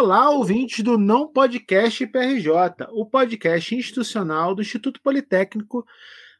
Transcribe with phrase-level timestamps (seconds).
[0.00, 5.84] Olá, ouvintes do Não Podcast PRJ, o podcast institucional do Instituto Politécnico,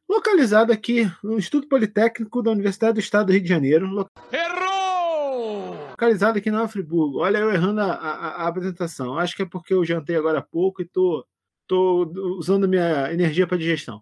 [0.08, 4.08] localizado aqui no Instituto Politécnico da Universidade do Estado do Rio de Janeiro.
[4.32, 5.74] Errou!
[5.90, 7.18] Localizado aqui no Friburgo.
[7.18, 9.18] Olha, eu errando a, a, a, apresentação.
[9.18, 11.22] Acho que é porque eu jantei agora há pouco e tô,
[11.66, 14.00] tô usando minha energia para digestão.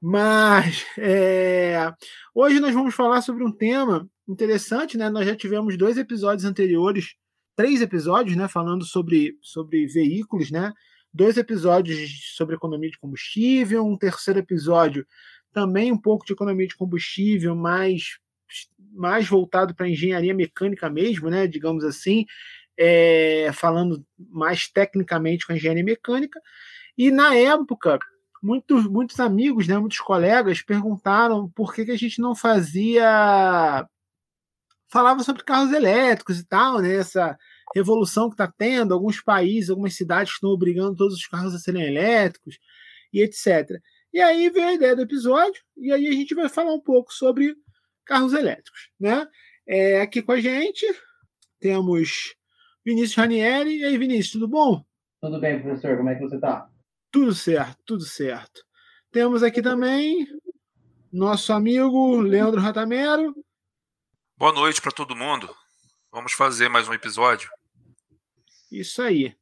[0.00, 1.92] Mas é,
[2.32, 5.10] hoje nós vamos falar sobre um tema interessante, né?
[5.10, 7.16] Nós já tivemos dois episódios anteriores
[7.60, 10.72] três episódios, né, falando sobre, sobre veículos, né?
[11.12, 15.06] Dois episódios sobre economia de combustível, um terceiro episódio
[15.52, 18.18] também um pouco de economia de combustível, mais
[18.92, 22.24] mais voltado para engenharia mecânica mesmo, né, digamos assim,
[22.78, 26.40] é, falando mais tecnicamente com a engenharia mecânica.
[26.96, 27.98] E na época,
[28.42, 33.86] muitos, muitos amigos, né, muitos colegas perguntaram por que, que a gente não fazia
[34.90, 36.96] falava sobre carros elétricos e tal, né?
[36.96, 37.38] Essa
[37.74, 41.82] revolução que está tendo, alguns países, algumas cidades estão obrigando todos os carros a serem
[41.82, 42.58] elétricos
[43.12, 43.80] e etc.
[44.12, 47.12] E aí veio a ideia do episódio, e aí a gente vai falar um pouco
[47.12, 47.54] sobre
[48.04, 49.26] carros elétricos, né?
[49.66, 50.84] É, aqui com a gente
[51.60, 52.34] temos
[52.84, 53.78] Vinícius Ranieri.
[53.78, 54.84] E aí, Vinícius, tudo bom?
[55.20, 55.96] Tudo bem, professor.
[55.96, 56.68] Como é que você está?
[57.10, 58.64] Tudo certo, tudo certo.
[59.12, 60.26] Temos aqui também
[61.12, 63.34] nosso amigo Leandro Ratamero.
[64.36, 65.54] Boa noite para todo mundo.
[66.10, 67.50] Vamos fazer mais um episódio.
[68.70, 69.34] Isso aí.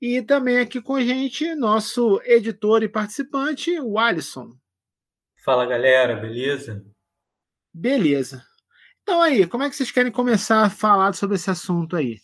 [0.00, 4.52] E também aqui com a gente, nosso editor e participante, o Alisson.
[5.44, 6.84] Fala galera, beleza?
[7.72, 8.44] Beleza.
[9.02, 12.18] Então aí, como é que vocês querem começar a falar sobre esse assunto aí?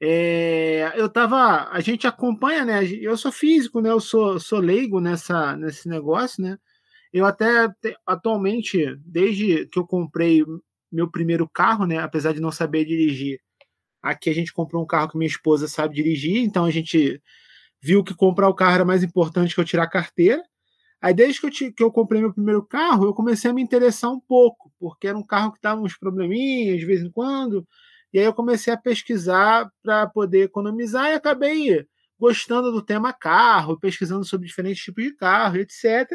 [0.00, 1.68] É, eu tava.
[1.70, 2.84] A gente acompanha, né?
[2.84, 3.90] Eu sou físico, né?
[3.90, 6.58] Eu sou, sou leigo nessa, nesse negócio, né?
[7.12, 7.72] Eu até
[8.06, 10.44] atualmente, desde que eu comprei
[10.90, 11.98] meu primeiro carro, né?
[11.98, 13.40] Apesar de não saber dirigir.
[14.04, 17.22] Aqui a gente comprou um carro que minha esposa sabe dirigir, então a gente
[17.82, 20.42] viu que comprar o carro era mais importante que eu tirar a carteira.
[21.02, 23.62] Aí, desde que eu, te, que eu comprei meu primeiro carro, eu comecei a me
[23.62, 27.66] interessar um pouco, porque era um carro que dava uns probleminhas de vez em quando.
[28.12, 31.86] E aí eu comecei a pesquisar para poder economizar e acabei
[32.18, 36.08] gostando do tema carro, pesquisando sobre diferentes tipos de carro, etc.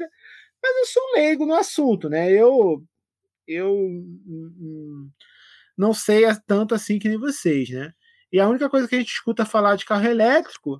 [0.63, 2.31] Mas eu sou leigo no assunto, né?
[2.31, 2.83] Eu
[3.47, 4.21] eu hum,
[4.59, 5.09] hum,
[5.79, 7.93] não sei tanto assim que nem vocês, né?
[8.31, 10.79] E a única coisa que a gente escuta falar de carro elétrico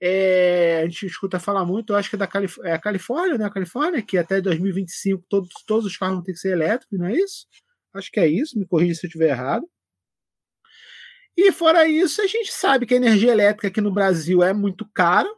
[0.00, 3.46] é, a gente escuta falar muito, eu acho que é da Calif é Califórnia, né?
[3.46, 7.06] A Califórnia, que até 2025 todos, todos os carros vão ter que ser elétricos, não
[7.06, 7.46] é isso?
[7.94, 9.66] Acho que é isso, me corrija se eu estiver errado.
[11.36, 14.86] E fora isso, a gente sabe que a energia elétrica aqui no Brasil é muito
[14.94, 15.28] cara,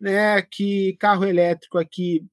[0.00, 0.40] né?
[0.42, 2.24] Que carro elétrico aqui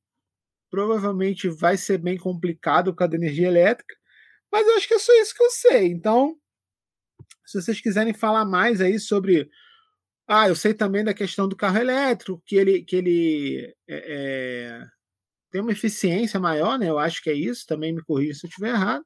[0.71, 3.95] provavelmente vai ser bem complicado por causa da energia elétrica,
[4.55, 5.87] mas eu acho que é só isso que eu sei.
[5.87, 6.33] Então,
[7.45, 9.49] se vocês quiserem falar mais aí sobre.
[10.25, 14.85] Ah, eu sei também da questão do carro elétrico, que ele, que ele é, é,
[15.51, 16.89] tem uma eficiência maior, né?
[16.89, 19.03] Eu acho que é isso, também me corrija se eu estiver errado.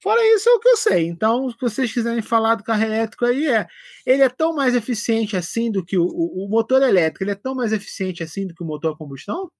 [0.00, 1.08] Fora isso é o que eu sei.
[1.08, 3.66] Então, se vocês quiserem falar do carro elétrico aí, é,
[4.06, 7.34] ele é tão mais eficiente assim do que o, o, o motor elétrico, ele é
[7.34, 9.50] tão mais eficiente assim do que o motor a combustão?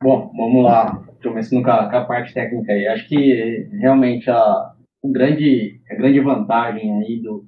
[0.00, 2.86] Bom, vamos lá, começando com a, com a parte técnica aí.
[2.86, 4.72] Acho que realmente a,
[5.02, 7.44] o grande, a grande vantagem aí do,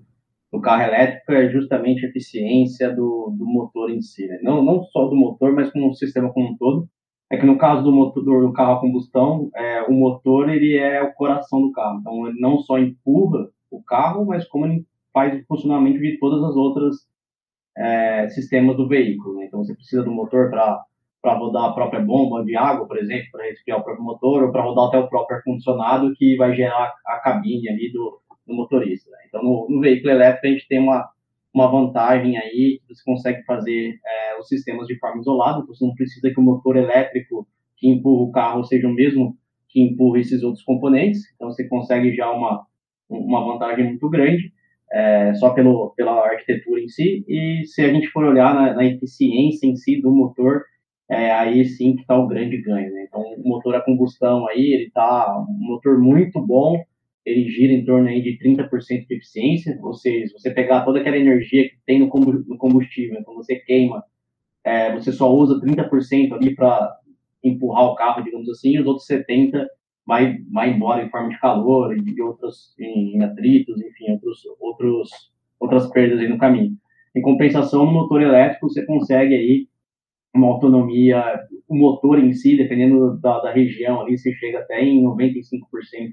[0.52, 4.26] do carro elétrico é justamente a eficiência do, do motor em si.
[4.26, 4.40] Né?
[4.42, 6.88] Não, não só do motor, mas com o sistema como um todo.
[7.30, 11.00] É que no caso do motor do carro a combustão, é, o motor ele é
[11.04, 12.00] o coração do carro.
[12.00, 16.42] Então ele não só empurra o carro, mas como ele faz o funcionamento de todas
[16.42, 16.96] as outras
[17.78, 19.36] é, sistemas do veículo.
[19.36, 19.46] Né?
[19.46, 20.84] Então você precisa do motor para
[21.22, 24.52] para rodar a própria bomba de água, por exemplo, para resfriar o próprio motor, ou
[24.52, 29.10] para rodar até o próprio ar-condicionado que vai gerar a cabine ali do, do motorista.
[29.10, 29.18] Né?
[29.28, 31.08] Então, no, no, veículo elétrico, a gente tem uma,
[31.52, 36.30] uma vantagem aí, você consegue fazer é, os sistemas de forma isolada, você não precisa
[36.30, 37.46] que o motor elétrico
[37.76, 39.36] que empurra o carro seja o mesmo
[39.68, 42.66] que empurra esses outros componentes, então você consegue já uma,
[43.08, 44.52] uma vantagem muito grande.
[44.92, 48.84] É, só pelo, pela arquitetura em si, e se a gente for olhar na, na
[48.84, 50.64] eficiência em si do motor,
[51.10, 52.92] é aí sim que está o grande ganho.
[52.92, 53.04] Né?
[53.09, 56.83] Então, o motor a combustão aí, ele está um motor muito bom,
[57.27, 61.01] ele gira em torno aí de 30% de eficiência, ou seja, se você pegar toda
[61.01, 64.04] aquela energia que tem no combustível, quando você queima,
[64.65, 66.97] é, você só usa 30% ali para
[67.42, 69.66] empurrar o carro, digamos assim, e os outros 70%
[70.06, 75.10] vai, vai embora em forma de calor e outros em atritos, enfim, outros, outros,
[75.59, 76.77] outras perdas aí no caminho.
[77.16, 79.68] Em compensação, no motor elétrico, você consegue aí
[80.34, 85.03] uma autonomia, o motor em si, dependendo da, da região ali, você chega até em
[85.03, 85.41] 95%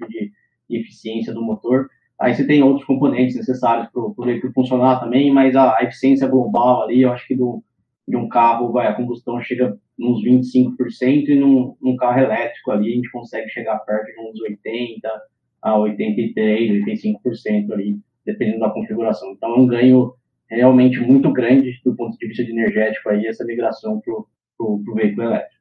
[0.09, 0.31] de,
[0.69, 1.87] de eficiência do motor,
[2.19, 6.27] Aí você tem outros componentes necessários para o veículo funcionar também, mas a, a, eficiência
[6.27, 7.63] global ali, eu acho que do,
[8.07, 12.91] de um carro, vai, a combustão chega uns 25%, e num, num carro elétrico ali
[12.91, 15.01] a gente consegue chegar perto de uns 80%
[15.61, 19.31] a 83%, 85% ali, dependendo da configuração.
[19.33, 20.13] Então é um ganho
[20.49, 24.13] realmente muito grande do ponto de vista de energético aí, essa migração para
[24.59, 25.57] o veículo elétrico.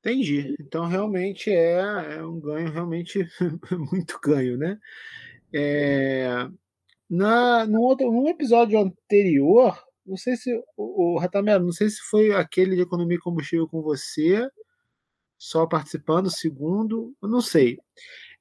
[0.00, 0.56] Entendi.
[0.60, 3.24] Então realmente é, é um ganho realmente
[3.92, 4.76] muito ganho, né?
[5.54, 6.48] É,
[7.08, 12.00] na, no, outro, no episódio anterior, não sei se o, o Ratamelo, não sei se
[12.10, 14.48] foi aquele de economia combustível com você,
[15.38, 17.78] só participando, segundo, eu não sei.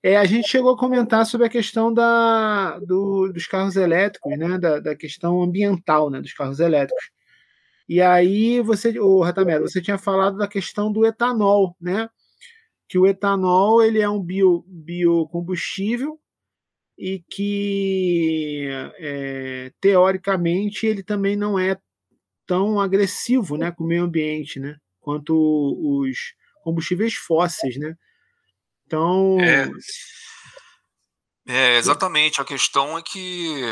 [0.03, 4.57] É, a gente chegou a comentar sobre a questão da, do, dos carros elétricos, né?
[4.57, 6.19] Da, da, questão ambiental né?
[6.21, 7.11] dos carros elétricos.
[7.87, 12.09] E aí você, o Ratamelo, você tinha falado da questão do etanol, né?
[12.89, 16.19] Que o etanol ele é um bio, biocombustível
[16.97, 18.67] e que
[18.99, 21.77] é, teoricamente ele também não é
[22.45, 27.95] tão agressivo, né, com o meio ambiente, né, quanto os combustíveis fósseis, né?
[28.91, 29.71] Então é,
[31.47, 32.41] é exatamente.
[32.41, 33.63] A questão é que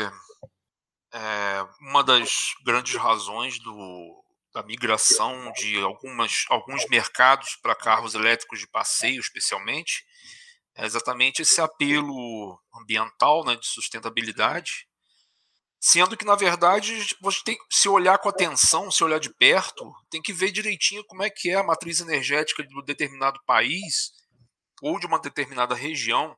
[1.12, 4.24] é, uma das grandes razões do,
[4.54, 10.06] da migração de algumas, alguns mercados para carros elétricos de passeio, especialmente,
[10.74, 14.88] é exatamente esse apelo ambiental, né, de sustentabilidade,
[15.78, 20.22] sendo que na verdade você tem se olhar com atenção, se olhar de perto, tem
[20.22, 24.18] que ver direitinho como é que é a matriz energética de um determinado país
[24.80, 26.36] ou de uma determinada região,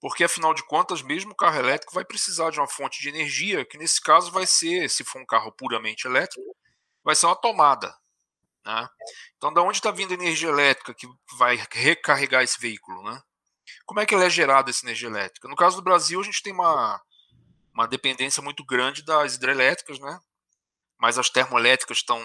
[0.00, 3.64] porque afinal de contas, mesmo o carro elétrico vai precisar de uma fonte de energia,
[3.64, 6.56] que nesse caso vai ser, se for um carro puramente elétrico,
[7.04, 7.94] vai ser uma tomada.
[8.64, 8.88] Né?
[9.36, 11.06] Então, da onde está vindo a energia elétrica que
[11.36, 13.02] vai recarregar esse veículo?
[13.02, 13.20] Né?
[13.84, 15.48] Como é que ela é gerada essa energia elétrica?
[15.48, 17.00] No caso do Brasil, a gente tem uma,
[17.74, 20.18] uma dependência muito grande das hidrelétricas, né?
[20.98, 22.22] Mas as termoelétricas estão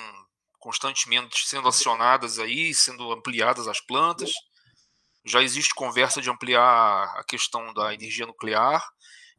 [0.60, 4.32] constantemente sendo acionadas aí, sendo ampliadas as plantas.
[5.26, 8.86] Já existe conversa de ampliar a questão da energia nuclear.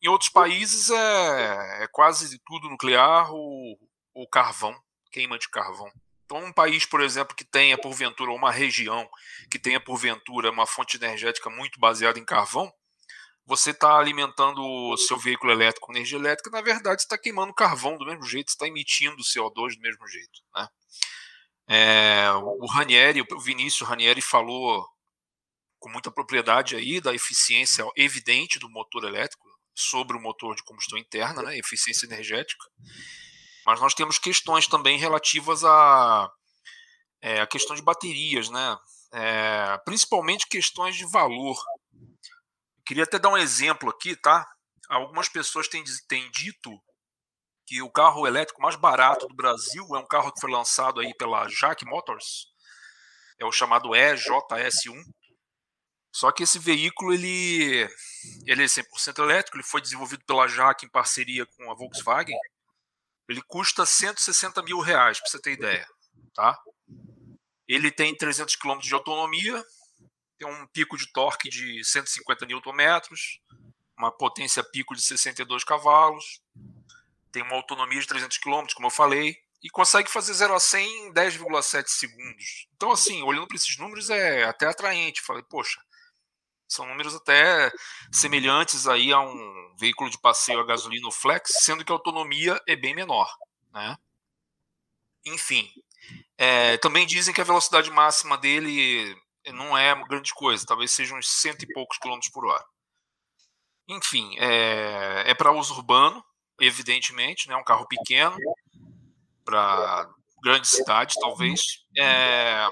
[0.02, 3.78] Em outros países é, é quase tudo nuclear ou,
[4.12, 4.76] ou carvão,
[5.12, 5.90] queima de carvão.
[6.24, 9.08] Então, um país, por exemplo, que tenha porventura uma região
[9.48, 12.70] que tenha porventura uma fonte energética muito baseada em carvão,
[13.46, 17.96] você está alimentando o seu veículo elétrico com energia elétrica, na verdade, está queimando carvão
[17.96, 20.42] do mesmo jeito, está emitindo CO2 do mesmo jeito.
[20.52, 20.68] Né?
[21.68, 24.84] É, o Ranieri, o Vinícius Ranieri falou
[25.86, 30.98] com muita propriedade aí da eficiência evidente do motor elétrico sobre o motor de combustão
[30.98, 32.64] interna, né, eficiência energética.
[33.64, 36.28] Mas nós temos questões também relativas a,
[37.22, 38.76] é, a questão de baterias, né?
[39.12, 41.56] É, principalmente questões de valor.
[42.84, 44.44] queria até dar um exemplo aqui, tá?
[44.88, 46.70] Algumas pessoas têm, têm dito
[47.64, 51.14] que o carro elétrico mais barato do Brasil é um carro que foi lançado aí
[51.16, 52.46] pela Jack Motors,
[53.38, 55.02] é o chamado EJS1.
[56.16, 57.86] Só que esse veículo ele,
[58.46, 62.36] ele é 100% elétrico, ele foi desenvolvido pela Jack em parceria com a Volkswagen
[63.28, 65.86] ele custa 160 mil reais, para você ter ideia.
[66.34, 66.58] Tá?
[67.66, 69.64] Ele tem 300 km de autonomia,
[70.38, 73.00] tem um pico de torque de 150 Nm,
[73.98, 76.40] uma potência pico de 62 cavalos,
[77.32, 81.08] tem uma autonomia de 300 km, como eu falei, e consegue fazer 0 a 100
[81.08, 82.68] em 10,7 segundos.
[82.76, 85.22] Então, assim, olhando para esses números é até atraente.
[85.22, 85.80] Falei, poxa,
[86.68, 87.70] são números até
[88.12, 92.74] semelhantes aí a um veículo de passeio a gasolina flex, sendo que a autonomia é
[92.74, 93.30] bem menor.
[93.72, 93.96] Né?
[95.24, 95.70] Enfim,
[96.36, 99.16] é, também dizem que a velocidade máxima dele
[99.52, 102.64] não é grande coisa, talvez seja uns cento e poucos quilômetros por hora.
[103.88, 106.24] Enfim, é, é para uso urbano,
[106.60, 108.36] evidentemente, né, um carro pequeno,
[109.44, 110.10] para
[110.42, 111.60] grande cidade, talvez.
[111.96, 112.68] É,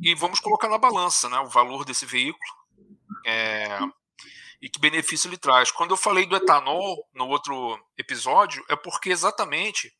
[0.00, 2.55] e vamos colocar na balança né, o valor desse veículo
[3.26, 3.78] é,
[4.62, 5.70] e que benefício ele traz.
[5.70, 9.92] Quando eu falei do etanol no outro episódio, é porque exatamente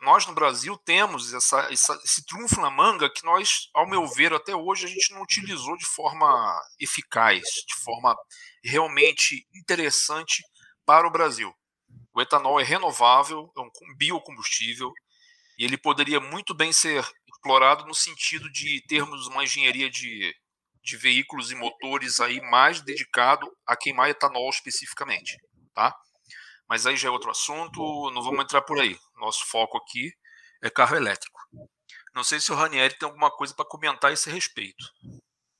[0.00, 4.32] nós no Brasil temos essa, essa, esse trunfo na manga que nós, ao meu ver,
[4.32, 8.16] até hoje a gente não utilizou de forma eficaz, de forma
[8.62, 10.42] realmente interessante
[10.84, 11.52] para o Brasil.
[12.14, 14.92] O etanol é renovável, é um biocombustível,
[15.58, 20.34] e ele poderia muito bem ser explorado no sentido de termos uma engenharia de
[20.86, 25.36] de veículos e motores aí mais dedicado a queimar etanol especificamente,
[25.74, 25.92] tá?
[26.68, 27.80] Mas aí já é outro assunto,
[28.14, 28.96] não vamos entrar por aí.
[29.20, 30.12] Nosso foco aqui
[30.62, 31.40] é carro elétrico.
[32.14, 34.84] Não sei se o Ranieri tem alguma coisa para comentar a esse respeito.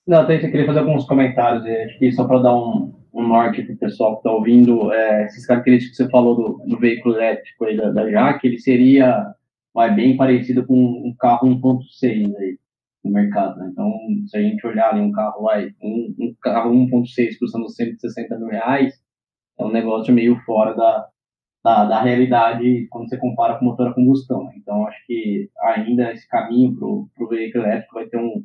[0.07, 1.65] Não, eu queria fazer alguns comentários,
[1.99, 5.45] que só para dar um, um norte para o pessoal que está ouvindo, é, essas
[5.45, 9.35] características que você falou do, do veículo elétrico aí da, da Jaque, ele seria
[9.75, 12.59] vai, bem parecido com um carro 1.6 aí
[13.07, 13.59] no mercado.
[13.59, 13.69] Né?
[13.73, 13.93] Então,
[14.27, 15.49] se a gente olhar ali um carro,
[15.83, 18.95] um, um carro 1.6 custando 160 mil reais,
[19.59, 21.09] é um negócio meio fora da,
[21.65, 24.45] da, da realidade quando você compara com motor a combustão.
[24.45, 24.55] Né?
[24.57, 28.45] Então, acho que ainda esse caminho para o veículo elétrico vai ter um,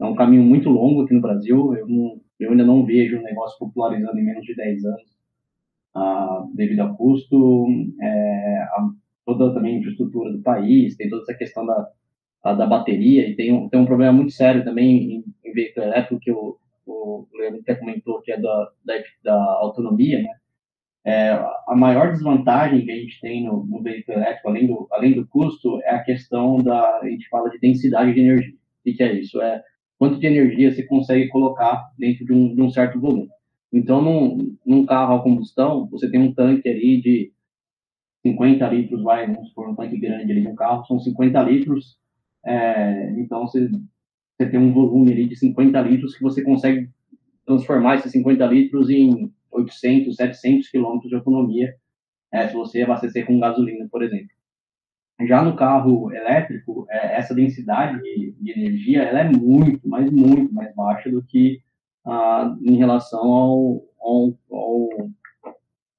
[0.00, 1.74] é um caminho muito longo aqui no Brasil.
[1.74, 5.10] Eu, não, eu ainda não vejo o negócio popularizando em menos de 10 anos,
[6.54, 7.66] devido ao custo,
[8.00, 8.88] é, a,
[9.26, 11.88] toda também a infraestrutura do país, tem toda essa questão da,
[12.42, 15.86] a, da bateria, e tem um, tem um problema muito sério também em, em veículo
[15.86, 16.56] elétrico, que o,
[16.86, 20.30] o Leandro até comentou, que é da, da, da autonomia, né?
[21.02, 21.30] É,
[21.66, 25.26] a maior desvantagem que a gente tem no, no, veículo elétrico, além do, além do
[25.26, 28.54] custo, é a questão da, a gente fala de densidade de energia.
[28.54, 29.40] O que, é isso?
[29.40, 29.62] É
[29.98, 33.28] quanto de energia você consegue colocar dentro de um, de um certo volume.
[33.72, 37.32] Então, num, num, carro a combustão, você tem um tanque ali de
[38.22, 41.96] 50 litros, vai, vamos supor, um tanque grande ali no carro, são 50 litros,
[42.44, 43.68] é, então você,
[44.36, 46.88] você tem um volume ali de 50 litros que você consegue
[47.46, 51.74] transformar esses 50 litros em 800, 700 quilômetros de autonomia,
[52.32, 54.28] é, se você abastecer com gasolina, por exemplo.
[55.26, 60.52] Já no carro elétrico, é, essa densidade de, de, energia ela é muito, mas muito
[60.54, 61.60] mais baixa do que
[62.06, 65.10] ah, em relação ao, ao, ao,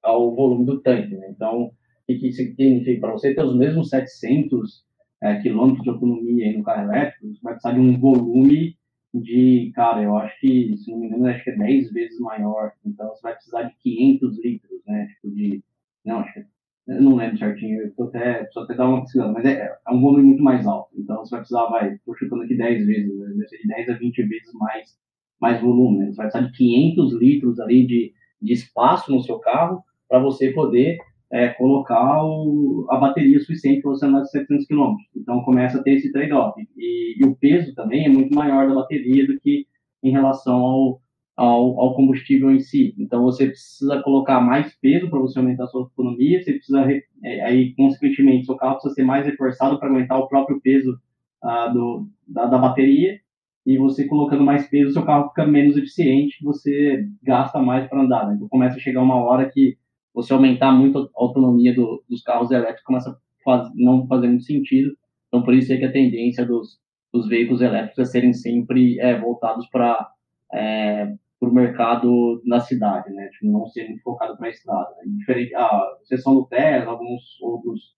[0.02, 1.16] ao, volume do tanque.
[1.16, 1.28] Né?
[1.30, 1.72] Então, o
[2.08, 3.02] que, isso significa?
[3.02, 4.84] Para você ter os mesmos 700
[5.22, 8.76] é, quilômetros de autonomia no carro elétrico, você vai precisar de um volume
[9.14, 12.72] de, cara, eu acho que, se não me engano, acho que é 10 vezes maior.
[12.86, 15.08] Então, você vai precisar de 500 litros, né?
[15.08, 15.64] Tipo de,
[16.06, 16.46] não, acho que
[16.88, 19.92] eu não lembro certinho, eu tô até, preciso até dar uma pesquisada, mas é, é
[19.92, 20.90] um volume muito mais alto.
[20.98, 23.28] Então, você vai precisar, vai, tô chutando aqui 10 vezes, né?
[23.28, 24.98] deve ser de 10 a 20 vezes mais,
[25.40, 26.00] mais volume.
[26.00, 26.06] Né?
[26.08, 30.52] Você vai precisar de 500 litros ali de, de espaço no seu carro para você
[30.52, 30.98] poder
[31.32, 34.96] é, colocar o, a bateria suficiente para você andar de 700 km.
[35.16, 36.62] Então começa a ter esse trade-off.
[36.78, 39.66] E, e, o peso também é muito maior da bateria do que
[40.04, 41.02] em relação ao,
[41.38, 42.94] ao, ao combustível em si.
[43.00, 46.86] Então você precisa colocar mais peso para você aumentar a sua autonomia, você precisa,
[47.24, 51.00] é, aí consequentemente, seu carro precisa ser mais reforçado para aguentar o próprio peso
[51.42, 53.20] ah, do, da, da bateria.
[53.66, 58.28] E você colocando mais peso, seu carro fica menos eficiente, você gasta mais para andar.
[58.28, 58.34] Né?
[58.36, 59.78] Então começa a chegar uma hora que
[60.14, 64.44] você aumentar muito a autonomia do, dos carros elétricos começa a faz, não fazer muito
[64.44, 64.96] sentido.
[65.28, 66.80] Então, por isso é que a tendência dos,
[67.14, 70.10] dos veículos elétricos é serem sempre é, voltados para
[70.54, 73.28] é, o mercado na cidade, né?
[73.30, 74.90] Tipo, não ser muito focado para a estrada.
[74.98, 75.14] Né?
[75.18, 77.96] Diferente, a exceção do Tesla, alguns outros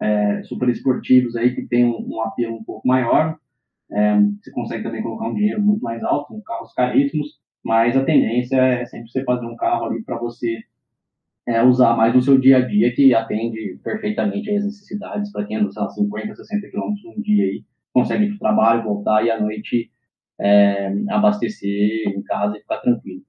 [0.00, 3.38] é, super esportivos aí que tem um, um apelo um pouco maior,
[3.90, 8.04] é, você consegue também colocar um dinheiro muito mais alto, em carros caríssimos, mas a
[8.04, 10.58] tendência é sempre você fazer um carro ali para você
[11.46, 15.56] é, usar mais no seu dia a dia, que atende perfeitamente as necessidades para quem
[15.56, 19.24] anda, sei lá, 50, 60 quilômetros um dia aí, consegue ir para o trabalho, voltar
[19.24, 19.90] e à noite
[20.40, 23.22] é, abastecer em casa e ficar tranquilo.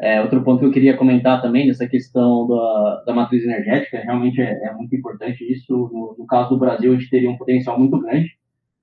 [0.00, 4.40] É, outro ponto que eu queria comentar também, nessa questão da, da matriz energética, realmente
[4.40, 5.72] é, é muito importante isso.
[5.72, 8.30] No, no, caso do Brasil, a gente teria um potencial muito grande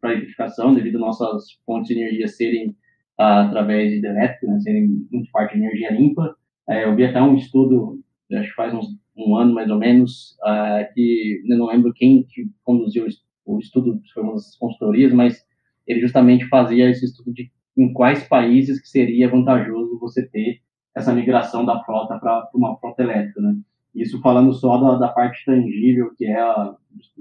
[0.01, 2.75] para eletrificação, devido nossas fontes de energia serem
[3.17, 6.35] ah, através de hidrelétrica, né, serem muito parte de energia limpa.
[6.67, 8.01] É, eu vi até um estudo
[8.33, 12.49] acho que faz uns, um ano mais ou menos, uh, que não lembro quem que
[12.63, 13.05] conduziu
[13.45, 15.45] o estudo, foi uma consultorias, mas
[15.85, 20.61] ele justamente fazia esse estudo de em quais países que seria vantajoso você ter
[20.95, 23.55] essa migração da frota para uma frota elétrica, né?
[23.93, 26.75] Isso falando só da, da, parte tangível, que é a,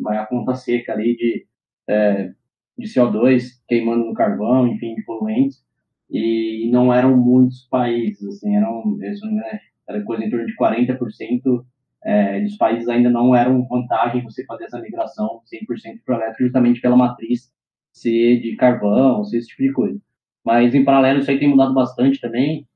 [0.06, 1.46] a conta seca ali de,
[1.88, 2.32] é,
[2.78, 5.64] de CO2 queimando no carvão, enfim, de poluentes,
[6.10, 11.64] e não eram muitos países, assim, eram, isso, né, era coisa em torno de 40%
[12.04, 16.80] é, dos países ainda não eram vantagem você fazer essa migração 100% para elétrico, justamente
[16.80, 17.50] pela matriz
[17.92, 20.00] ser de carvão, ser esse tipo de coisa.
[20.44, 22.66] Mas, em paralelo, isso aí tem mudado bastante também.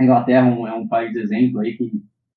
[0.00, 1.92] A Inglaterra é um, é um país exemplo aí que,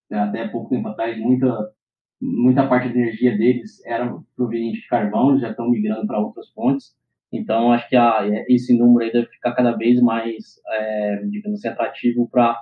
[0.10, 1.72] né, até pouco tempo atrás, muita,
[2.20, 6.94] muita parte da energia deles era proveniente de carvão, já estão migrando para outras fontes.
[7.32, 11.70] Então, acho que a, esse número aí deve ficar cada vez mais, é, digamos assim,
[11.70, 12.62] atrativo para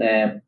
[0.00, 0.40] é,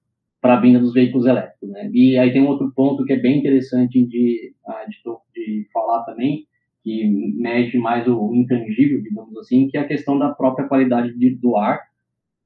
[0.45, 1.71] para a vinda dos veículos elétricos.
[1.71, 1.89] Né?
[1.91, 4.99] E aí tem um outro ponto que é bem interessante de, ah, de,
[5.35, 6.47] de falar também,
[6.83, 11.35] que mede mais o intangível, digamos assim, que é a questão da própria qualidade de,
[11.37, 11.81] do ar,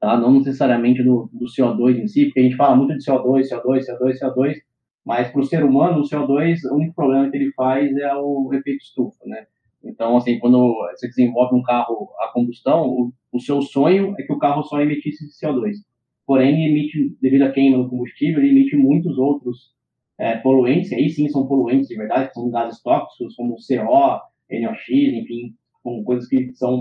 [0.00, 0.16] tá?
[0.16, 3.80] não necessariamente do, do, CO2 em si, porque a gente fala muito de CO2, CO2,
[3.80, 4.54] CO2, CO2,
[5.04, 8.48] mas para o ser humano, o CO2, o único problema que ele faz é o
[8.52, 9.44] efeito estufa, né?
[9.82, 14.32] Então, assim, quando você desenvolve um carro a combustão, o, o seu sonho é que
[14.32, 15.72] o carro só emitisse CO2.
[16.28, 19.72] Porém emite, devido à queima do combustível, ele emite muitos outros
[20.18, 24.20] é, poluentes, aí sim são poluentes de verdade, são gases tóxicos, como CO,
[24.50, 25.54] NOx, enfim,
[26.04, 26.74] coisas que são,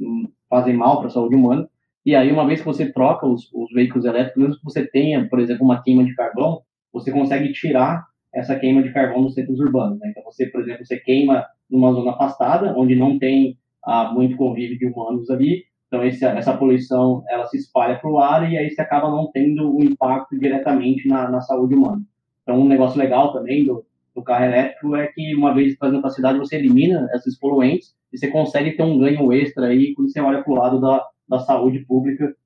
[0.00, 1.70] hum, fazem mal para a saúde humana.
[2.04, 5.28] E aí, uma vez que você troca os, os veículos elétricos, mesmo que você tenha,
[5.28, 8.04] por exemplo, uma queima de carvão, você consegue tirar
[8.34, 10.00] essa queima de carvão nos centros urbanos.
[10.00, 10.08] Né?
[10.10, 14.76] Então, você, por exemplo, você queima numa zona afastada, onde não tem ah, muito convívio
[14.76, 18.70] de humanos ali, então esse, essa poluição ela se espalha para o ar e aí
[18.70, 22.00] você acaba não tendo um impacto diretamente na, na saúde humana.
[22.44, 26.10] Então, um negócio legal também do, do carro elétrico é que, uma vez trazendo para
[26.10, 30.12] a cidade, você elimina esses poluentes e você consegue ter um ganho extra aí quando
[30.12, 32.36] você olha para o lado da, da saúde pública,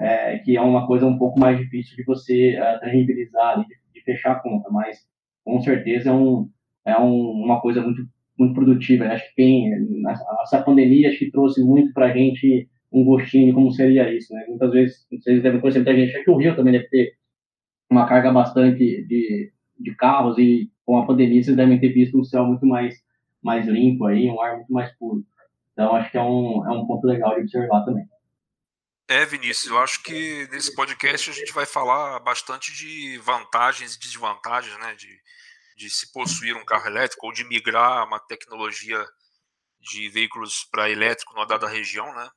[0.00, 4.00] é, que é uma coisa um pouco mais difícil de você é, tangibilizar, de, de,
[4.04, 4.98] fechar a conta, mas
[5.44, 6.48] com certeza é, um,
[6.84, 8.02] é um, uma coisa muito,
[8.38, 9.06] muito produtiva.
[9.06, 9.72] Acho que tem,
[10.40, 14.32] essa pandemia acho que trouxe muito para a gente um gostinho de como seria isso.
[14.34, 14.44] Né?
[14.48, 17.16] Muitas vezes, vocês devem conhecer muita gente, que o Rio também deve ter
[17.90, 22.24] uma carga bastante de, de carros e com a pandemia vocês devem ter visto um
[22.24, 22.94] céu muito mais,
[23.42, 25.24] mais limpo aí, um ar muito mais puro.
[25.72, 28.06] Então, acho que é um, é um ponto legal de observar também.
[29.08, 34.00] É, Vinícius, eu acho que nesse podcast a gente vai falar bastante de vantagens e
[34.00, 35.08] desvantagens, né, de,
[35.76, 39.04] de se possuir um carro elétrico ou de migrar uma tecnologia
[39.80, 42.28] de veículos para elétrico numa dada região, né,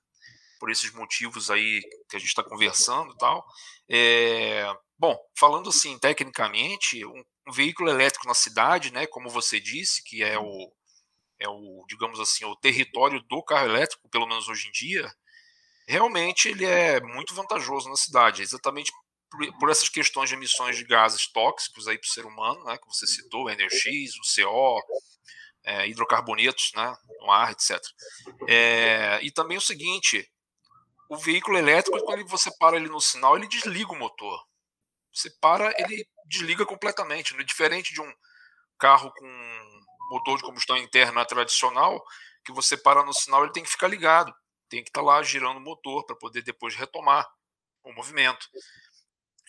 [0.65, 1.79] por esses motivos aí
[2.10, 3.45] que a gente está conversando e tal.
[3.88, 4.65] É,
[4.98, 10.24] bom, falando assim tecnicamente, um, um, veículo elétrico na cidade, né, como você disse, que
[10.24, 10.74] é o,
[11.39, 15.07] é o, digamos assim, o território do carro elétrico, pelo menos hoje em dia,
[15.87, 18.92] realmente ele é muito vantajoso na cidade, exatamente
[19.29, 22.75] por, por essas questões de emissões de gases tóxicos aí para o ser humano, né,
[22.79, 23.85] que você citou, o NOx,
[24.18, 24.81] o CO,
[25.63, 27.79] é, hidrocarbonetos né, no ar, etc.
[28.48, 30.27] É, e também o seguinte,
[31.09, 34.44] o veículo elétrico, quando você para ele no sinal, ele desliga o motor.
[35.13, 37.35] Você para, ele desliga completamente.
[37.39, 38.13] É diferente de um
[38.77, 42.03] carro com motor de combustão interna tradicional,
[42.44, 44.33] que você para no sinal, ele tem que ficar ligado
[44.70, 47.27] tem que estar tá lá girando o motor para poder depois retomar
[47.83, 48.50] o movimento.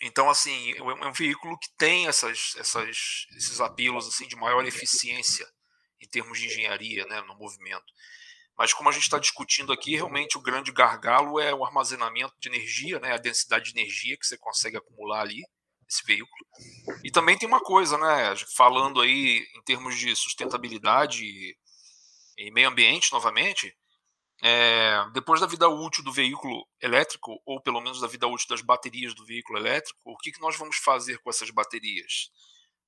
[0.01, 5.47] Então, assim, é um veículo que tem essas, essas, esses apelos assim, de maior eficiência
[5.99, 7.85] em termos de engenharia né, no movimento.
[8.57, 12.49] Mas como a gente está discutindo aqui, realmente o grande gargalo é o armazenamento de
[12.49, 15.43] energia, né, a densidade de energia que você consegue acumular ali,
[15.87, 16.45] esse veículo.
[17.03, 21.23] E também tem uma coisa, né, falando aí em termos de sustentabilidade
[22.37, 23.75] e meio ambiente novamente,
[24.43, 28.61] é, depois da vida útil do veículo elétrico, ou pelo menos da vida útil das
[28.61, 32.29] baterias do veículo elétrico, o que, que nós vamos fazer com essas baterias?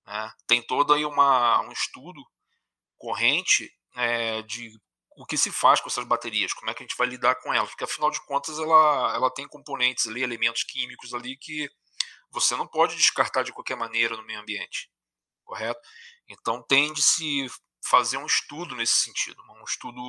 [0.08, 2.24] É, tem todo aí uma, um estudo
[2.98, 4.72] corrente é, de
[5.20, 7.54] o que se faz com essas baterias, como é que a gente vai lidar com
[7.54, 11.70] elas, porque afinal de contas ela, ela tem componentes ali, elementos químicos ali que
[12.32, 14.90] você não pode descartar de qualquer maneira no meio ambiente,
[15.44, 15.78] correto?
[16.30, 17.48] Então tem de se
[17.86, 20.02] fazer um estudo nesse sentido, um estudo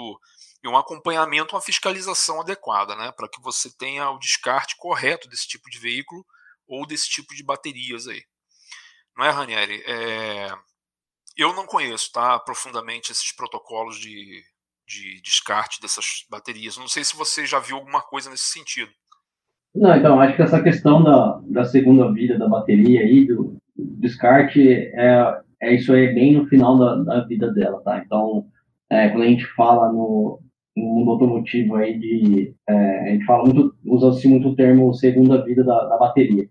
[0.62, 5.48] e um acompanhamento, uma fiscalização adequada, né, para que você tenha o descarte correto desse
[5.48, 6.24] tipo de veículo
[6.68, 8.24] ou desse tipo de baterias aí.
[9.16, 9.82] Não é, Ranieri?
[9.84, 10.50] É...
[11.36, 14.44] Eu não conheço tá, profundamente esses protocolos de,
[14.90, 16.76] de descarte dessas baterias.
[16.76, 18.90] Não sei se você já viu alguma coisa nesse sentido.
[19.72, 24.68] Não, então, acho que essa questão da, da segunda vida da bateria aí, do descarte,
[24.68, 28.02] é, é isso aí bem no final da, da vida dela, tá?
[28.04, 28.46] Então,
[28.90, 30.40] é, quando a gente fala no,
[30.76, 35.44] no mundo automotivo aí de é, a gente fala muito usa-se muito o termo segunda
[35.44, 36.48] vida da, da bateria o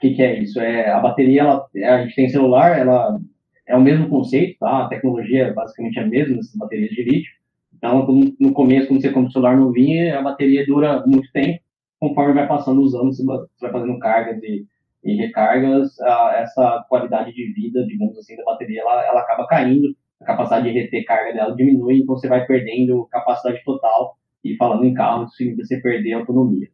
[0.00, 3.18] que, que, é isso é a bateria ela a gente tem celular ela
[3.66, 7.41] é o mesmo conceito tá a tecnologia é basicamente a mesma dessas baterias de lítio
[7.82, 8.06] então
[8.38, 11.60] no começo quando você compra o celular novinho a bateria dura muito tempo
[11.98, 14.66] conforme vai passando os anos você vai fazendo cargas e,
[15.04, 19.94] e recargas a, essa qualidade de vida digamos assim da bateria ela, ela acaba caindo
[20.22, 24.16] a capacidade de reter carga dela diminui, então você vai perdendo capacidade total.
[24.44, 26.68] E falando em carro, isso significa você perder autonomia.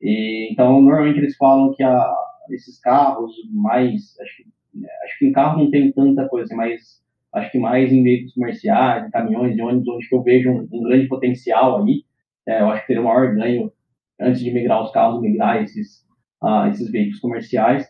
[0.00, 2.14] E, então, normalmente eles falam que a,
[2.50, 4.16] esses carros mais.
[4.20, 7.02] Acho que, acho que em carro não tem tanta coisa, mas
[7.34, 10.82] acho que mais em veículos comerciais, em caminhões, de ônibus, onde eu vejo um, um
[10.84, 12.04] grande potencial aí.
[12.46, 13.72] É, eu acho que teria o maior ganho
[14.20, 16.04] antes de migrar os carros, migrar esses,
[16.42, 17.86] uh, esses veículos comerciais.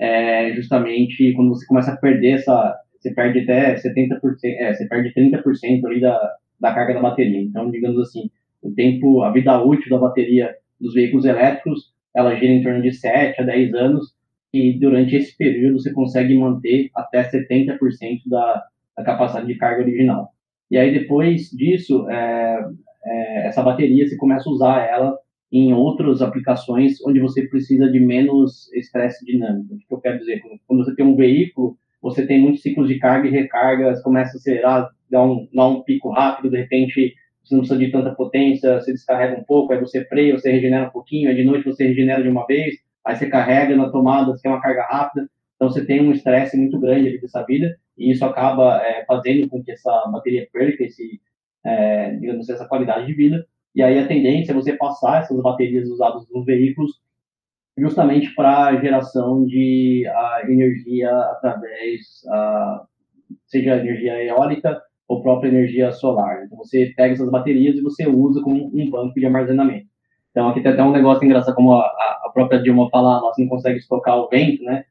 [0.00, 5.12] É justamente quando você começa a perder essa, você perde até 70%, é, você perde
[5.12, 7.40] 30% ali da, da carga da bateria.
[7.40, 8.30] Então, digamos assim,
[8.62, 12.92] o tempo, a vida útil da bateria dos veículos elétricos, ela gira em torno de
[12.92, 14.16] 7 a 10 anos,
[14.52, 17.78] e durante esse período você consegue manter até 70%
[18.26, 18.64] da,
[18.98, 20.30] da capacidade de carga original.
[20.70, 22.64] E aí, depois disso, é,
[23.04, 25.16] é, essa bateria, você começa a usar ela
[25.50, 29.74] em outras aplicações onde você precisa de menos estresse dinâmico.
[29.74, 30.42] O que eu quero dizer?
[30.66, 34.36] Quando você tem um veículo, você tem muitos ciclos de carga e recarga, você começa
[34.36, 38.14] a acelerar, dá um, dá um pico rápido, de repente você não precisa de tanta
[38.14, 41.64] potência, você descarrega um pouco, aí você freia, você regenera um pouquinho, aí de noite
[41.64, 45.26] você regenera de uma vez, aí você carrega na tomada, você tem uma carga rápida,
[45.58, 49.48] então você tem um estresse muito grande ali dessa vida, e isso acaba é, fazendo
[49.48, 51.20] com que essa bateria perca esse,
[51.66, 53.44] é, digamos essa qualidade de vida,
[53.74, 56.92] e aí a tendência é você passar essas baterias usadas nos veículos
[57.76, 62.84] justamente para geração de a, energia através, a,
[63.46, 66.44] seja energia eólica ou própria energia solar.
[66.44, 69.86] Então você pega essas baterias e você usa como um banco de armazenamento.
[70.30, 73.48] Então aqui tem até um negócio engraçado, como a, a própria Dilma fala, nós não
[73.48, 74.84] consegue estocar o vento, né?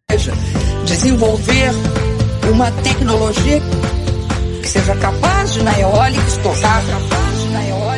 [0.88, 1.72] Desenvolver
[2.52, 3.62] uma tecnologia
[4.62, 6.84] que seja capaz de na eólica estocar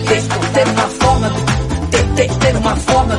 [0.09, 1.29] tem que ter uma forma,
[1.91, 3.15] tem, tem que ter uma forma,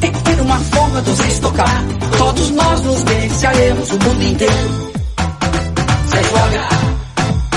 [0.00, 1.84] tem que ter uma forma de se estocar.
[2.16, 4.92] Todos nós nos beneficiaremos, o mundo inteiro.
[6.04, 6.68] Você joga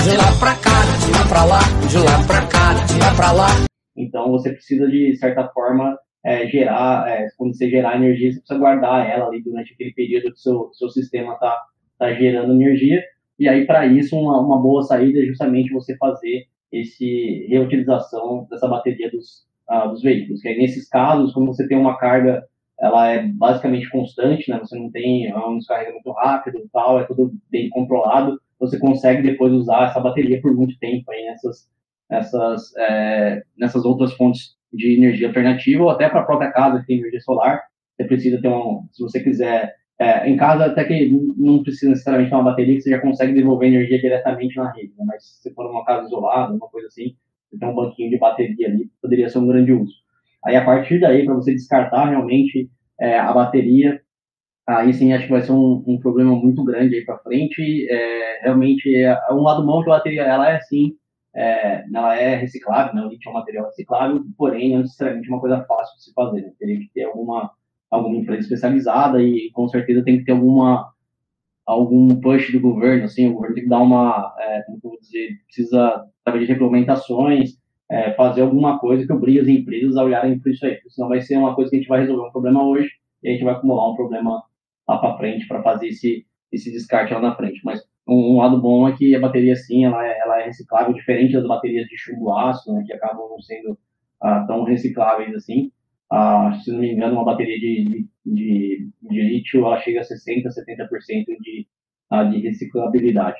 [0.02, 3.32] de lá pra cá, de lá pra lá, de lá pra cá, de lá pra
[3.32, 3.48] lá.
[3.96, 8.58] Então você precisa de certa forma é, gerar, é, quando você gerar energia, você precisa
[8.58, 11.56] guardar ela ali durante aquele período que o seu, seu sistema está
[11.98, 13.02] tá gerando energia.
[13.38, 18.68] E aí, para isso, uma, uma boa saída é justamente você fazer esse reutilização dessa
[18.68, 20.42] bateria dos, uh, dos veículos.
[20.42, 22.44] Que aí, nesses casos, como você tem uma carga,
[22.78, 24.58] ela é basicamente constante, né?
[24.58, 28.40] Você não tem um descarregamento rápido e tal, é tudo bem controlado.
[28.58, 31.68] Você consegue depois usar essa bateria por muito tempo aí nessas,
[32.10, 36.86] nessas, é, nessas outras fontes de energia alternativa ou até para a própria casa que
[36.86, 37.62] tem energia solar.
[37.96, 42.30] Você precisa ter um, se você quiser é, em casa, até que não precisa necessariamente
[42.30, 44.94] ter uma bateria, que você já consegue desenvolver energia diretamente na rede.
[44.98, 45.04] Né?
[45.06, 47.14] Mas se for uma casa isolada, uma coisa assim,
[47.50, 49.92] você tem um banquinho de bateria ali, poderia ser um grande uso.
[50.44, 54.00] Aí, a partir daí, para você descartar realmente é, a bateria,
[54.66, 57.86] aí sim acho que vai ser um, um problema muito grande aí para frente.
[57.90, 60.94] É, realmente, é, um lado bom que a bateria ela é assim,
[61.34, 63.02] é, ela é reciclável, né?
[63.02, 66.42] o lítio é um material reciclável, porém, não necessariamente uma coisa fácil de se fazer.
[66.42, 66.52] Né?
[66.58, 67.50] Teria que ter alguma
[67.90, 70.92] alguma empresa especializada e com certeza tem que ter alguma
[71.66, 75.00] algum push do governo, assim, o governo tem que dar uma, é, como eu vou
[75.00, 77.52] dizer, precisa, através de regulamentações,
[77.88, 81.20] é, fazer alguma coisa que obrigue as empresas a olharem para isso aí, senão vai
[81.20, 82.90] ser uma coisa que a gente vai resolver um problema hoje
[83.22, 84.42] e a gente vai acumular um problema
[84.88, 87.60] lá para frente para fazer esse, esse descarte lá na frente.
[87.64, 90.92] Mas um, um, lado bom é que a bateria, sim, ela é, ela é reciclável,
[90.92, 93.78] diferente das baterias de chumbo aço, né, que acabam não sendo
[94.20, 95.70] ah, tão recicláveis assim
[96.10, 100.42] ah, se não me engano, uma bateria de, de, de, lítio ela chega a 60%,
[100.42, 101.68] 70% de,
[102.10, 103.38] ah, de reciclabilidade.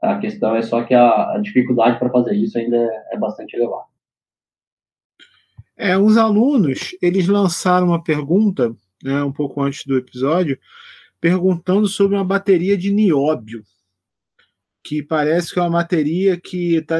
[0.00, 3.56] A questão é só que a, a dificuldade para fazer isso ainda é, é bastante
[3.56, 3.86] elevada.
[5.76, 10.56] É, os alunos eles lançaram uma pergunta, né, um pouco antes do episódio,
[11.20, 13.64] perguntando sobre uma bateria de nióbio,
[14.82, 16.96] que parece que é uma bateria que está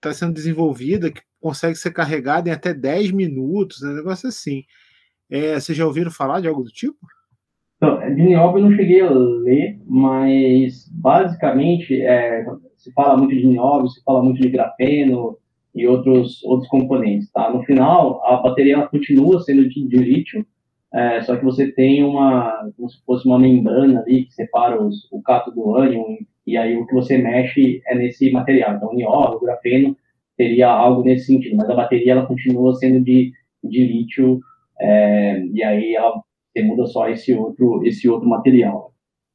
[0.00, 3.90] tá sendo desenvolvida, que consegue ser carregado em até 10 minutos, né?
[3.90, 4.64] um negócio assim.
[5.30, 6.98] É, vocês já ouviram falar de algo do tipo?
[7.80, 12.44] De nióbio eu não cheguei a ler, mas basicamente é,
[12.76, 15.36] se fala muito de nióbio, se fala muito de grafeno
[15.74, 17.30] e outros, outros componentes.
[17.32, 17.50] Tá?
[17.50, 20.46] No final, a bateria continua sendo de, de lítio,
[20.94, 25.10] é, só que você tem uma, como se fosse uma membrana ali que separa os,
[25.10, 28.76] o cato do ânion, e aí o que você mexe é nesse material.
[28.76, 29.96] Então, o nióbio, o grafeno,
[30.36, 34.40] seria algo nesse sentido, mas a bateria ela continua sendo de, de lítio,
[34.80, 38.92] é, e aí ela você muda só esse outro, esse outro material.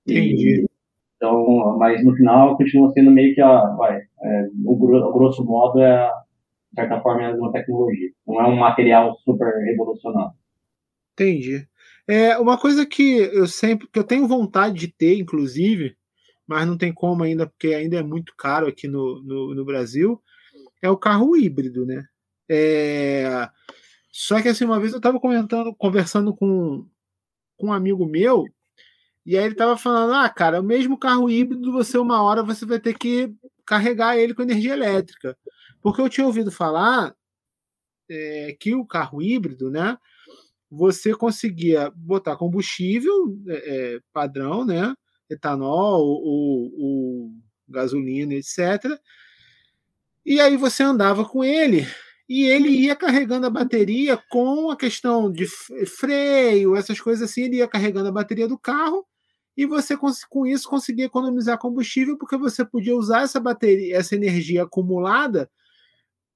[0.08, 0.62] Entendi.
[0.62, 0.68] E,
[1.16, 5.82] então, mas no final continua sendo meio que a, vai, é, o, o, grosso modo
[5.82, 6.08] é,
[6.72, 8.12] de certa forma, é uma tecnologia.
[8.26, 10.34] Não é um material super revolucionário.
[11.14, 11.68] Entendi.
[12.08, 15.96] É uma coisa que eu sempre, que eu tenho vontade de ter, inclusive,
[16.48, 20.22] mas não tem como ainda, porque ainda é muito caro aqui no, no, no Brasil,
[20.82, 22.08] é o carro híbrido, né?
[22.50, 23.50] É...
[24.12, 26.88] Só que assim, uma vez eu estava comentando, conversando com,
[27.58, 28.46] com um amigo meu,
[29.28, 32.66] e aí ele estava falando: ah, cara, o mesmo carro híbrido, você uma hora você
[32.66, 35.38] vai ter que carregar ele com energia elétrica.
[35.82, 37.14] Porque eu tinha ouvido falar
[38.10, 39.98] é, que o carro híbrido, né?
[40.72, 44.96] Você conseguia botar combustível é, é padrão, né?
[45.30, 47.32] Etanol, ou, ou
[47.68, 49.00] gasolina, etc
[50.30, 51.88] e aí você andava com ele
[52.28, 57.56] e ele ia carregando a bateria com a questão de freio, essas coisas assim, ele
[57.56, 59.06] ia carregando a bateria do carro
[59.56, 59.96] e você
[60.30, 65.50] com isso conseguia economizar combustível porque você podia usar essa bateria, essa energia acumulada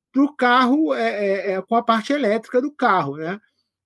[0.10, 3.42] para o carro é, é, é, com a parte elétrica do carro, né?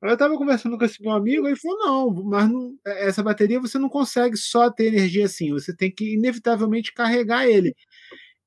[0.07, 3.59] Eu estava conversando com esse meu amigo, ele falou: não, mas não, é, essa bateria
[3.59, 7.75] você não consegue só ter energia assim, você tem que inevitavelmente carregar ele.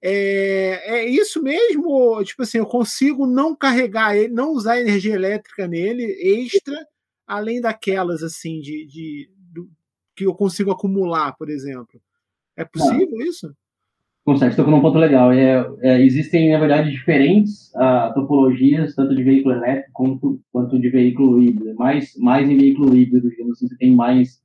[0.01, 2.23] É, é isso mesmo?
[2.25, 6.87] Tipo assim, eu consigo não carregar ele, não usar energia elétrica nele extra,
[7.27, 9.31] além daquelas assim de, de,
[10.15, 12.01] que eu consigo acumular, por exemplo.
[12.57, 13.27] É possível não.
[13.27, 13.55] isso?
[14.29, 15.33] Consegue, estou com um ponto legal.
[15.33, 20.91] É, é, existem, na verdade, diferentes uh, topologias, tanto de veículo elétrico quanto, quanto de
[20.91, 21.75] veículo híbrido.
[21.77, 24.39] Mais, mais em veículo híbrido, digamos assim, você tem mais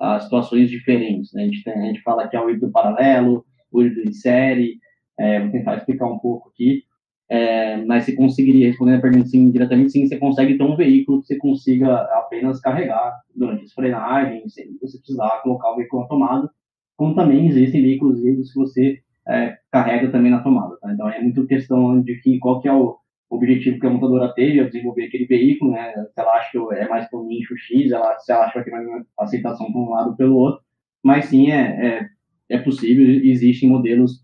[0.00, 1.32] uh, situações diferentes.
[1.32, 1.44] Né?
[1.44, 4.80] A, gente tem, a gente fala que é o híbrido paralelo, o híbrido em série,
[5.16, 6.82] é, vou tentar explicar um pouco aqui.
[7.30, 11.20] É, mas você conseguiria, respondendo a pergunta sim, diretamente, sim, você consegue ter um veículo
[11.20, 16.08] que você consiga apenas carregar durante as frenagens, sem você precisar colocar o veículo na
[16.08, 16.50] tomada,
[16.96, 18.98] como também existem veículos híbridos que você
[19.28, 20.76] é, carrega também na tomada.
[20.80, 20.92] Tá?
[20.92, 22.96] Então é muito questão de que qual que é o
[23.30, 25.92] objetivo que a montadora teve ao desenvolver aquele veículo, né?
[26.14, 28.70] Se ela acha que é mais para um nicho X, ela, se ela acha que
[28.70, 30.62] vai ter aceitação para um lado ou pelo outro,
[31.02, 32.08] mas sim é,
[32.50, 34.22] é, é possível, existem modelos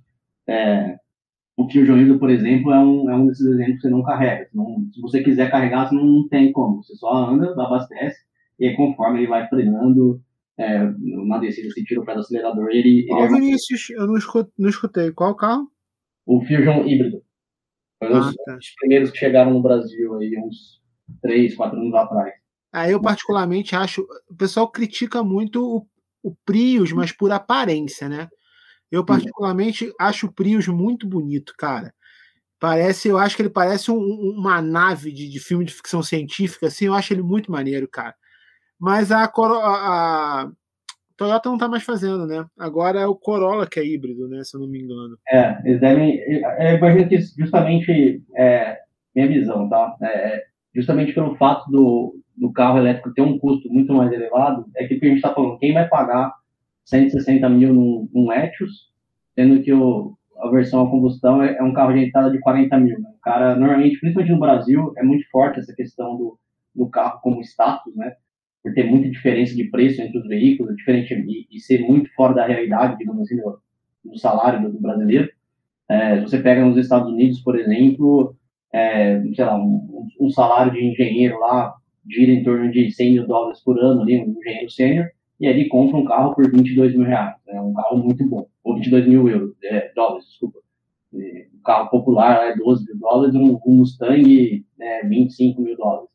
[0.49, 0.97] é,
[1.57, 4.49] o Fusion Hydro, por exemplo, é um, é um desses exemplos que você não carrega.
[4.53, 6.83] Não, se você quiser carregar, você não tem como.
[6.83, 8.19] Você só anda, abastece,
[8.59, 10.21] e aí conforme ele vai frenando,
[10.59, 13.07] é, uma descida, você tira o pé do acelerador ele...
[13.07, 13.41] Qual, ele é...
[13.41, 13.91] Vinícius?
[13.91, 15.13] Eu não escutei, não escutei.
[15.13, 15.71] Qual carro?
[16.27, 17.23] O Fusion híbrido.
[17.99, 18.57] Foi ah, os, tá.
[18.57, 20.81] os, primeiros que chegaram no Brasil aí, uns
[21.23, 22.35] 3, 4 anos atrás.
[22.73, 24.07] Ah, eu particularmente acho...
[24.29, 25.87] O pessoal critica muito
[26.23, 28.29] o, o Prius, mas por aparência, né?
[28.91, 31.93] Eu, particularmente, acho o Prius muito bonito, cara.
[32.61, 36.69] Parece, eu acho que ele parece um, uma nave de, de, filme de ficção científica,
[36.69, 38.15] assim, eu acho ele muito maneiro, cara.
[38.79, 40.51] Mas a, a, a
[41.17, 42.45] Toyota não tá mais fazendo, né?
[42.59, 44.43] Agora é o Corolla que é híbrido, né?
[44.43, 45.17] Se eu não me engano.
[45.29, 46.21] É, eles devem.
[46.59, 48.79] É, imagino que justamente é,
[49.15, 49.97] minha visão, tá?
[50.03, 54.87] É, justamente pelo fato do, do carro elétrico ter um custo muito mais elevado, é
[54.87, 56.33] que a gente está falando, quem vai pagar
[56.85, 58.91] 160 mil num, num Etios,
[59.35, 62.77] sendo que o, a versão a combustão é, é, um carro de entrada de 40
[62.79, 63.01] mil.
[63.01, 63.11] Né?
[63.17, 66.39] O cara, normalmente, principalmente no Brasil, é muito forte essa questão do,
[66.75, 68.15] do carro como status, né?
[68.65, 72.13] Por ter muita diferença de preço entre os veículos, é diferente e, e ser muito
[72.15, 73.59] fora da realidade, digamos assim, do,
[74.05, 75.31] do salário do, do brasileiro.
[75.89, 78.35] É, você pega nos Estados Unidos, por exemplo,
[78.73, 81.75] é, sei lá, um, um, salário de engenheiro lá
[82.09, 85.67] gira em torno de 100 mil dólares por ano, ali, um engenheiro sênior, e ele
[85.67, 87.35] compra um carro por 22 mil reais.
[87.47, 87.61] É né?
[87.61, 88.47] um carro muito bom.
[88.63, 90.59] Ou 22 mil euros, é, dólares, desculpa.
[91.13, 96.09] Um carro popular é 12 mil dólares, um, um Mustang é 25 mil dólares.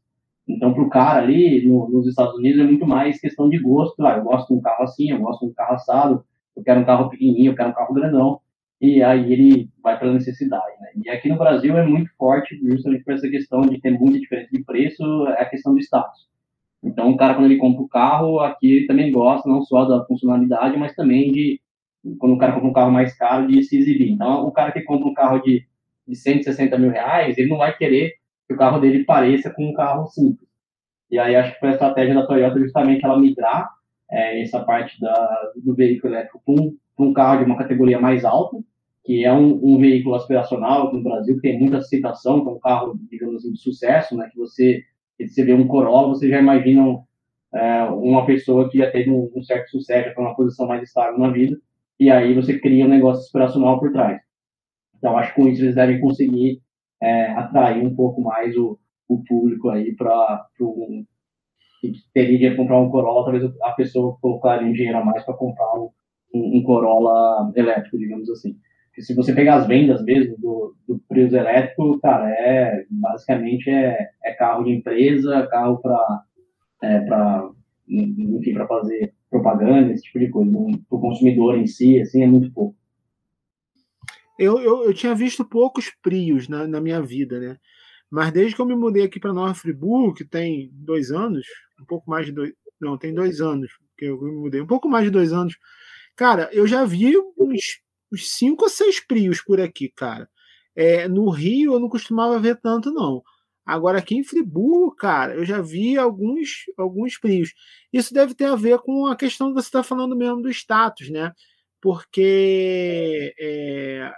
[0.50, 4.04] Então, para o cara ali no, nos Estados Unidos é muito mais questão de gosto.
[4.04, 6.80] Ah, eu gosto de um carro assim, eu gosto de um carro assado, eu quero
[6.80, 8.42] um carro pequenininho, eu quero um carro grandão.
[8.82, 10.74] E aí ele vai pela necessidade.
[10.82, 11.04] Né?
[11.06, 14.50] E aqui no Brasil é muito forte, justamente por essa questão de ter muita diferença
[14.52, 16.28] de preço, é a questão do status.
[16.82, 20.06] Então, o cara, quando ele compra o carro, aqui ele também gosta não só da
[20.06, 21.62] funcionalidade, mas também de,
[22.18, 24.12] quando o cara compra um carro mais caro, de se exibir.
[24.12, 25.66] Então, o cara que compra um carro de,
[26.08, 28.19] de 160 mil reais, ele não vai querer
[28.50, 30.50] que o carro dele pareça com um carro simples.
[31.12, 33.70] E aí, acho que foi a estratégia da Toyota justamente ela migrar
[34.10, 38.26] é, essa parte da, do veículo elétrico para um, um, carro de uma categoria mais
[38.26, 38.58] alta,
[39.06, 42.60] que é um, um veículo aspiracional no Brasil, que tem muita aceitação, que é um
[42.60, 44.84] carro, digamos assim, de sucesso, né, que você
[45.20, 46.82] você vê um Corolla, você já imagina
[47.54, 50.82] é, uma pessoa que já teve um, um certo sucesso, já está numa posição mais
[50.82, 51.60] estável na vida,
[52.00, 54.22] e aí você cria um negócio inspiracional por trás.
[54.98, 56.62] Então, acho que com isso eles devem conseguir
[57.02, 60.46] é, atrair um pouco mais o, o público aí para
[61.82, 65.74] que teria de comprar um Corolla, talvez a pessoa colocaria dinheiro a mais para comprar
[65.76, 65.90] um,
[66.34, 68.58] um, um Corolla elétrico, digamos assim.
[68.88, 74.10] Porque se você pegar as vendas mesmo do, do Prius elétrico, cara, é basicamente é,
[74.24, 76.24] é carro de empresa, carro para
[76.82, 77.50] é, para
[77.90, 80.52] enfim, para fazer propaganda, esse tipo de coisa.
[80.52, 82.76] Para o consumidor em si, assim, é muito pouco.
[84.40, 87.58] Eu, eu, eu tinha visto poucos Prius na, na minha vida, né?
[88.10, 91.46] Mas desde que eu me mudei aqui para Nova Friburgo, que tem dois anos,
[91.80, 92.54] um pouco mais de dois.
[92.80, 95.58] Não, tem dois anos que eu me mudei, um pouco mais de dois anos.
[96.16, 100.30] Cara, eu já vi uns uns cinco ou seis prios por aqui, cara.
[100.76, 103.22] É, no Rio eu não costumava ver tanto, não.
[103.66, 107.54] Agora aqui em Friburgo, cara, eu já vi alguns, alguns prios.
[107.94, 111.10] Isso deve ter a ver com a questão que você está falando mesmo do status,
[111.10, 111.34] né?
[111.82, 114.12] Porque é,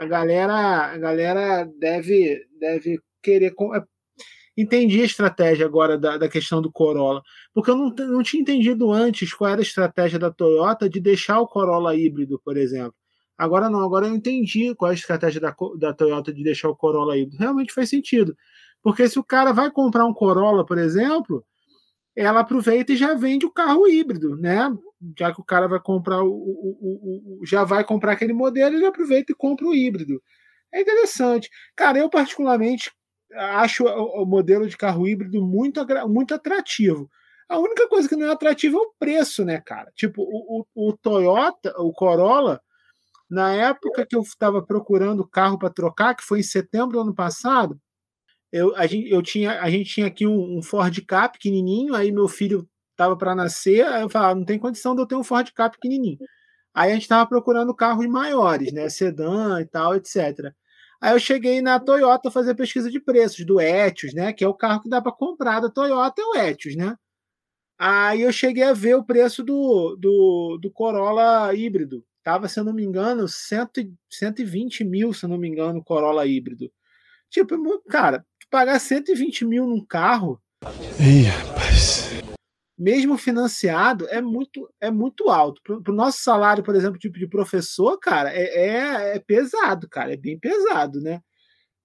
[0.00, 3.54] a galera, a galera deve, deve querer
[4.56, 8.90] entendi a estratégia agora da, da questão do Corolla, porque eu não, não tinha entendido
[8.90, 12.94] antes qual era a estratégia da Toyota de deixar o Corolla híbrido, por exemplo.
[13.36, 16.76] Agora não, agora eu entendi qual é a estratégia da, da Toyota de deixar o
[16.76, 17.38] Corolla híbrido.
[17.38, 18.34] Realmente faz sentido.
[18.82, 21.44] Porque se o cara vai comprar um Corolla, por exemplo,
[22.16, 24.70] ela aproveita e já vende o carro híbrido, né?
[25.18, 28.76] Já que o cara vai comprar o, o, o, o já vai comprar aquele modelo,
[28.76, 30.22] ele aproveita e compra o híbrido.
[30.72, 31.48] É interessante.
[31.74, 32.92] Cara, eu particularmente
[33.34, 37.08] acho o, modelo de carro híbrido muito, muito atrativo.
[37.48, 39.90] A única coisa que não é atrativa é o preço, né, cara?
[39.94, 42.60] Tipo, o, o, o Toyota, o Corolla,
[43.28, 47.14] na época que eu estava procurando carro para trocar, que foi em setembro do ano
[47.14, 47.80] passado,
[48.52, 52.10] eu, a, gente, eu tinha, a gente tinha aqui um, um Ford Ka pequenininho, aí
[52.10, 52.68] meu filho
[53.00, 55.70] estava para nascer, eu falava, ah, não tem condição de eu ter um Ford Ka
[55.70, 56.18] pequenininho.
[56.74, 60.52] Aí a gente estava procurando carros maiores, né, sedã e tal, etc.
[61.00, 64.54] Aí eu cheguei na Toyota fazer pesquisa de preços do Etios, né, que é o
[64.54, 66.94] carro que dá para comprar da Toyota, é o Etios, né?
[67.78, 72.04] Aí eu cheguei a ver o preço do, do, do Corolla híbrido.
[72.22, 76.26] Tava, se eu não me engano, cento, 120 mil, se eu não me engano, Corolla
[76.26, 76.70] híbrido.
[77.30, 77.56] Tipo,
[77.88, 80.38] cara, pagar 120 mil num carro.
[81.00, 82.10] Ih, rapaz.
[82.80, 85.60] Mesmo financiado, é muito, é muito alto.
[85.82, 90.14] Para o nosso salário, por exemplo, tipo de professor, cara, é, é, é, pesado, cara,
[90.14, 91.20] é bem pesado, né?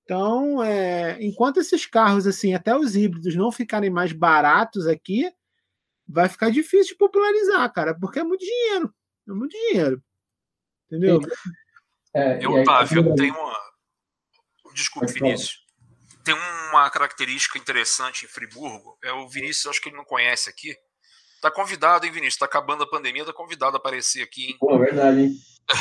[0.03, 5.29] Então, é, enquanto esses carros, assim, até os híbridos não ficarem mais baratos aqui,
[6.07, 8.93] vai ficar difícil de popularizar, cara, porque é muito dinheiro.
[9.27, 10.01] É muito dinheiro.
[10.85, 11.19] Entendeu?
[12.13, 13.53] É, eu, Otávio, tenho uma.
[14.73, 15.64] Desculpe, Vinícius
[16.25, 16.35] tem
[16.69, 18.97] uma característica interessante em Friburgo.
[19.03, 20.75] É o Vinícius, acho que ele não conhece aqui.
[21.39, 22.39] Tá convidado, hein, Vinícius?
[22.39, 24.57] Tá acabando a pandemia, tá convidado a aparecer aqui, hein?
[24.59, 25.31] Pô, verdade, hein?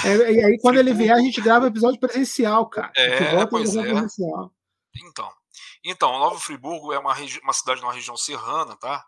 [0.05, 2.93] É, e aí, quando ele vier, a gente grava episódio presencial, cara.
[2.97, 3.83] É, pois é.
[3.83, 4.53] Presencial.
[4.95, 5.31] Então,
[5.85, 9.05] então, Nova Friburgo é uma, uma cidade numa região serrana, tá?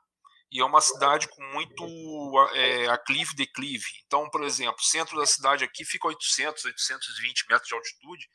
[0.50, 3.84] E é uma cidade com muito é, aclive declive.
[4.06, 8.26] Então, por exemplo, o centro da cidade aqui fica a 800, 820 metros de altitude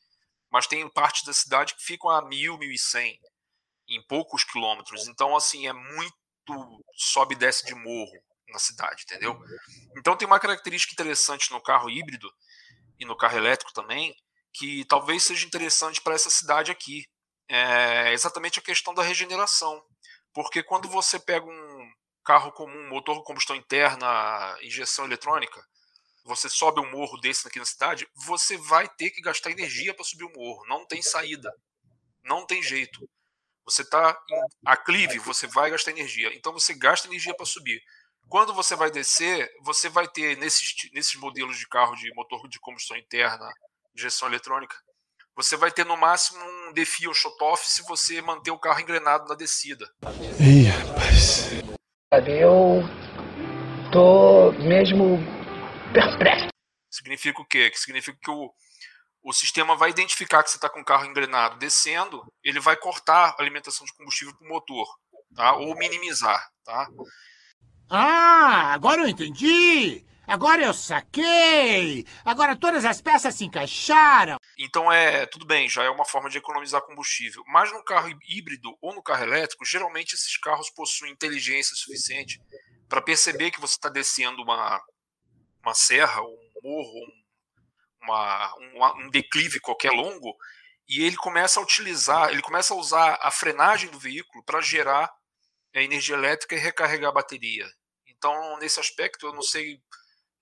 [0.51, 3.19] mas tem parte da cidade que ficam a 1000, 1100
[3.87, 5.07] em poucos quilômetros.
[5.07, 6.13] Então, assim, é muito
[6.95, 9.39] sobe e desce de morro na cidade, entendeu?
[9.97, 12.29] Então, tem uma característica interessante no carro híbrido
[12.99, 14.13] e no carro elétrico também,
[14.53, 17.05] que talvez seja interessante para essa cidade aqui.
[17.49, 19.81] É exatamente a questão da regeneração.
[20.33, 21.91] Porque quando você pega um
[22.23, 25.61] carro comum, motor com combustão interna, injeção eletrônica,
[26.23, 30.03] você sobe um morro desse aqui na cidade, você vai ter que gastar energia para
[30.03, 30.65] subir o morro.
[30.67, 31.51] Não tem saída.
[32.23, 33.09] Não tem jeito.
[33.65, 36.33] Você está em aclive, você vai gastar energia.
[36.35, 37.81] Então você gasta energia para subir.
[38.27, 42.59] Quando você vai descer, você vai ter nesses, nesses modelos de carro de motor de
[42.59, 43.51] combustão interna,
[43.95, 44.75] injeção eletrônica,
[45.35, 49.35] você vai ter no máximo um defio shut-off se você manter o carro engrenado na
[49.35, 49.89] descida.
[50.39, 51.49] Ih, rapaz.
[52.27, 52.83] Eu
[53.91, 55.17] tô mesmo
[55.91, 56.47] perplexo.
[56.89, 57.69] Significa o quê?
[57.69, 58.53] Que significa que o,
[59.23, 63.29] o sistema vai identificar que você está com o carro engrenado descendo, ele vai cortar
[63.29, 64.87] a alimentação de combustível para o motor,
[65.35, 65.53] tá?
[65.55, 66.49] ou minimizar.
[66.63, 66.87] Tá?
[67.89, 70.05] Ah, agora eu entendi!
[70.27, 72.05] Agora eu saquei!
[72.23, 74.37] Agora todas as peças se encaixaram!
[74.57, 77.43] Então é, tudo bem, já é uma forma de economizar combustível.
[77.47, 82.39] Mas no carro híbrido ou no carro elétrico, geralmente esses carros possuem inteligência suficiente
[82.87, 84.81] para perceber que você está descendo uma,
[85.63, 87.13] uma serra, um morro,
[88.01, 90.35] uma, um, um declive qualquer longo,
[90.87, 95.11] e ele começa a utilizar, ele começa a usar a frenagem do veículo para gerar
[95.73, 97.69] é, energia elétrica e recarregar a bateria.
[98.07, 99.79] Então, nesse aspecto, eu não sei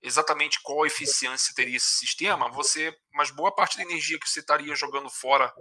[0.01, 4.73] exatamente qual eficiência teria esse sistema, você, mas boa parte da energia que você estaria
[4.75, 5.53] jogando fora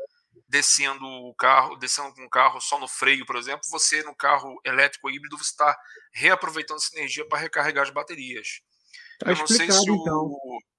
[0.49, 4.61] descendo o carro, descendo com o carro só no freio, por exemplo, você no carro
[4.65, 5.77] elétrico híbrido você está
[6.13, 8.61] reaproveitando essa energia para recarregar as baterias.
[9.19, 10.31] Tá eu não sei se o, então.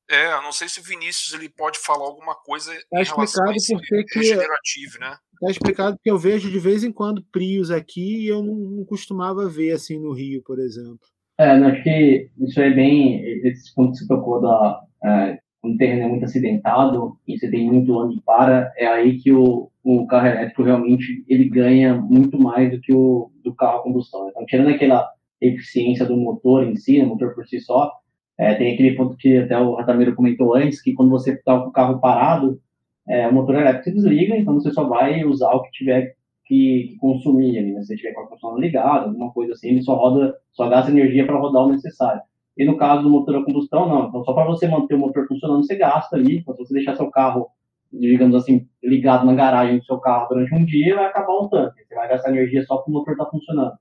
[0.10, 3.48] É, eu não sei se o Vinícius ele pode falar alguma coisa tá em relação
[3.48, 5.16] a esse porque regenerativo, que, né?
[5.40, 8.86] Tá explicado que eu vejo de vez em quando Prius aqui e eu não, não
[8.86, 11.00] costumava ver assim no Rio, por exemplo.
[11.38, 13.24] É, acho que isso é bem.
[13.48, 14.82] Esse ponto que você tocou da.
[15.04, 19.18] É, quando o terreno é muito acidentado e você tem muito onde para, é aí
[19.20, 23.80] que o, o carro elétrico realmente ele ganha muito mais do que o do carro
[23.80, 24.30] a combustão.
[24.30, 25.10] Então, tirando aquela
[25.42, 27.92] eficiência do motor em si, o motor por si só,
[28.40, 31.68] é, tem aquele ponto que até o Ratamiro comentou antes, que quando você está com
[31.68, 32.58] o carro parado,
[33.06, 36.16] é, o motor elétrico desliga, então você só vai usar o que tiver
[36.46, 37.84] que, consumir ali, né?
[37.84, 41.26] Se tiver com a função ligada, alguma coisa assim, ele só roda, só gasta energia
[41.26, 42.22] para rodar o necessário.
[42.58, 44.08] E no caso do motor a combustão, não.
[44.08, 46.38] Então, só para você manter o motor funcionando, você gasta ali.
[46.38, 47.48] Então, se você deixar seu carro,
[47.92, 51.84] digamos assim, ligado na garagem do seu carro durante um dia, vai acabar o tanque.
[51.86, 53.74] Você vai gastar energia só para o motor estar tá funcionando.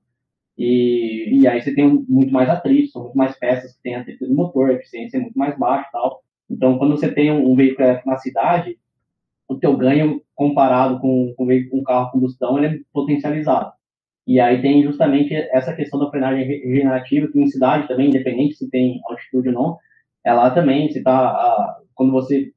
[0.59, 4.27] E, e aí você tem muito mais atritos, são muito mais peças que têm atrito
[4.27, 6.21] do motor, a eficiência é muito mais baixa e tal.
[6.51, 8.77] Então, quando você tem um, um veículo na cidade,
[9.47, 13.71] o teu ganho comparado com, com um carro combustão, ele é potencializado.
[14.27, 18.69] E aí tem justamente essa questão da frenagem regenerativa, que em cidade também, independente se
[18.69, 19.77] tem altitude ou não,
[20.25, 22.51] ela também, se tá, quando você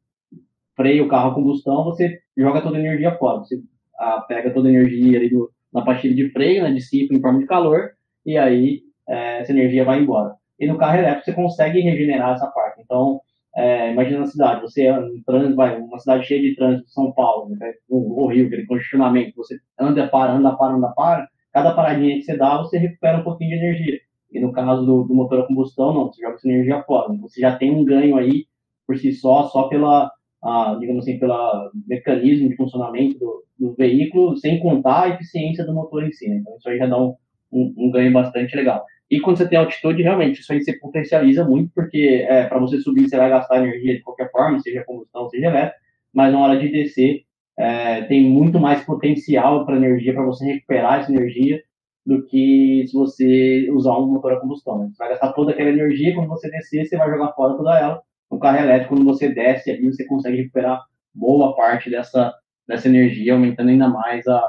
[0.75, 3.39] freia o carro a combustão, você joga toda a energia fora.
[3.39, 3.63] Você
[3.97, 7.39] a, pega toda a energia ali do, na pastilha de freio, né, dissipa em forma
[7.41, 7.91] de calor,
[8.25, 10.35] e aí é, essa energia vai embora.
[10.59, 12.81] E no carro elétrico você consegue regenerar essa parte.
[12.83, 13.21] Então,
[13.57, 17.55] é, imagina na cidade, você anda trânsito, vai, uma cidade cheia de trânsito, São Paulo,
[17.57, 22.17] né, o, o Rio, aquele congestionamento, você anda, para, anda, para, anda, para, cada paradinha
[22.17, 24.01] que você dá, você recupera um pouquinho de energia.
[24.31, 27.13] E no caso do, do motor a combustão, não, você joga essa energia fora.
[27.21, 28.47] Você já tem um ganho aí
[28.87, 30.11] por si só, só pela,
[30.43, 35.75] a, digamos assim, pelo mecanismo de funcionamento do, do, veículo, sem contar a eficiência do
[35.75, 36.29] motor em si.
[36.29, 36.37] Né?
[36.37, 37.15] Então, isso aí já dá um,
[37.53, 38.85] um, um, ganho bastante legal.
[39.11, 42.79] E quando você tem altitude, realmente, isso aí você potencializa muito, porque é, para você
[42.81, 45.77] subir, você vai gastar energia de qualquer forma, seja combustão, seja elétrica,
[46.13, 47.23] mas na hora de descer,
[47.59, 51.63] é, tem muito mais potencial para energia, para você recuperar essa energia,
[52.05, 54.79] do que se você usar um motor a combustão.
[54.79, 54.89] Né?
[54.91, 58.03] Você vai gastar toda aquela energia, quando você descer, você vai jogar fora toda ela,
[58.33, 60.83] no carro elétrico, quando você desce ali, você consegue recuperar
[61.15, 62.35] boa parte dessa,
[62.67, 64.43] dessa energia, aumentando ainda mais a,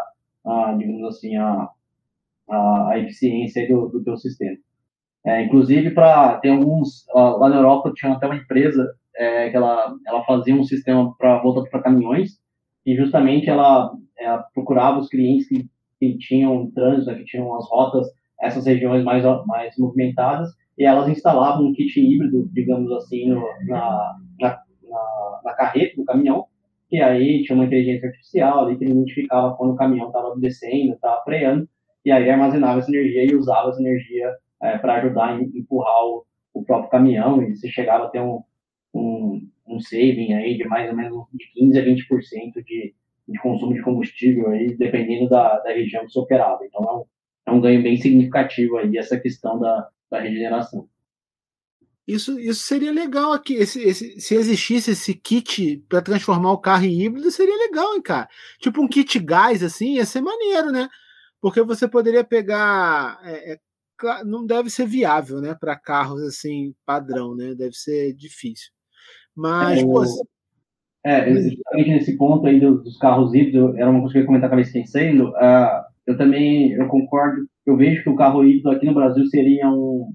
[0.45, 1.67] a digamos assim, a,
[2.49, 4.57] a, a eficiência do, do teu sistema.
[5.25, 9.93] É, inclusive, para tem alguns, lá na Europa tinha até uma empresa é, que ela,
[10.07, 12.41] ela fazia um sistema para volta para caminhões,
[12.86, 15.69] e justamente ela, ela, procurava os clientes que,
[15.99, 18.07] que tinham trânsito, né, que tinham as rotas,
[18.41, 24.17] essas regiões mais, mais movimentadas, e elas instalavam um kit híbrido, digamos assim, no, na,
[24.39, 26.45] na, na, na, carreta do caminhão,
[26.91, 31.24] e aí tinha uma inteligência artificial ali que identificava quando o caminhão estava descendo, estava
[31.24, 31.67] freando,
[32.05, 36.26] e aí armazenava essa energia e usava essa energia é, para ajudar a empurrar o,
[36.53, 38.41] o, próprio caminhão, e você chegava a ter um,
[38.93, 42.93] um, um saving aí de mais ou menos de 15 a 20% de,
[43.28, 46.59] de consumo de combustível aí, dependendo da, da região que você operava.
[46.65, 47.05] Então é um,
[47.47, 50.88] é um ganho bem significativo aí essa questão da, da regeneração.
[52.07, 53.55] Isso, isso seria legal aqui.
[53.55, 58.01] Esse, esse, se existisse esse kit para transformar o carro em híbrido, seria legal, hein,
[58.01, 58.28] cara?
[58.59, 60.88] Tipo um kit gás, assim, ia ser maneiro, né?
[61.41, 63.20] Porque você poderia pegar.
[63.24, 63.59] É, é,
[64.26, 65.55] não deve ser viável, né?
[65.57, 67.55] Para carros assim, padrão, né?
[67.55, 68.72] Deve ser difícil.
[69.36, 70.03] Mas, é, pô,
[71.05, 74.28] é, justamente nesse ponto aí dos, dos, carros híbridos, era uma coisa que eu ia
[74.28, 75.30] comentar que estava esquecendo.
[75.30, 79.70] Uh, eu também eu concordo eu vejo que o carro híbrido aqui no Brasil seria
[79.70, 80.14] um,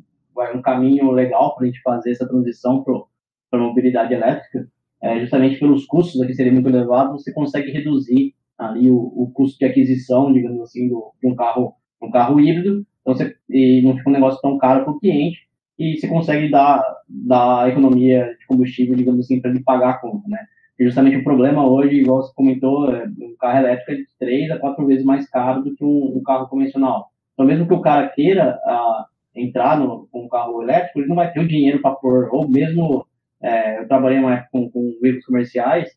[0.55, 4.69] um caminho legal para a gente fazer essa transição para a mobilidade elétrica,
[5.03, 9.59] é, justamente pelos custos aqui serem muito elevados, você consegue reduzir ali o, o custo
[9.59, 13.97] de aquisição, digamos assim, do, de um carro um carro híbrido, então você, e não
[13.97, 18.47] fica um negócio tão caro para o cliente, e você consegue dar, dar economia de
[18.47, 20.39] combustível, digamos assim, para ele pagar a conta, né?
[20.79, 24.51] E justamente o problema hoje, igual você comentou, é, um carro elétrico é de três
[24.51, 27.08] a quatro vezes mais caro do que um, um carro convencional.
[27.39, 31.14] Então, mesmo que o cara queira uh, entrar no, com um carro elétrico, ele não
[31.14, 33.07] vai ter o dinheiro para pôr, ou mesmo,
[33.41, 35.89] é, eu trabalhei época com, com veículos comerciais,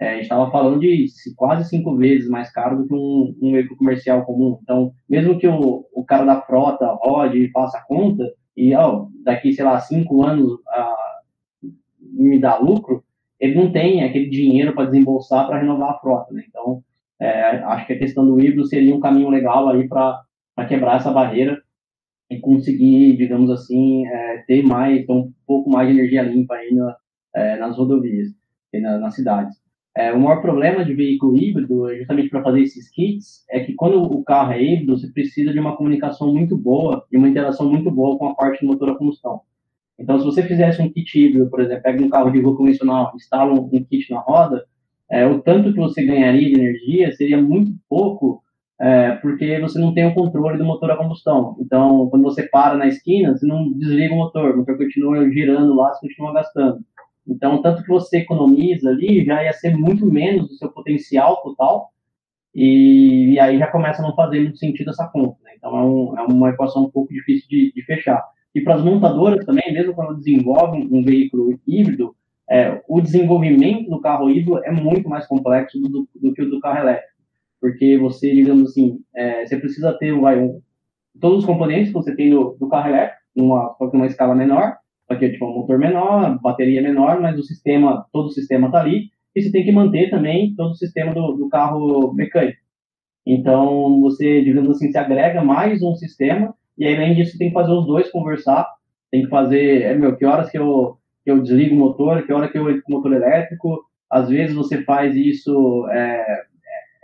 [0.00, 3.52] é, a gente estava falando de quase cinco vezes mais caro do que um, um
[3.52, 4.58] veículo comercial comum.
[4.62, 8.24] Então, mesmo que o, o cara da frota rode e faça a conta,
[8.56, 11.68] e ó, daqui, sei lá, cinco anos uh,
[12.00, 13.04] me dá lucro,
[13.38, 16.32] ele não tem aquele dinheiro para desembolsar para renovar a frota.
[16.32, 16.44] Né?
[16.48, 16.82] Então,
[17.20, 20.24] é, acho que a questão do híbrido seria um caminho legal aí para
[20.56, 21.62] para quebrar essa barreira
[22.30, 26.74] e conseguir, digamos assim, é, ter mais, ter um pouco mais de energia limpa aí
[26.74, 26.96] na,
[27.34, 28.28] é, nas rodovias
[28.72, 29.54] e na, nas cidades.
[29.96, 34.02] É, o maior problema de veículo híbrido, justamente para fazer esses kits, é que quando
[34.02, 37.90] o carro é híbrido, você precisa de uma comunicação muito boa e uma interação muito
[37.90, 39.40] boa com a parte do motor a combustão.
[39.98, 43.12] Então, se você fizesse um kit híbrido, por exemplo, pega um carro de rua convencional,
[43.14, 44.66] instala um, um kit na roda,
[45.10, 48.42] é, o tanto que você ganharia de energia seria muito pouco
[48.78, 51.56] é, porque você não tem o controle do motor a combustão.
[51.60, 55.74] Então, quando você para na esquina, você não desliga o motor, o motor continua girando
[55.74, 56.80] lá, você continua gastando.
[57.26, 61.90] Então, tanto que você economiza ali, já ia ser muito menos do seu potencial total,
[62.54, 65.36] e, e aí já começa a não fazer muito sentido essa conta.
[65.42, 65.52] Né?
[65.56, 68.22] Então, é, um, é, uma equação um pouco difícil de, de fechar.
[68.54, 72.14] E para as montadoras também, mesmo quando desenvolvem um veículo híbrido,
[72.48, 76.50] é, o desenvolvimento do carro híbrido é muito mais complexo do, do, do que o
[76.50, 77.15] do carro elétrico
[77.60, 80.60] porque você, digamos assim, é, você precisa ter vai, um,
[81.20, 84.76] todos os componentes que você tem do, do carro elétrico, numa, uma escala menor,
[85.08, 89.10] aqui tipo um motor menor, bateria menor, mas o sistema, todo o sistema está ali,
[89.34, 92.58] e você tem que manter também todo o sistema do, do carro mecânico.
[93.26, 97.54] Então, você, digamos assim, se agrega mais um sistema, e aí, além disso, tem que
[97.54, 98.66] fazer os dois conversar,
[99.10, 102.32] tem que fazer, é, meu, que horas que eu, que eu desligo o motor, que
[102.32, 106.44] hora que eu entro com o motor elétrico, às vezes você faz isso é,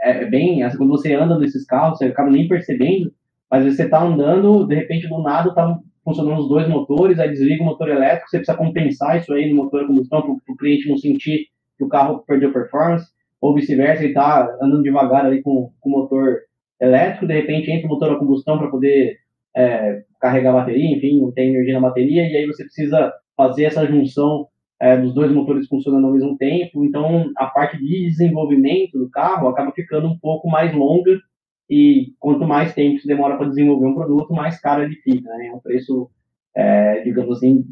[0.02, 3.12] é, bem, assim, quando você anda nesses carros, você acaba nem percebendo,
[3.50, 7.62] mas você está andando, de repente, do nada, está funcionando os dois motores, aí desliga
[7.62, 10.88] o motor elétrico, você precisa compensar isso aí no motor a combustão para o cliente
[10.88, 11.46] não sentir
[11.78, 13.06] que o carro perdeu performance,
[13.40, 16.40] ou vice-versa, ele está andando devagar ali com, com o motor
[16.80, 19.18] elétrico, de repente entra o motor a combustão para poder
[19.54, 23.64] é, carregar a bateria, enfim, não tem energia na bateria, e aí você precisa fazer
[23.64, 24.48] essa junção
[24.82, 26.84] é, dos dois motores funcionando ao mesmo tempo.
[26.84, 31.20] Então, a parte de desenvolvimento do carro acaba ficando um pouco mais longa
[31.70, 35.30] e quanto mais tempo se demora para desenvolver um produto, mais caro ele fica.
[35.36, 35.46] Né?
[35.46, 36.10] É um preço,
[36.52, 37.64] é, digamos assim,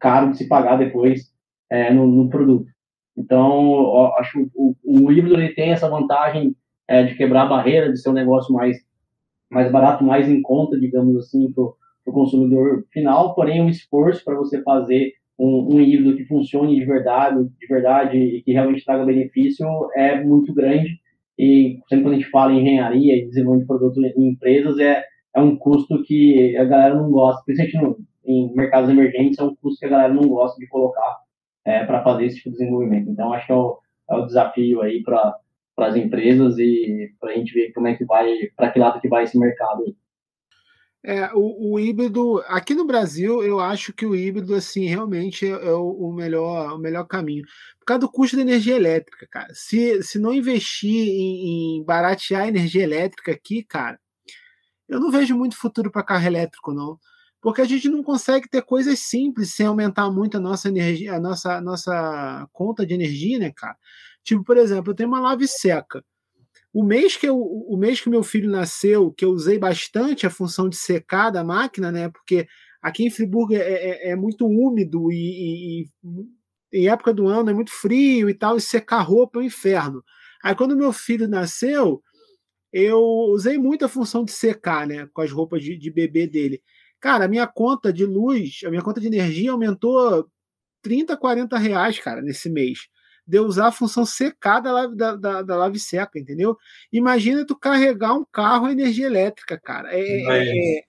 [0.00, 1.30] caro de se pagar depois
[1.68, 2.66] é, no, no, produto.
[3.14, 6.56] Então, acho o, o, híbrido ele tem essa vantagem
[6.88, 8.78] é, de quebrar a barreira, de ser um negócio mais,
[9.50, 14.34] mais barato, mais em conta, digamos assim, para o consumidor final, porém o esforço para
[14.34, 19.04] você fazer um, um híbrido que funcione de verdade, de verdade e que realmente traga
[19.04, 21.00] benefício é muito grande.
[21.38, 25.02] E sempre quando a gente fala em engenharia e desenvolvimento de produtos em empresas, é,
[25.34, 29.54] é um custo que a galera não gosta, principalmente no, em mercados emergentes, é um
[29.56, 31.18] custo que a galera não gosta de colocar
[31.64, 33.10] é, para fazer esse tipo de desenvolvimento.
[33.10, 33.78] Então, acho que é o,
[34.10, 35.36] é o desafio aí para
[35.78, 39.08] as empresas e para a gente ver como é que vai, para que lado que
[39.08, 39.96] vai esse mercado aí.
[41.06, 45.50] É, o, o, híbrido, aqui no Brasil, eu acho que o híbrido, assim, realmente é,
[45.50, 47.44] é o, o, melhor, o melhor caminho.
[47.78, 49.52] Por causa do custo da energia elétrica, cara.
[49.52, 54.00] Se, se não investir em, em baratear a energia elétrica aqui, cara,
[54.88, 56.98] eu não vejo muito futuro para carro elétrico, não.
[57.38, 61.20] Porque a gente não consegue ter coisas simples sem aumentar muito a nossa energia, a
[61.20, 63.76] nossa, a nossa conta de energia, né, cara?
[64.22, 66.02] Tipo, por exemplo, eu tenho uma lave seca.
[66.74, 70.30] O mês que eu, o mês que meu filho nasceu, que eu usei bastante a
[70.30, 72.08] função de secar da máquina, né?
[72.08, 72.48] Porque
[72.82, 77.48] aqui em Friburgo é, é, é muito úmido e, e, e, em época do ano
[77.48, 80.02] é muito frio e tal, e secar roupa é um inferno.
[80.42, 82.02] Aí quando meu filho nasceu,
[82.72, 83.00] eu
[83.30, 85.06] usei muito a função de secar, né?
[85.14, 86.60] Com as roupas de, de bebê dele.
[87.00, 90.28] Cara, a minha conta de luz, a minha conta de energia aumentou
[90.82, 92.88] 30, 40 reais, cara, nesse mês
[93.26, 96.56] de usar a função secar da, da, da, da lave seca, entendeu?
[96.92, 99.88] Imagina tu carregar um carro a energia elétrica, cara.
[99.92, 100.82] É, é, é,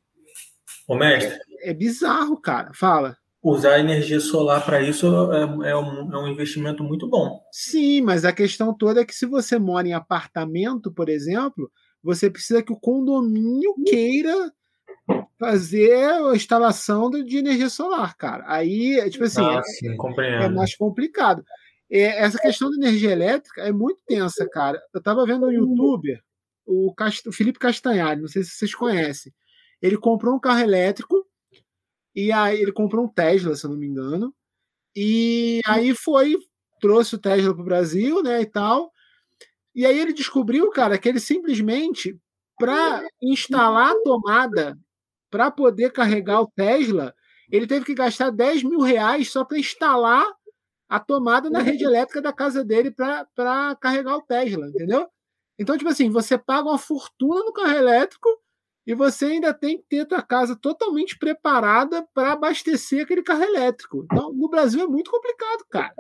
[0.88, 1.40] Ô, mestre.
[1.62, 2.72] É, é, bizarro, cara.
[2.74, 3.18] Fala.
[3.42, 7.40] Usar energia solar para isso é, é, um, é um investimento muito bom.
[7.52, 11.72] Sim, mas a questão toda é que se você mora em apartamento, por exemplo,
[12.04, 14.52] você precisa que o condomínio queira
[15.40, 18.44] fazer a instalação de energia solar, cara.
[18.48, 21.44] Aí, tipo assim, ah, sim, é, é, mais complicado.
[21.92, 24.82] É, essa questão da energia elétrica é muito tensa, cara.
[24.94, 26.22] Eu estava vendo um youtuber,
[26.66, 27.28] o, Cast...
[27.30, 29.34] o Felipe Castanhari, não sei se vocês conhecem.
[29.82, 31.26] Ele comprou um carro elétrico
[32.16, 34.34] e aí ele comprou um Tesla, se eu não me engano.
[34.96, 36.36] E aí foi,
[36.82, 38.92] trouxe o Tesla para o Brasil, né, e tal.
[39.76, 42.18] E aí ele descobriu, cara, que ele simplesmente,
[42.58, 44.78] para instalar a tomada,
[45.30, 47.14] para poder carregar o Tesla,
[47.52, 50.26] ele teve que gastar 10 mil reais só para instalar
[50.88, 55.08] a tomada na rede elétrica da casa dele para carregar o Tesla, entendeu?
[55.60, 58.30] Então, tipo assim, você paga uma fortuna no carro elétrico
[58.86, 64.06] e você ainda tem que ter a casa totalmente preparada para abastecer aquele carro elétrico.
[64.06, 65.94] Então, no Brasil é muito complicado, cara.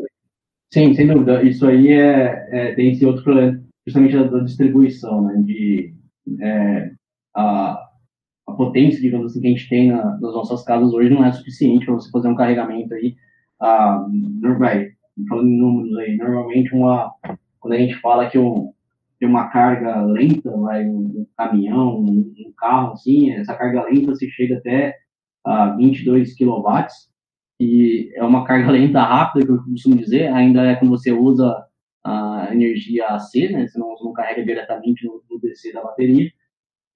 [0.71, 1.41] Sim, sem dúvida.
[1.41, 5.41] Isso aí é, é tem esse outro problema, justamente da, da distribuição, né?
[5.41, 5.95] De
[6.41, 6.91] é,
[7.35, 7.89] a,
[8.47, 11.31] a potência, digamos assim, que a gente tem na, nas nossas casas hoje não é
[11.31, 13.15] suficiente para você fazer um carregamento aí
[13.61, 14.05] ah,
[14.57, 14.89] vai,
[15.29, 17.11] falando em números aí, normalmente uma,
[17.59, 18.73] quando a gente fala que um,
[19.19, 24.29] tem uma carga lenta, vai, um, caminhão, um, um, carro, assim, essa carga lenta se
[24.29, 24.95] chega até
[25.45, 26.87] a 22 kW,
[27.59, 31.65] e é uma carga lenta rápida, que eu costumo dizer, ainda é quando você usa
[32.03, 36.29] a energia AC, né, você não, você não carrega diretamente no, no DC da bateria,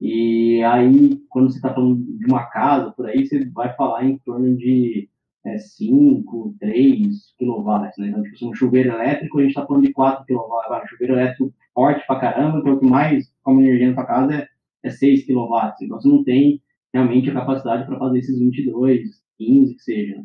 [0.01, 4.17] e aí, quando você está falando de uma casa, por aí, você vai falar em
[4.19, 5.09] torno de
[5.45, 8.09] é, 5, 3 kW, né?
[8.09, 10.59] Então, tipo, um chuveiro elétrico, a gente está falando de 4 kW.
[10.65, 14.33] Agora, chuveiro elétrico forte pra caramba, então o que mais come energia na sua casa
[14.33, 14.47] é,
[14.83, 15.73] é 6 kW.
[15.81, 16.61] Então, você não tem
[16.93, 19.01] realmente a capacidade para fazer esses 22,
[19.37, 20.23] 15, que seja.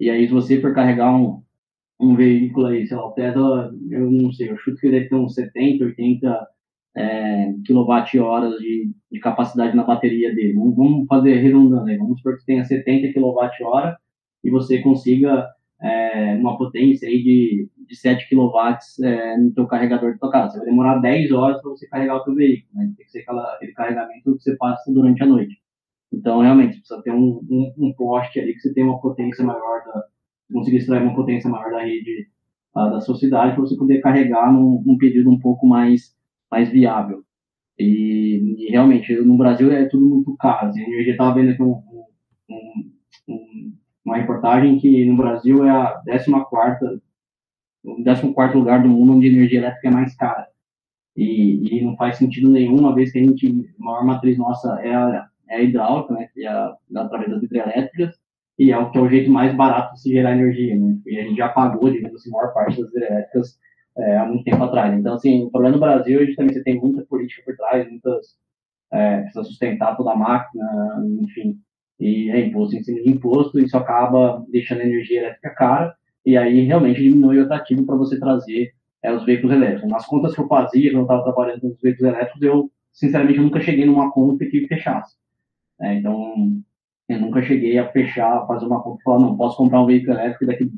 [0.00, 1.42] E aí, se você for carregar um,
[2.00, 5.14] um veículo aí, sei lá, o Tesla, eu não sei, eu chuto que deve ter
[5.14, 6.48] uns 70, 80
[6.96, 10.54] é, kWh de, de capacidade na bateria dele.
[10.54, 13.96] Vamos, vamos fazer redundando aí, vamos supor que tenha 70 kWh
[14.46, 15.46] e você consiga
[15.82, 18.48] é, uma potência aí de, de 7 kW
[19.04, 20.52] é, no teu carregador de tua casa.
[20.52, 22.92] Você vai demorar 10 horas para você carregar o teu veículo, né?
[22.96, 25.56] Tem que ser aquela, aquele carregamento que você passa durante a noite.
[26.12, 29.84] Então, realmente, precisa ter um, um, um poste ali que você tenha uma potência maior,
[29.84, 30.04] da,
[30.52, 32.28] conseguir extrair uma potência maior da rede
[32.74, 36.14] da sua cidade para você poder carregar num, num período um pouco mais
[36.50, 37.22] mais viável.
[37.78, 40.68] E, e, realmente, no Brasil é tudo muito caro.
[40.68, 41.82] Assim, eu já estava vendo aqui um,
[42.48, 42.92] um,
[43.28, 43.75] um,
[44.06, 47.02] uma reportagem que no Brasil é a 14
[47.84, 50.48] o 14 lugar do mundo onde a energia elétrica é mais cara.
[51.16, 54.80] E, e, não faz sentido nenhum, uma vez que a gente, a maior matriz nossa
[54.80, 58.16] é a, é a hidráulica, né, que é a, através das hidrelétricas,
[58.58, 61.18] e é o que é o jeito mais barato de se gerar energia, né, e
[61.18, 63.58] a gente já pagou, digamos assim, a maior parte das hidrelétricas
[63.96, 64.92] é, há muito tempo atrás.
[64.98, 67.88] Então, assim, o problema no Brasil, a gente também você tem muita política por trás,
[67.88, 68.36] muitas,
[68.92, 71.58] é, precisa sustentar toda a máquina, enfim,
[71.98, 75.94] e é imposto em cima de imposto, isso acaba deixando a energia elétrica cara,
[76.24, 78.72] e aí realmente diminui o atrativo para você trazer
[79.02, 79.88] é, os veículos elétricos.
[79.88, 83.40] Nas contas que eu fazia, quando eu estava trabalhando com os veículos elétricos, eu, sinceramente,
[83.40, 85.14] nunca cheguei numa conta que fechasse.
[85.80, 86.34] É, então,
[87.08, 90.14] eu nunca cheguei a fechar, fazer uma conta e falar, não, posso comprar um veículo
[90.14, 90.72] elétrico e daqui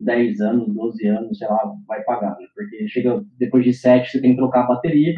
[0.00, 2.46] 10 anos, 12 anos, sei lá, vai pagar, né?
[2.54, 5.14] Porque chega, depois de 7, você tem que trocar a bateria,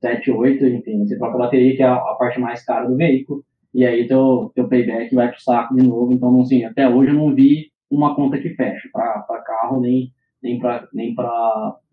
[0.00, 2.96] 7, 8, enfim, você troca a bateria, que é a, a parte mais cara do
[2.96, 3.44] veículo,
[3.76, 6.10] e aí teu, teu payback vai pro saco de novo.
[6.10, 10.10] Então, assim, até hoje eu não vi uma conta que fecha para carro nem,
[10.42, 11.14] nem para nem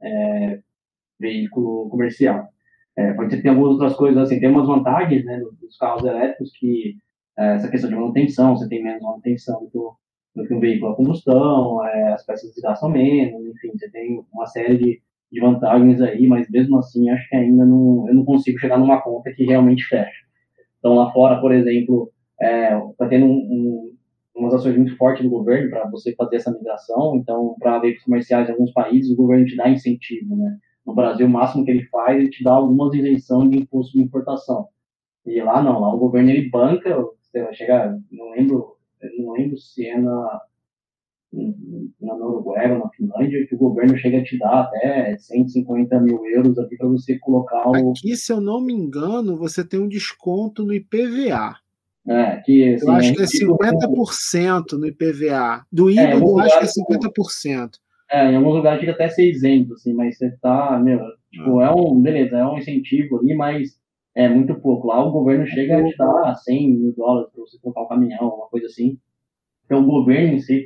[0.02, 0.60] é,
[1.20, 2.48] veículo comercial.
[2.96, 6.06] É, pode ser que tem algumas outras coisas, assim, tem umas vantagens né, dos carros
[6.06, 6.96] elétricos que
[7.38, 10.94] é, essa questão de manutenção, você tem menos manutenção do que, do que um veículo
[10.94, 16.00] a combustão, é, as peças desgastam menos, enfim, você tem uma série de, de vantagens
[16.00, 19.44] aí, mas mesmo assim acho que ainda não, eu não consigo chegar numa conta que
[19.44, 20.24] realmente fecha.
[20.84, 22.12] Então lá fora, por exemplo,
[22.42, 23.94] está é, tendo um, um
[24.36, 27.16] umas ações muito fortes do governo para você fazer essa migração.
[27.16, 30.58] Então, para veículos comerciais em alguns países, o governo te dá incentivo, né?
[30.86, 34.04] No Brasil, o máximo que ele faz, ele te dá algumas isenções de imposto de
[34.04, 34.68] importação.
[35.26, 38.76] E lá não, lá o governo ele banca, você chega, não lembro,
[39.20, 40.42] não lembro se é na,
[42.02, 46.58] na Noruega na Finlândia, que o governo chega a te dar até 150 mil euros
[46.60, 47.92] aqui para você colocar o.
[47.92, 51.56] Aqui, se eu não me engano, você tem um desconto no IPVA.
[52.06, 55.66] É, que, assim, eu acho que é 50% no IPVA.
[55.72, 57.70] Do IVA, é, eu acho que é 50%.
[58.12, 61.00] É, em alguns lugares fica até ser isento, assim, mas você tá, meu,
[61.32, 61.66] tipo, ah.
[61.66, 63.80] é um, beleza, é um incentivo ali, mas
[64.14, 64.88] é muito pouco.
[64.88, 68.28] Lá o governo chega a te dar 100 mil dólares para você comprar um caminhão,
[68.28, 69.00] uma coisa assim.
[69.66, 70.64] Então o governo em si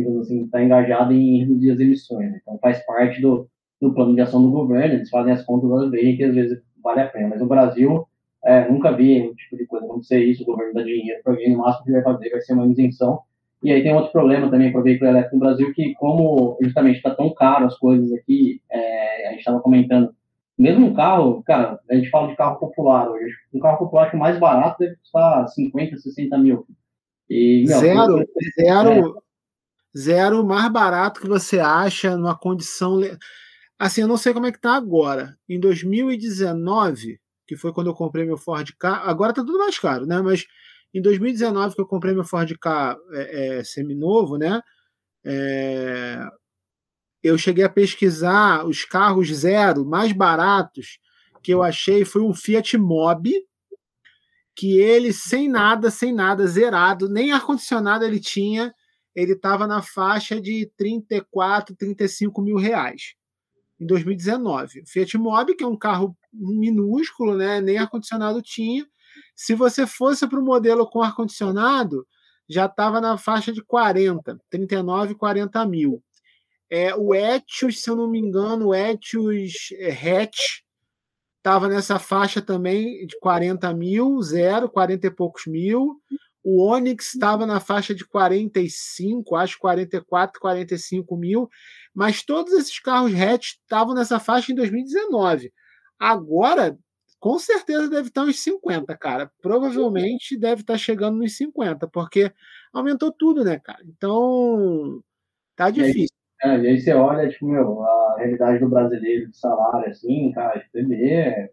[0.00, 3.48] está assim, tá engajado em reduzir as emissões, então faz parte do,
[3.80, 6.60] do plano de ação do governo, eles fazem as contas, elas veem que às vezes
[6.82, 7.28] vale a pena.
[7.28, 8.06] Mas no Brasil,
[8.44, 11.52] é, nunca vi um tipo de coisa acontecer isso, o governo dá dinheiro para alguém,
[11.52, 13.20] no máximo que vai fazer vai ser uma isenção.
[13.62, 16.96] E aí tem outro problema também para o veículo elétrico no Brasil, que como justamente
[16.96, 20.14] está tão caro as coisas aqui, é, a gente estava comentando,
[20.56, 24.16] mesmo um carro, cara, a gente fala de carro popular hoje, um carro popular que
[24.16, 26.66] o mais barato deve custar 50, 60 mil.
[27.28, 28.24] E, meu, zero,
[28.60, 29.25] zero, é.
[29.96, 33.00] Zero mais barato que você acha numa condição...
[33.78, 35.36] Assim, eu não sei como é que tá agora.
[35.48, 39.02] Em 2019, que foi quando eu comprei meu Ford K.
[39.04, 40.20] Agora tá tudo mais caro, né?
[40.20, 40.46] Mas
[40.94, 44.60] em 2019, que eu comprei meu Ford K é, é, seminovo, né?
[45.24, 46.18] É,
[47.22, 50.98] eu cheguei a pesquisar os carros zero mais baratos
[51.42, 53.34] que eu achei foi um Fiat Mobi,
[54.54, 58.74] que ele sem nada, sem nada, zerado, nem ar-condicionado ele tinha,
[59.16, 63.14] ele estava na faixa de 34, 35 mil reais
[63.80, 64.82] em 2019.
[64.82, 67.62] O Fiat Mobi, que é um carro minúsculo, né?
[67.62, 68.86] nem ar-condicionado tinha.
[69.34, 72.06] Se você fosse para o modelo com ar-condicionado,
[72.46, 76.02] já estava na faixa de 40, 39, 40 mil.
[76.68, 80.62] É, o Etios, se eu não me engano, o Etios é, Hatch
[81.38, 86.00] estava nessa faixa também de 40 mil, zero, 40 e poucos mil.
[86.48, 91.48] O Onix estava na faixa de 45, acho 44, 45 mil,
[91.92, 95.52] mas todos esses carros hatch estavam nessa faixa em 2019.
[95.98, 96.78] Agora,
[97.18, 99.28] com certeza deve estar uns 50, cara.
[99.42, 102.30] Provavelmente deve estar chegando nos 50, porque
[102.72, 103.82] aumentou tudo, né, cara?
[103.84, 105.02] Então,
[105.56, 106.14] tá difícil.
[106.44, 109.90] E aí, é, e aí você olha, tipo, meu, a realidade do brasileiro de salário,
[109.90, 111.50] assim, cara, de TV,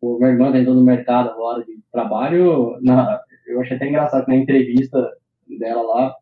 [0.00, 4.24] o meu irmão tá entrando no mercado agora de trabalho, na, eu achei até engraçado
[4.24, 5.10] que na entrevista
[5.58, 6.14] dela lá,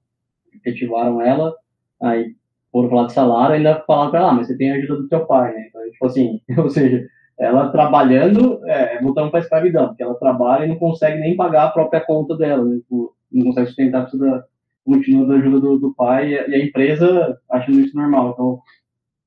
[0.54, 1.54] efetivaram ela,
[2.02, 2.34] aí
[2.72, 5.08] foram falar de salário, ainda falaram para ela, ah, mas você tem a ajuda do
[5.08, 5.66] teu pai, né?
[5.68, 7.06] Então, tipo assim, ou seja,
[7.38, 11.64] ela trabalhando, é, voltando para a escravidão, porque ela trabalha e não consegue nem pagar
[11.64, 12.76] a própria conta dela, né?
[12.78, 14.44] Tipo, não consegue sustentar, precisa
[14.86, 18.30] continua da ajuda do, do pai e a empresa achando isso normal.
[18.30, 18.60] Então,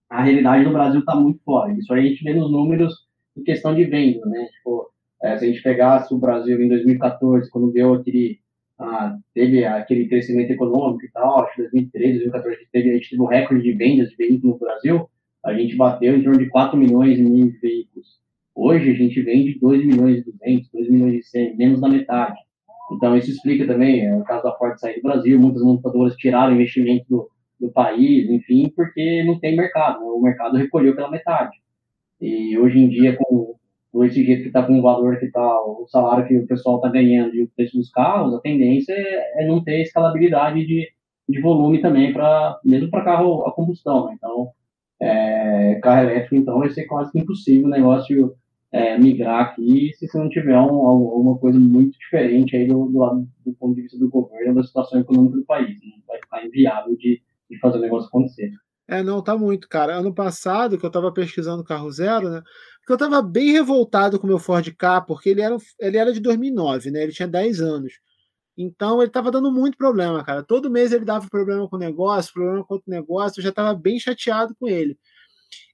[0.10, 1.74] a realidade do Brasil está muito fora.
[1.74, 2.94] Isso aí a gente vê nos números
[3.38, 4.48] em questão de venda, né?
[4.54, 4.90] Tipo,
[5.22, 8.40] é, se a gente pegasse o Brasil em 2014, quando deu aquele,
[8.80, 12.94] ah, teve aquele crescimento econômico e tal, acho que 2013, 2014, a gente teve, a
[12.94, 15.10] gente teve um recorde de vendas de veículos no Brasil,
[15.44, 18.20] a gente bateu em torno de 4 milhões e mil veículos.
[18.56, 22.38] Hoje a gente vende 2 milhões e 200, 2 milhões e 100, menos da metade.
[22.92, 26.54] Então isso explica também é, o caso da Ford sair do Brasil, muitas montadoras tiraram
[26.54, 30.06] investimento do, do país, enfim, porque não tem mercado, né?
[30.06, 31.58] o mercado recolheu pela metade.
[32.20, 33.56] E hoje em dia, com,
[34.06, 36.90] esse jeito que está com o valor que está, o salário que o pessoal está
[36.90, 40.88] ganhando e o preço dos carros, a tendência é, é não ter escalabilidade de,
[41.28, 44.08] de volume também, pra, mesmo para carro a combustão.
[44.08, 44.14] Né?
[44.18, 44.50] Então,
[45.02, 48.36] é, carro elétrico, então, vai ser quase impossível o negócio
[48.72, 53.00] é, migrar aqui se você não tiver um, alguma coisa muito diferente aí do, do,
[53.00, 55.80] lado, do ponto de vista do governo, da situação econômica do país.
[55.82, 55.92] Né?
[56.08, 58.52] Vai ficar inviável de, de fazer o negócio acontecer.
[58.88, 59.96] É, não, tá muito, cara.
[59.96, 62.42] Ano passado, que eu tava pesquisando carro zero, né?
[62.90, 66.12] Porque eu tava bem revoltado com o meu Ford K, porque ele era, ele era
[66.12, 67.04] de 2009, né?
[67.04, 68.00] Ele tinha 10 anos.
[68.58, 70.42] Então ele tava dando muito problema, cara.
[70.42, 73.76] Todo mês ele dava problema com o negócio, problema com outro negócio, eu já tava
[73.76, 74.98] bem chateado com ele.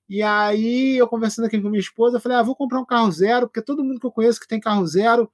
[0.10, 3.10] E aí, eu conversando aqui com minha esposa, eu falei: ah, vou comprar um carro
[3.14, 5.32] zero, porque todo mundo que eu conheço que tem carro zero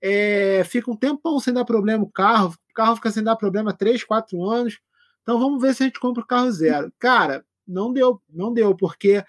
[0.00, 3.72] é, fica um tempão sem dar problema o carro, o carro fica sem dar problema
[3.72, 4.78] 3, 4 anos.
[5.22, 6.92] Então vamos ver se a gente compra o carro zero.
[6.96, 9.24] Cara, não deu, não deu, porque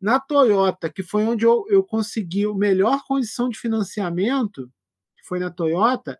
[0.00, 4.70] na Toyota, que foi onde eu, eu consegui a melhor condição de financiamento,
[5.16, 6.18] que foi na Toyota,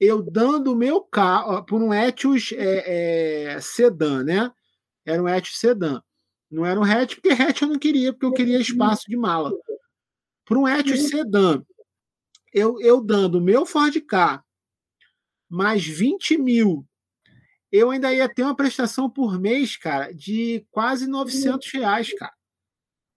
[0.00, 4.50] eu dando o meu carro por um Etios é, é, sedã, né?
[5.04, 6.02] Era um Etios sedã.
[6.50, 9.52] Não era um hatch, porque hatch eu não queria, porque eu queria espaço de mala.
[10.44, 11.62] Para um Etios sedã,
[12.52, 14.42] eu, eu dando meu Ford K
[15.48, 16.86] mais 20 mil,
[17.70, 22.35] eu ainda ia ter uma prestação por mês, cara, de quase 900 reais, cara.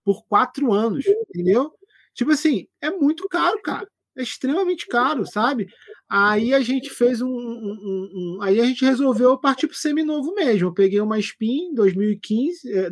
[0.04, 1.72] Por quatro anos, entendeu?
[2.14, 3.88] Tipo assim, é muito caro, cara.
[4.16, 5.68] É extremamente caro, sabe?
[6.08, 9.78] Aí a gente fez um, um, um, um, Aí a gente resolveu partir para o
[9.78, 10.68] seminovo mesmo.
[10.68, 12.88] Eu peguei uma Spin 2015, é,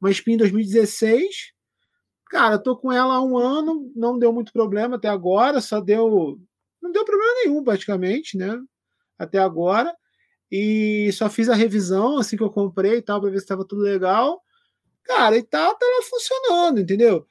[0.00, 1.52] uma Spin 2016.
[2.28, 6.38] Cara, tô com ela há um ano, não deu muito problema até agora, só deu.
[6.80, 8.56] Não deu problema nenhum, praticamente, né?
[9.18, 9.94] Até agora.
[10.50, 13.64] E só fiz a revisão assim que eu comprei e tal, para ver se estava
[13.66, 14.42] tudo legal.
[15.04, 17.26] Cara, e tá, lá funcionando, entendeu?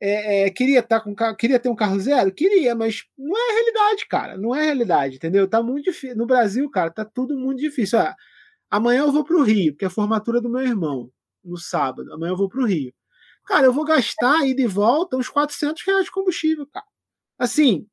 [0.00, 2.32] É, é, queria estar tá com queria ter um carro zero?
[2.32, 4.36] Queria, mas não é realidade, cara.
[4.36, 5.48] Não é realidade, entendeu?
[5.48, 6.16] Tá muito difícil.
[6.16, 7.98] No Brasil, cara, tá tudo muito difícil.
[7.98, 8.16] Olha,
[8.70, 11.10] amanhã eu vou para o Rio, porque é a formatura do meu irmão,
[11.44, 12.12] no sábado.
[12.12, 12.92] Amanhã eu vou para o Rio.
[13.46, 16.86] Cara, eu vou gastar ida e volta uns 400 reais de combustível, cara.
[17.38, 17.86] Assim,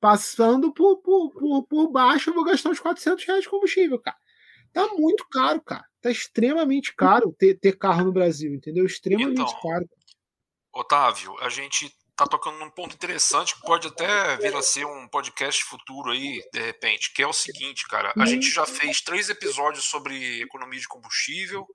[0.00, 4.16] passando por, por, por, por baixo, eu vou gastar uns 400 reais de combustível, cara.
[4.72, 5.84] Tá muito caro, cara.
[6.00, 8.86] Tá extremamente caro ter, ter carro no Brasil, entendeu?
[8.86, 9.88] Extremamente então, caro.
[10.72, 15.08] Otávio, a gente tá tocando num ponto interessante que pode até vir a ser um
[15.08, 18.12] podcast futuro aí, de repente, que é o seguinte, cara.
[18.18, 21.66] A gente já fez três episódios sobre economia de combustível,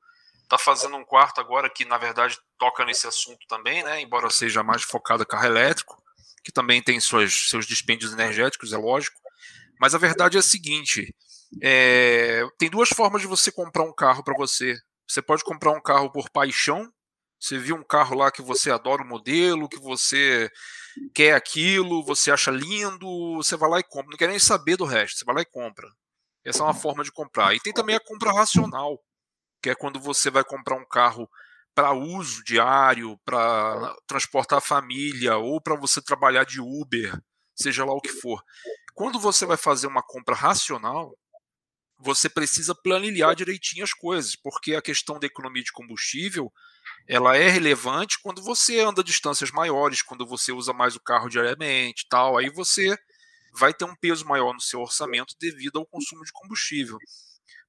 [0.47, 4.01] tá fazendo um quarto agora que, na verdade, toca nesse assunto também, né?
[4.01, 6.01] Embora seja mais focado em carro elétrico,
[6.43, 9.19] que também tem suas, seus dispêndios energéticos, é lógico.
[9.79, 11.13] Mas a verdade é a seguinte:
[11.61, 14.77] é, tem duas formas de você comprar um carro para você.
[15.07, 16.91] Você pode comprar um carro por paixão,
[17.39, 20.49] você viu um carro lá que você adora o modelo, que você
[21.13, 24.11] quer aquilo, você acha lindo, você vai lá e compra.
[24.11, 25.87] Não quer nem saber do resto, você vai lá e compra.
[26.43, 27.53] Essa é uma forma de comprar.
[27.53, 28.99] E tem também a compra racional,
[29.61, 31.29] que é quando você vai comprar um carro
[31.73, 37.19] para uso diário, para transportar a família ou para você trabalhar de Uber,
[37.53, 38.41] seja lá o que for.
[38.93, 41.17] Quando você vai fazer uma compra racional,
[42.05, 46.53] você precisa planilhar direitinho as coisas, porque a questão da economia de combustível
[47.07, 52.05] ela é relevante quando você anda distâncias maiores, quando você usa mais o carro diariamente,
[52.07, 52.95] tal, aí você
[53.57, 56.99] vai ter um peso maior no seu orçamento devido ao consumo de combustível.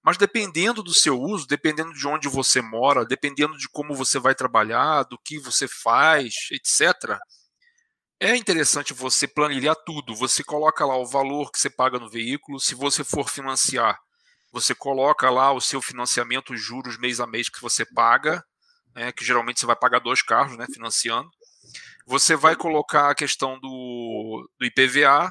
[0.05, 4.35] Mas dependendo do seu uso, dependendo de onde você mora, dependendo de como você vai
[4.35, 7.19] trabalhar, do que você faz, etc.,
[8.21, 10.15] é interessante você planilhar tudo.
[10.15, 12.59] Você coloca lá o valor que você paga no veículo.
[12.59, 13.99] Se você for financiar,
[14.61, 18.43] você coloca lá o seu financiamento, os juros mês a mês que você paga
[18.97, 21.31] né, que geralmente você vai pagar dois carros, né, financiando.
[22.07, 25.31] Você vai colocar a questão do, do IPVA,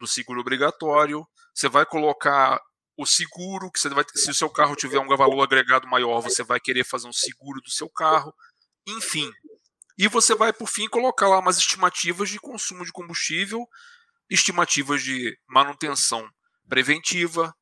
[0.00, 1.24] do seguro obrigatório.
[1.54, 2.60] Você vai colocar
[2.96, 6.42] o seguro, que você vai, se o seu carro tiver um valor agregado maior, você
[6.42, 8.34] vai querer fazer um seguro do seu carro.
[8.86, 9.30] Enfim.
[9.96, 13.68] E você vai, por fim, colocar lá umas estimativas de consumo de combustível,
[14.28, 16.28] estimativas de manutenção
[16.68, 17.54] preventiva,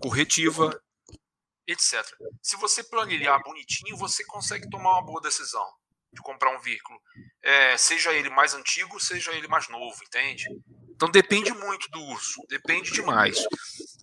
[0.00, 0.80] corretiva
[1.66, 2.04] etc.
[2.42, 5.64] Se você planilhar bonitinho, você consegue tomar uma boa decisão
[6.12, 6.98] de comprar um veículo,
[7.42, 10.44] é, seja ele mais antigo, seja ele mais novo, entende?
[10.90, 13.38] Então depende muito do uso, depende demais.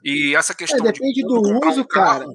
[0.04, 2.26] E essa questão é, depende de do uso, um carro, cara.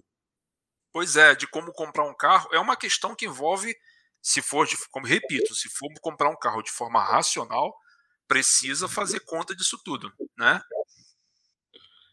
[0.93, 3.75] Pois é, de como comprar um carro é uma questão que envolve
[4.21, 7.75] Se for, de, como repito, se for comprar um carro de forma racional,
[8.29, 10.61] precisa fazer conta disso tudo, né?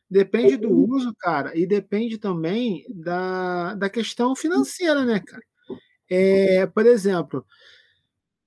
[0.10, 5.44] Depende do uso, cara, e depende também da, da questão financeira, né, cara?
[6.10, 7.46] É, por exemplo,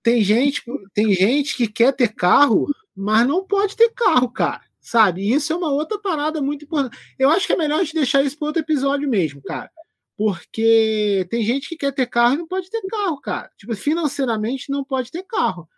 [0.03, 4.61] tem gente, tem gente que quer ter carro, mas não pode ter carro, cara.
[4.81, 5.23] Sabe?
[5.23, 6.99] E isso é uma outra parada muito importante.
[7.17, 9.71] Eu acho que é melhor a gente deixar isso para outro episódio mesmo, cara.
[10.17, 13.49] Porque tem gente que quer ter carro e não pode ter carro, cara.
[13.57, 15.69] Tipo, financeiramente não pode ter carro.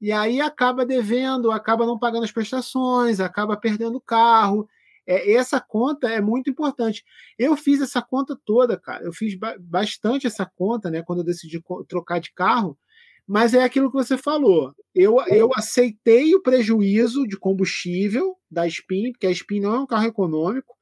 [0.00, 4.68] E aí acaba devendo, acaba não pagando as prestações, acaba perdendo o carro.
[5.06, 7.04] É, essa conta é muito importante.
[7.38, 9.04] Eu fiz essa conta toda, cara.
[9.04, 11.02] Eu fiz ba bastante essa conta, né?
[11.02, 12.78] Quando eu decidi trocar de carro.
[13.26, 14.74] Mas é aquilo que você falou.
[14.94, 19.86] Eu, eu aceitei o prejuízo de combustível da Spin, porque a Spin não é um
[19.86, 20.74] carro econômico.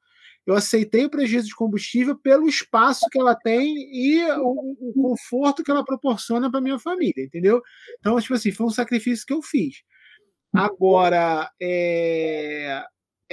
[0.45, 5.63] Eu aceitei o prejuízo de combustível pelo espaço que ela tem e o, o conforto
[5.63, 7.61] que ela proporciona para minha família, entendeu?
[7.99, 9.77] Então, tipo assim, foi um sacrifício que eu fiz.
[10.53, 12.83] Agora, é,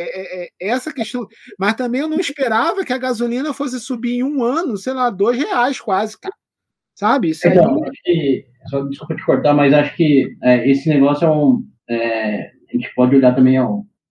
[0.01, 1.26] é, é, é, essa questão.
[1.59, 5.11] Mas também eu não esperava que a gasolina fosse subir em um ano, sei lá,
[5.11, 6.34] dois reais quase, cara.
[6.94, 7.30] Sabe?
[7.30, 11.30] Isso então, acho que, só desculpa te cortar, mas acho que é, esse negócio é
[11.30, 11.64] um.
[11.88, 13.57] É, a gente pode olhar também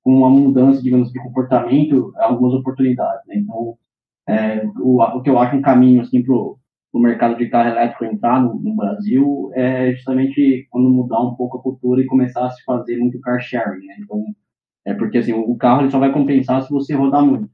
[0.04, 3.26] com uma mudança, digamos, de comportamento, algumas oportunidades.
[3.28, 3.36] Né?
[3.38, 3.78] Então,
[4.28, 6.58] é, o, o, que eu acho um caminho assim, para o
[6.94, 11.62] mercado de carro elétrico entrar no, no, Brasil é justamente quando mudar um pouco a
[11.62, 13.86] cultura e começar a se fazer muito car sharing.
[13.86, 13.96] Né?
[14.00, 14.24] Então,
[14.86, 17.50] é porque assim, o carro ele só vai compensar se você rodar muito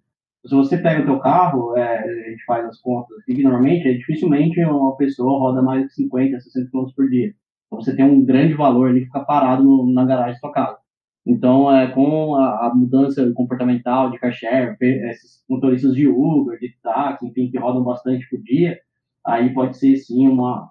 [0.45, 3.93] se você pega o teu carro, é, a gente faz as contas aqui, normalmente, é,
[3.93, 7.33] dificilmente uma pessoa roda mais de 50, 60 km por dia.
[7.65, 10.51] Então, você tem um grande valor ali que fica parado no, na garagem da sua
[10.51, 10.77] casa.
[11.25, 16.75] Então, é, com a, a mudança comportamental de car share, esses motoristas de Uber, de
[16.83, 18.77] táxi, enfim, que rodam bastante por dia,
[19.25, 20.69] aí pode ser, sim, uma,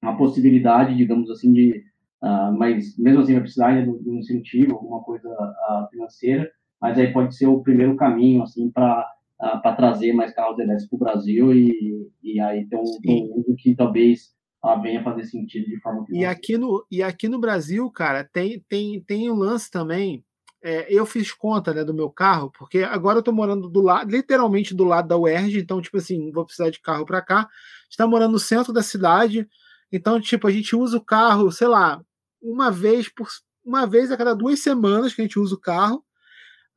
[0.00, 1.82] uma possibilidade, digamos assim, de...
[2.22, 6.50] Uh, mas, mesmo assim, vai precisar de um incentivo, alguma coisa uh, financeira,
[6.80, 9.08] mas aí pode ser o primeiro caminho assim para
[9.40, 13.56] uh, para trazer mais carros elétricos para o Brasil e, e aí tem um, um
[13.56, 14.36] que talvez
[14.82, 19.00] venha fazer sentido de forma e aqui no e aqui no Brasil cara tem tem
[19.00, 20.24] tem um lance também
[20.62, 24.10] é, eu fiz conta né, do meu carro porque agora eu estou morando do lado
[24.10, 27.48] literalmente do lado da UERJ então tipo assim vou precisar de carro para cá
[27.88, 29.48] está morando no centro da cidade
[29.92, 32.02] então tipo a gente usa o carro sei lá
[32.40, 33.28] uma vez por
[33.64, 36.04] uma vez a cada duas semanas que a gente usa o carro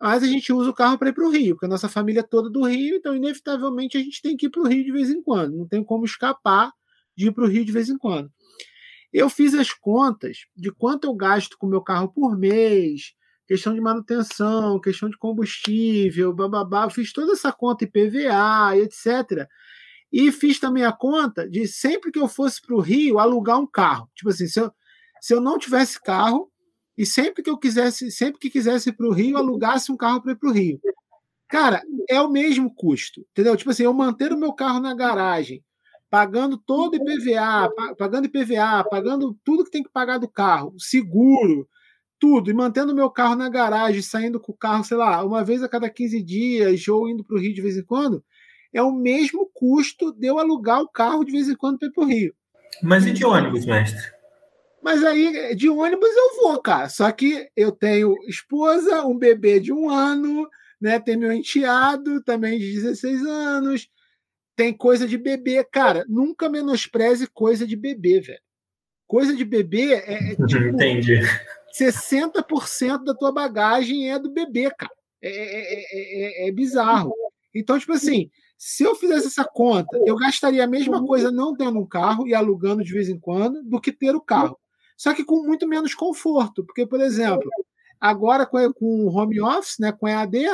[0.01, 2.21] mas a gente usa o carro para ir para o Rio, porque a nossa família
[2.21, 4.91] é toda do Rio, então inevitavelmente a gente tem que ir para o Rio de
[4.91, 5.55] vez em quando.
[5.55, 6.73] Não tem como escapar
[7.15, 8.31] de ir para o Rio de vez em quando.
[9.13, 13.13] Eu fiz as contas de quanto eu gasto com o meu carro por mês,
[13.45, 16.89] questão de manutenção, questão de combustível, bababá.
[16.89, 19.47] Fiz toda essa conta IPVA, etc.
[20.11, 23.67] E fiz também a conta de sempre que eu fosse para o Rio alugar um
[23.67, 24.09] carro.
[24.15, 24.71] Tipo assim, se eu,
[25.21, 26.51] se eu não tivesse carro,
[26.97, 30.21] e sempre que eu quisesse, sempre que quisesse ir para o Rio, alugasse um carro
[30.21, 30.81] para ir para o Rio.
[31.47, 33.55] Cara, é o mesmo custo, entendeu?
[33.55, 35.63] Tipo assim, eu manter o meu carro na garagem,
[36.09, 41.67] pagando todo IPVA, pagando IPVA, pagando tudo que tem que pagar do carro, seguro,
[42.19, 45.43] tudo, e mantendo o meu carro na garagem, saindo com o carro, sei lá, uma
[45.43, 48.23] vez a cada 15 dias, ou indo para o Rio de vez em quando,
[48.73, 51.91] é o mesmo custo de eu alugar o carro de vez em quando para ir
[51.91, 52.33] para o Rio.
[52.81, 54.20] Mas e de ônibus, mestre?
[54.81, 56.89] Mas aí, de ônibus eu vou, cara.
[56.89, 60.99] Só que eu tenho esposa, um bebê de um ano, né?
[60.99, 63.87] Tem meu enteado também de 16 anos.
[64.55, 65.63] Tem coisa de bebê.
[65.63, 68.41] Cara, nunca menospreze coisa de bebê, velho.
[69.05, 71.19] Coisa de bebê é, é tipo, Entendi.
[71.77, 74.91] 60% da tua bagagem é do bebê, cara.
[75.21, 77.13] É, é, é, é, bizarro.
[77.53, 81.77] Então, tipo assim, se eu fizesse essa conta, eu gastaria a mesma coisa não tendo
[81.77, 84.57] um carro e alugando de vez em quando do que ter o carro
[85.01, 86.63] só que com muito menos conforto.
[86.63, 87.49] Porque, por exemplo,
[87.99, 90.45] agora com, o home office, né, com EAD,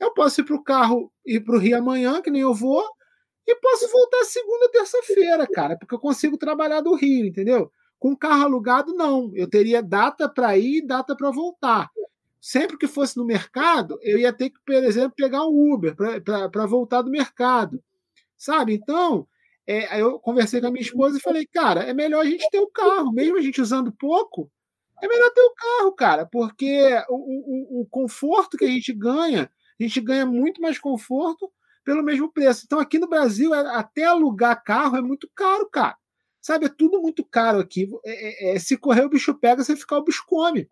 [0.00, 2.82] eu posso ir para o carro, ir para o Rio amanhã, que nem eu vou,
[3.46, 7.70] e posso voltar segunda, terça-feira, cara, porque eu consigo trabalhar do Rio, entendeu?
[7.98, 9.30] Com carro alugado, não.
[9.34, 11.90] Eu teria data para ir e data para voltar.
[12.40, 15.94] Sempre que fosse no mercado, eu ia ter que, por exemplo, pegar um Uber
[16.24, 17.84] para voltar do mercado.
[18.38, 18.72] Sabe?
[18.72, 19.28] Então,
[19.66, 22.48] é, aí eu conversei com a minha esposa e falei, cara, é melhor a gente
[22.50, 24.50] ter o carro, mesmo a gente usando pouco,
[25.02, 29.50] é melhor ter o carro, cara, porque o, o, o conforto que a gente ganha,
[29.78, 31.50] a gente ganha muito mais conforto
[31.84, 32.62] pelo mesmo preço.
[32.64, 35.96] Então, aqui no Brasil, é, até alugar carro é muito caro, cara.
[36.40, 37.88] Sabe, é tudo muito caro aqui.
[38.04, 40.68] É, é, é, se correr o bicho pega, se ficar o bicho come.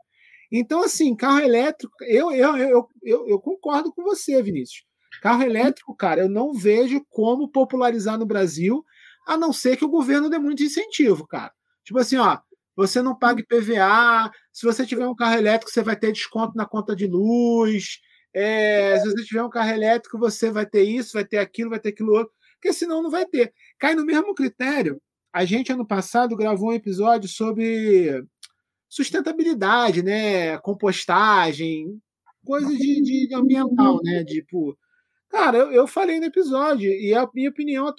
[0.51, 4.88] Então, assim, carro elétrico, eu, eu, eu, eu, eu concordo com você, Vinícius.
[5.21, 8.85] Carro elétrico, cara, eu não vejo como popularizar no Brasil,
[9.27, 11.53] a não ser que o governo dê muito incentivo, cara.
[11.85, 12.39] Tipo assim, ó,
[12.77, 16.65] você não paga IPVA, se você tiver um carro elétrico, você vai ter desconto na
[16.65, 17.99] conta de luz,
[18.33, 21.81] é, se você tiver um carro elétrico, você vai ter isso, vai ter aquilo, vai
[21.81, 23.53] ter aquilo outro, porque senão não vai ter.
[23.79, 25.01] Cai no mesmo critério.
[25.33, 28.25] A gente, ano passado, gravou um episódio sobre
[28.89, 30.59] sustentabilidade, né?
[30.59, 32.01] Compostagem,
[32.45, 34.25] coisa de, de ambiental, né?
[34.25, 34.77] Tipo,
[35.29, 37.95] cara, eu, eu falei no episódio e a minha opinião,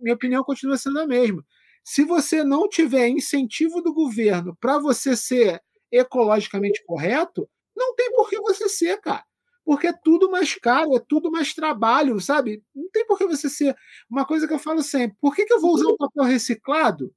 [0.00, 1.44] minha opinião continua sendo a mesma.
[1.84, 5.60] Se você não tiver incentivo do governo para você ser
[5.90, 9.24] ecologicamente correto, não tem por que você ser, cara.
[9.64, 12.62] Porque é tudo mais caro, é tudo mais trabalho, sabe?
[12.74, 13.76] Não tem por que você ser.
[14.10, 17.14] Uma coisa que eu falo sempre: por que, que eu vou usar um papel reciclado,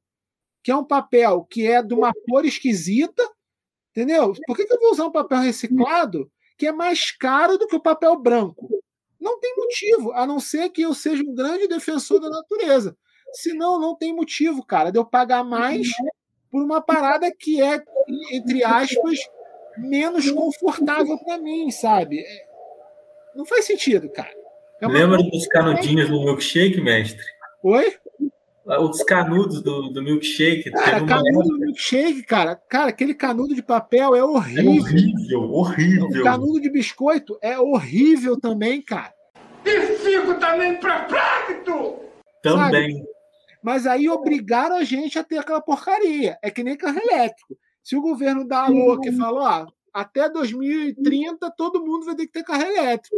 [0.64, 3.24] que é um papel que é de uma cor esquisita,
[3.92, 4.34] entendeu?
[4.46, 7.76] Por que, que eu vou usar um papel reciclado que é mais caro do que
[7.76, 8.70] o papel branco?
[9.26, 12.96] Não tem motivo, a não ser que eu seja um grande defensor da natureza.
[13.34, 15.88] Senão, não tem motivo, cara, de eu pagar mais
[16.52, 17.82] por uma parada que é,
[18.32, 19.18] entre aspas,
[19.80, 22.20] menos confortável para mim, sabe?
[22.20, 22.46] É,
[23.36, 24.32] não faz sentido, cara.
[24.80, 27.26] É Lembra dos canudinhos do milkshake, mestre?
[27.64, 27.96] Oi?
[28.66, 30.70] Os canudos do, do milkshake.
[30.70, 32.56] Cara, canudo do milkshake, cara.
[32.56, 34.72] Cara, aquele canudo de papel é horrível.
[34.72, 36.22] É horrível, horrível.
[36.22, 39.15] O canudo de biscoito é horrível também, cara.
[39.66, 42.00] E fico também prefeito!
[42.42, 42.98] Também.
[42.98, 43.16] Sabe?
[43.64, 46.38] Mas aí obrigaram a gente a ter aquela porcaria.
[46.44, 47.58] É que nem carro elétrico.
[47.84, 52.28] Se o governo dá a louca e fala, ó, até 2030 todo mundo vai ter
[52.28, 53.16] que ter carro elétrico.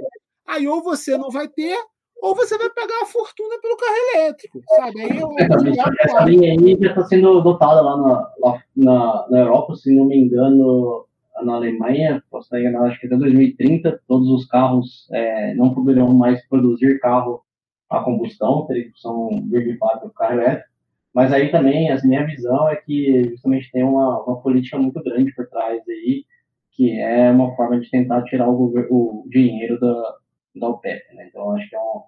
[0.48, 1.78] Aí ou você não vai ter,
[2.22, 5.02] ou você vai pagar a fortuna pelo carro elétrico, sabe?
[5.02, 9.76] Aí eu, essa linha aí já está sendo dotada lá na, lá na, na Europa,
[9.76, 11.07] se não me engano,
[11.44, 16.14] na Alemanha, posso estar enganado, acho que até 2030, todos os carros é, não poderão
[16.14, 17.42] mais produzir carro
[17.90, 20.70] a combustão, teria que são de fato carro elétrico.
[21.14, 25.34] Mas aí também, a minha visão é que justamente tem uma, uma política muito grande
[25.34, 26.26] por trás aí,
[26.74, 30.16] que é uma forma de tentar tirar o, o dinheiro da,
[30.56, 31.28] da OPEP, né?
[31.28, 32.02] Então, acho que é um,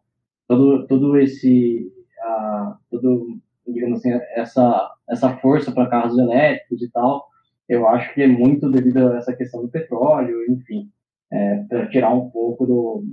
[0.48, 1.92] todo, todo esse,
[2.24, 7.29] uh, todo, digamos assim, essa, essa força para carros elétricos e tal,
[7.70, 10.90] eu acho que é muito devido a essa questão do petróleo, enfim,
[11.32, 13.04] é, para tirar um pouco do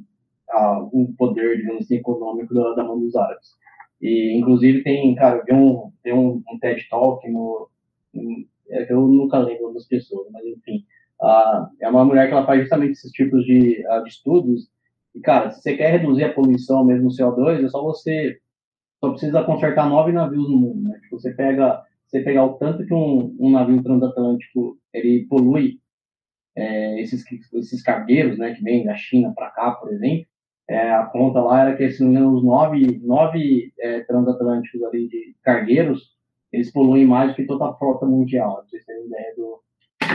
[0.52, 3.50] uh, um poder, digamos assim, econômico da, da mão dos árabes.
[4.00, 7.68] E, inclusive, tem, cara, tem um, tem um, um TED Talk no.
[8.70, 10.84] é, eu nunca lembro das pessoas, mas enfim.
[11.80, 14.68] É uma mulher que ela faz justamente esses tipos de, de estudos.
[15.14, 18.38] E, cara, se você quer reduzir a poluição mesmo no CO2, é só você.
[19.00, 20.98] Só precisa consertar nove navios no mundo, né?
[21.02, 21.82] Tipo, você pega.
[22.16, 25.78] Você pegar o tanto que um, um navio transatlântico ele polui
[26.56, 30.26] é, esses, esses cargueiros, né, que vêm da China para cá, por exemplo,
[30.66, 35.36] é, a conta lá era que, se não os nove, nove é, transatlânticos ali de
[35.42, 36.16] cargueiros,
[36.50, 38.64] eles poluem mais do que toda a frota mundial.
[38.66, 39.60] Vocês terem ideia do,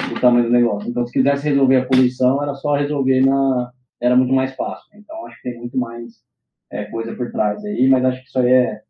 [0.10, 0.90] do tamanho do negócio.
[0.90, 3.72] Então, se quisesse resolver a poluição, era só resolver na.
[4.02, 4.90] Era muito mais fácil.
[4.96, 6.24] Então, acho que tem muito mais
[6.72, 8.82] é, coisa por trás aí, mas acho que isso aí é,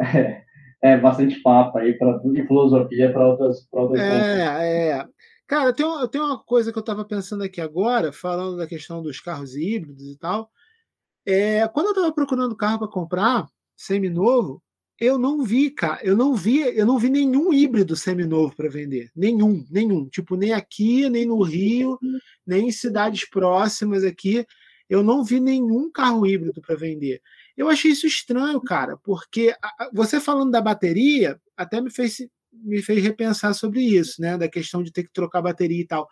[0.02, 0.42] é,
[0.82, 4.28] é bastante papo aí pra, de filosofia para outras, pra outras é, coisas.
[4.28, 5.08] É,
[5.46, 9.20] Cara, tem, tem uma coisa que eu estava pensando aqui agora, falando da questão dos
[9.20, 10.50] carros híbridos e tal.
[11.24, 13.46] É, quando eu estava procurando carro para comprar,
[13.76, 14.60] semi-novo,
[14.98, 19.10] eu não vi, cara, eu não vi, eu não vi nenhum híbrido semi-novo para vender.
[19.14, 20.08] Nenhum, nenhum.
[20.08, 21.98] Tipo, nem aqui, nem no Rio,
[22.46, 24.44] nem em cidades próximas aqui.
[24.88, 27.20] Eu não vi nenhum carro híbrido para vender.
[27.56, 29.54] Eu achei isso estranho, cara, porque
[29.92, 32.18] você falando da bateria até me fez,
[32.52, 34.36] me fez repensar sobre isso, né?
[34.36, 36.06] Da questão de ter que trocar bateria e tal.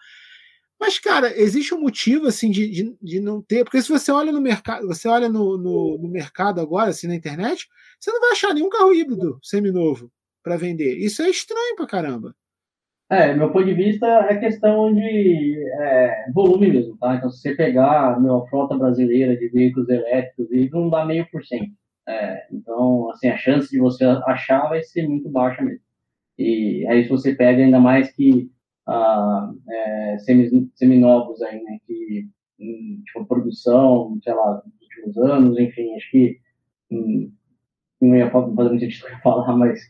[0.80, 3.64] Mas, cara, existe um motivo assim de, de, de, não ter.
[3.64, 7.14] Porque se você olha no mercado, você olha no, no, no, mercado agora, assim, na
[7.14, 7.68] internet,
[7.98, 10.10] você não vai achar nenhum carro híbrido seminovo
[10.42, 10.96] para vender.
[10.98, 12.34] Isso é estranho pra caramba.
[13.10, 17.14] É, meu ponto de vista é questão de é, volume mesmo, tá?
[17.14, 21.70] Então, se você pegar a frota brasileira de veículos elétricos, não dá meio por cento.
[22.08, 25.80] É, então, assim, a chance de você achar vai ser muito baixa mesmo.
[26.38, 28.50] E aí, se você pega ainda mais que
[28.86, 30.16] ah, é,
[30.74, 32.28] seminovos aí, né, que,
[32.60, 36.38] hum, tipo, produção, sei lá, nos últimos anos, enfim, acho que
[36.90, 37.32] hum,
[38.00, 39.80] não ia fazer muito sentido falar, mas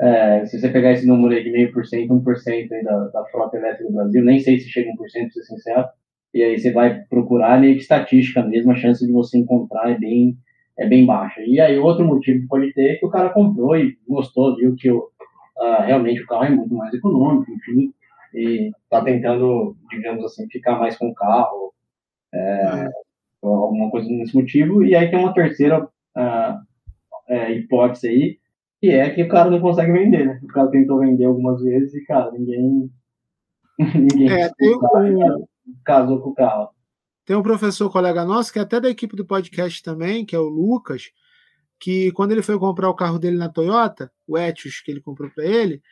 [0.00, 3.08] é, se você pegar esse número aí de meio por cento, um por cento da,
[3.08, 5.88] da frota elétrica do Brasil, nem sei se chega a 1%, para ser sincero,
[6.32, 9.98] e aí você vai procurar meio que estatística mesmo, a chance de você encontrar é
[9.98, 10.36] bem,
[10.78, 11.40] é bem baixa.
[11.40, 14.76] E aí outro motivo que pode ter é que o cara comprou e gostou, viu
[14.76, 17.92] que o, uh, realmente o carro é muito mais econômico, enfim,
[18.34, 21.72] e está tentando, digamos assim, ficar mais com o carro,
[22.32, 22.88] é,
[23.42, 24.84] alguma coisa nesse motivo.
[24.84, 26.68] E aí tem uma terceira uh,
[27.28, 28.38] é, hipótese aí,
[28.82, 30.40] E é que o cara não consegue vender, né?
[30.42, 32.90] O cara tentou vender algumas vezes e, cara, ninguém.
[33.94, 35.46] ninguém É, tem um,
[35.84, 36.70] casou com o carro.
[37.24, 40.38] tem um professor colega nosso, que é até da equipe do podcast também, que é
[40.38, 41.10] o Lucas,
[41.80, 45.30] que quando ele foi comprar o carro dele na Toyota, o Etios que ele comprou
[45.30, 45.82] para ele,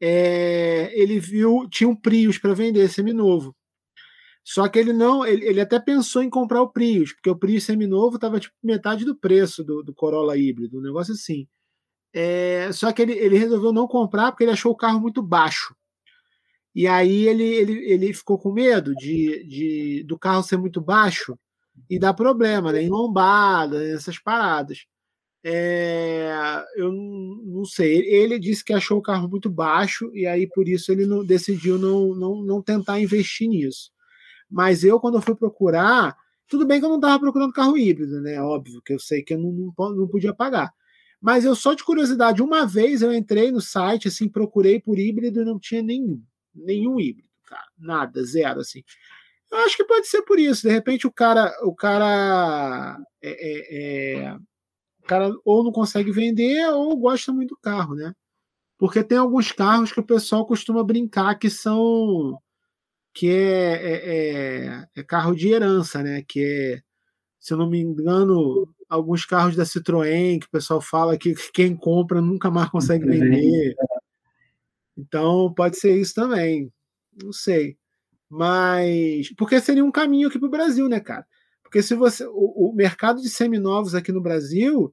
[0.00, 3.54] é, ele viu, tinha um Prius para vender, seminovo.
[4.42, 7.64] Só que ele não, ele, ele até pensou em comprar o Prius, porque o Prius
[7.64, 11.46] seminovo estava tipo metade do preço do, do Corolla híbrido, um negócio assim.
[12.12, 15.74] É, só que ele, ele resolveu não comprar porque ele achou o carro muito baixo.
[16.74, 21.38] E aí ele, ele, ele ficou com medo de, de do carro ser muito baixo
[21.88, 22.82] e dar problema, né?
[22.82, 24.86] Em lombada, essas paradas.
[25.42, 26.32] É,
[26.76, 27.98] eu não, sei.
[28.06, 31.78] Ele disse que achou o carro muito baixo e aí por isso ele não, decidiu
[31.78, 33.90] não, não, não tentar investir nisso.
[34.50, 36.16] Mas eu, quando eu fui procurar,
[36.48, 38.40] tudo bem que eu não estava procurando carro híbrido, né?
[38.42, 40.72] Óbvio que eu sei que eu não, não, não podia pagar.
[41.20, 45.42] Mas eu só de curiosidade, uma vez eu entrei no site, assim, procurei por híbrido
[45.42, 46.22] e não tinha nenhum,
[46.54, 48.82] nenhum híbrido, cara, nada, zero, assim.
[49.50, 50.62] Eu acho que pode ser por isso.
[50.62, 54.34] De repente o cara, o cara, é, é, é,
[55.02, 58.14] o cara ou não consegue vender ou gosta muito do carro, né?
[58.78, 62.40] Porque tem alguns carros que o pessoal costuma brincar que são
[63.12, 66.22] que é, é, é, é carro de herança, né?
[66.26, 66.40] Que
[66.76, 66.82] é,
[67.40, 71.76] se eu não me engano, alguns carros da Citroën que o pessoal fala que quem
[71.76, 73.74] compra nunca mais consegue vender.
[74.98, 76.70] Então pode ser isso também.
[77.22, 77.76] Não sei.
[78.28, 79.32] Mas.
[79.36, 81.24] Porque seria um caminho aqui para o Brasil, né, cara?
[81.62, 82.26] Porque se você.
[82.26, 84.92] O, o mercado de seminovos aqui no Brasil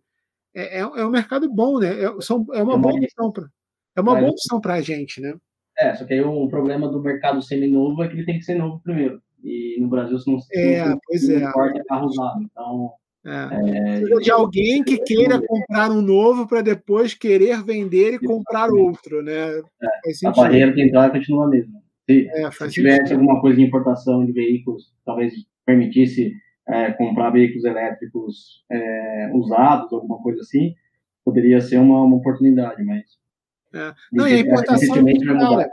[0.55, 2.03] é, é, é um mercado bom, né?
[2.03, 3.47] É, são, é uma boa opção para.
[3.95, 5.35] É uma boa opção para a gente, né?
[5.77, 8.55] É, só que aí o problema do mercado seminovo é que ele tem que ser
[8.55, 9.21] novo primeiro.
[9.43, 11.37] E no Brasil, se não, é, não, pois é.
[11.37, 12.41] importa, é carro usado.
[12.41, 12.93] Então,
[13.27, 14.19] é.
[14.19, 19.59] de alguém que queira comprar um novo para depois querer vender e comprar outro, né?
[19.59, 21.81] É, a barreira de entrada continua a mesma.
[22.09, 23.19] Se, é, se tivesse sentido.
[23.19, 25.33] alguma coisa de importação de veículos, talvez
[25.65, 26.33] permitisse
[26.67, 30.73] é, comprar veículos elétricos é, usados, alguma coisa assim,
[31.25, 33.03] poderia ser uma, uma oportunidade, mas.
[33.73, 33.93] É.
[34.09, 34.95] Não, e a importação.
[34.95, 35.69] Cara,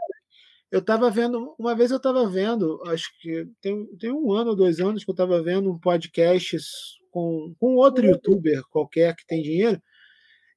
[0.72, 4.56] eu estava vendo, uma vez eu estava vendo, acho que tem, tem um ano ou
[4.56, 6.56] dois anos que eu estava vendo um podcast
[7.14, 9.80] com, com outro youtuber qualquer que tem dinheiro,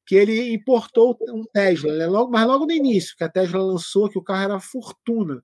[0.07, 2.07] que ele importou um Tesla, né?
[2.07, 5.39] logo, mas logo no início, que a Tesla lançou, que o carro era fortuna.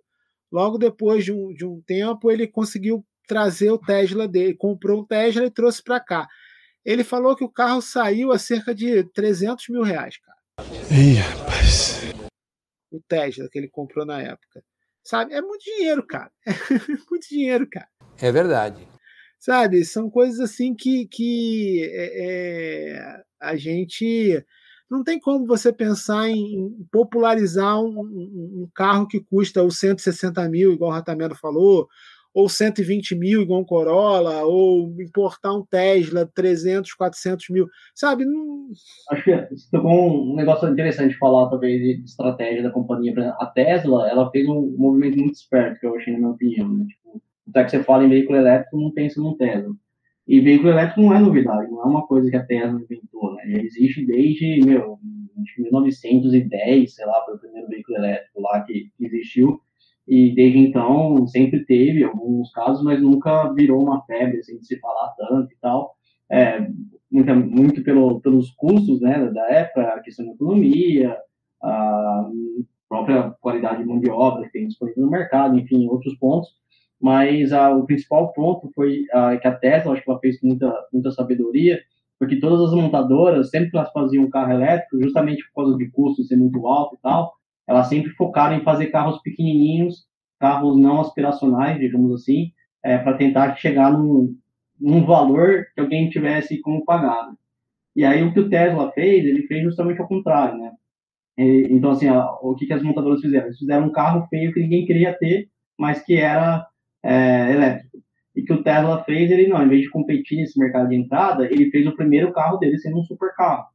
[0.51, 5.05] Logo depois de um, de um tempo, ele conseguiu trazer o Tesla dele, comprou um
[5.05, 6.28] Tesla e trouxe para cá.
[6.84, 10.38] Ele falou que o carro saiu a cerca de 300 mil reais, cara.
[10.91, 12.01] Ih, rapaz.
[12.91, 14.64] O Tesla que ele comprou na época.
[15.03, 15.34] Sabe?
[15.34, 16.32] É muito dinheiro, cara.
[16.47, 17.89] É muito dinheiro, cara.
[18.20, 18.93] É verdade
[19.44, 19.84] sabe?
[19.84, 24.41] São coisas assim que, que é, a gente
[24.89, 30.47] não tem como você pensar em popularizar um, um, um, carro que custa os 160
[30.47, 31.89] mil, igual o Ratamelo falou,
[32.34, 38.24] ou 120 mil, igual um Corolla, ou importar um Tesla 300, 400 mil, sabe?
[38.24, 38.70] Não...
[39.12, 43.13] Acho que você tocou um negócio interessante falar, talvez, de estratégia da companhia.
[43.39, 46.70] A Tesla, ela fez um movimento muito esperto, que eu achei, na minha opinião.
[46.70, 46.86] Né?
[46.86, 49.74] Tipo, até que você fala em veículo elétrico, não pensa num Tesla.
[50.28, 53.43] E veículo elétrico não é novidade, não é uma coisa que a Tesla inventou, né?
[53.47, 54.97] Já existe desde, meu,
[55.57, 59.59] 1910, sei lá, foi o primeiro veículo elétrico lá que existiu.
[60.07, 64.79] E desde então sempre teve alguns casos, mas nunca virou uma febre, assim, de se
[64.79, 65.95] falar tanto e tal.
[66.29, 66.67] É,
[67.11, 71.17] muito, muito pelo, pelos custos, né, da época, a questão da economia,
[71.61, 72.29] a
[72.89, 76.63] própria qualidade de mão de obra que tem disponível no mercado, enfim, outros pontos
[77.04, 80.47] mas ah, o principal ponto foi ah, que a Tesla, acho que ela fez com
[80.47, 81.82] muita, muita sabedoria,
[82.17, 86.24] porque todas as montadoras, sempre que elas faziam carro elétrico, justamente por causa de custo
[86.24, 87.34] ser muito alto e tal,
[87.67, 90.05] elas sempre focaram em fazer carros pequenininhos,
[90.39, 94.34] carros não aspiracionais, digamos assim, é, para tentar chegar num,
[94.80, 97.38] num valor que alguém tivesse como pagado.
[97.93, 100.71] E aí o que o Tesla fez, ele fez justamente ao contrário, né?
[101.38, 103.47] E, então, assim, a, o que, que as montadoras fizeram?
[103.47, 106.66] Eles fizeram um carro feio que ninguém queria ter, mas que era
[107.04, 107.97] é, elétrico.
[108.36, 111.46] E que o Tesla fez, ele não, em vez de competir nesse mercado de entrada,
[111.46, 113.66] ele fez o primeiro carro dele sendo um super carro.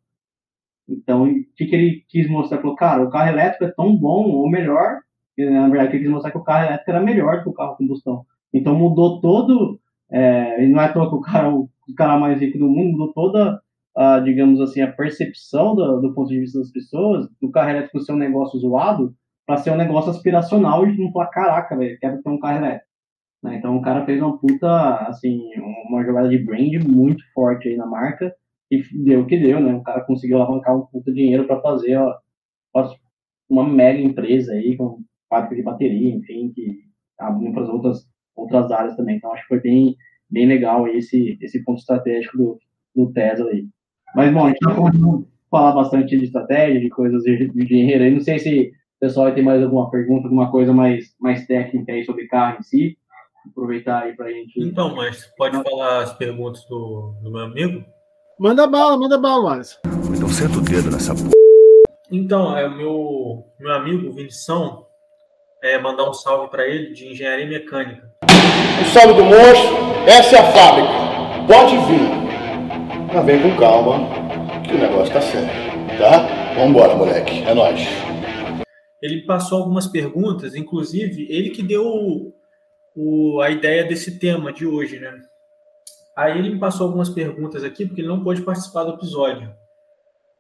[0.88, 2.58] Então, o que, que ele quis mostrar?
[2.58, 5.00] Falou, cara, o carro elétrico é tão bom, ou melhor,
[5.36, 7.76] na verdade, ele quis mostrar que o carro elétrico era melhor do que o carro
[7.76, 8.24] combustão.
[8.52, 9.78] Então, mudou todo,
[10.10, 12.92] é, e não é à toa que o cara, o cara mais rico do mundo,
[12.92, 13.60] mudou toda,
[13.94, 18.00] a, digamos assim, a percepção do, do ponto de vista das pessoas, do carro elétrico
[18.00, 19.14] ser um negócio zoado,
[19.46, 22.87] para ser um negócio aspiracional e não falar, caraca, velho, quero ter um carro elétrico.
[23.42, 23.56] Né?
[23.56, 25.40] Então o cara fez uma puta, assim,
[25.88, 28.34] uma jogada de brand muito forte aí na marca
[28.70, 29.74] e deu o que deu, né?
[29.74, 32.14] O cara conseguiu alavancar um puta dinheiro para fazer ó,
[33.48, 36.80] uma mega empresa aí, com fábrica de bateria, enfim, que
[37.18, 38.06] abriu para outras,
[38.36, 39.16] outras áreas também.
[39.16, 39.96] Então, acho que foi bem,
[40.30, 42.58] bem legal esse, esse ponto estratégico do,
[42.94, 43.66] do Tesla aí.
[44.14, 44.74] Mas, bom, a gente está
[45.50, 48.10] falar bastante de estratégia, de coisas de, de dinheiro aí.
[48.10, 52.04] Não sei se o pessoal ter mais alguma pergunta, alguma coisa mais, mais técnica aí
[52.04, 52.98] sobre carro em si.
[53.50, 54.60] Aproveitar aí para a gente.
[54.60, 57.84] Então, mas pode falar as perguntas do, do meu amigo?
[58.38, 59.78] Manda bala, manda bala, Wallace.
[60.14, 61.22] Então senta o dedo nessa p...
[62.10, 64.86] Então, é o meu, meu amigo Vinição,
[65.62, 68.10] é, mandar um salve para ele de engenharia mecânica.
[68.80, 69.76] O salve do monstro,
[70.06, 70.88] essa é a fábrica.
[71.46, 73.12] Pode vir.
[73.12, 73.98] Mas vem com calma,
[74.62, 75.48] que o negócio tá sério,
[75.98, 76.54] tá?
[76.54, 77.80] Vambora, moleque, é nóis.
[79.02, 82.32] Ele passou algumas perguntas, inclusive ele que deu
[83.00, 85.16] o, a ideia desse tema de hoje, né?
[86.16, 89.54] Aí ele me passou algumas perguntas aqui, porque ele não pôde participar do episódio.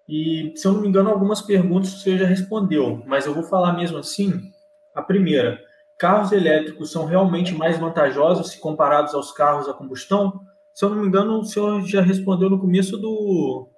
[0.08, 3.74] E, se eu não me engano, algumas perguntas você já respondeu, mas eu vou falar
[3.74, 4.50] mesmo assim.
[4.92, 5.60] A primeira,
[6.00, 10.40] carros elétricos são realmente mais vantajosos se comparados aos carros a combustão?
[10.74, 13.68] Se eu não me engano, o senhor já respondeu no começo do,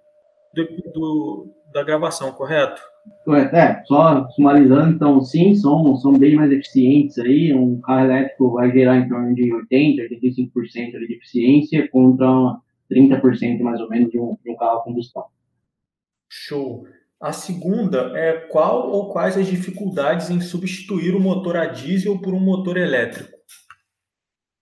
[0.55, 2.81] do, do da gravação, correto?
[3.53, 8.73] É, só sumarizando, então sim, são, são bem mais eficientes aí, um carro elétrico vai
[8.73, 12.27] gerar em torno de 80%, 85% de eficiência contra
[12.91, 15.25] 30% mais ou menos de um, de um carro a combustão.
[16.29, 16.87] Show.
[17.21, 22.33] A segunda é qual ou quais as dificuldades em substituir o motor a diesel por
[22.33, 23.39] um motor elétrico?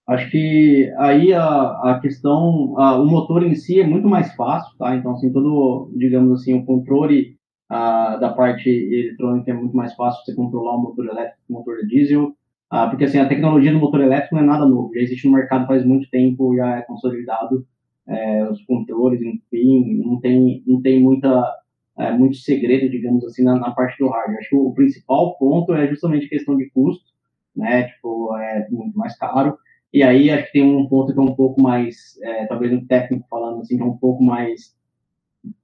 [0.08, 4.76] Acho que aí a, a questão, a, o motor em si é muito mais fácil,
[4.78, 4.96] tá?
[4.96, 7.37] Então, assim, todo, digamos assim, o controle
[8.16, 11.76] da parte eletrônica é muito mais fácil você controlar o motor elétrico que o motor
[11.86, 12.34] diesel,
[12.70, 15.34] a, porque, assim, a tecnologia do motor elétrico não é nada novo, já existe no
[15.34, 17.66] mercado faz muito tempo, já é consolidado,
[18.06, 21.44] é, os controles, enfim, não tem, não tem muita,
[21.98, 24.38] é, muito segredo, digamos assim, na, na parte do hardware.
[24.38, 27.04] Acho que o principal ponto é justamente a questão de custo,
[27.54, 27.84] né?
[27.84, 29.58] Tipo, é muito mais caro.
[29.92, 32.86] E aí acho que tem um ponto que é um pouco mais, é, talvez um
[32.86, 34.76] técnico falando assim, que é um pouco mais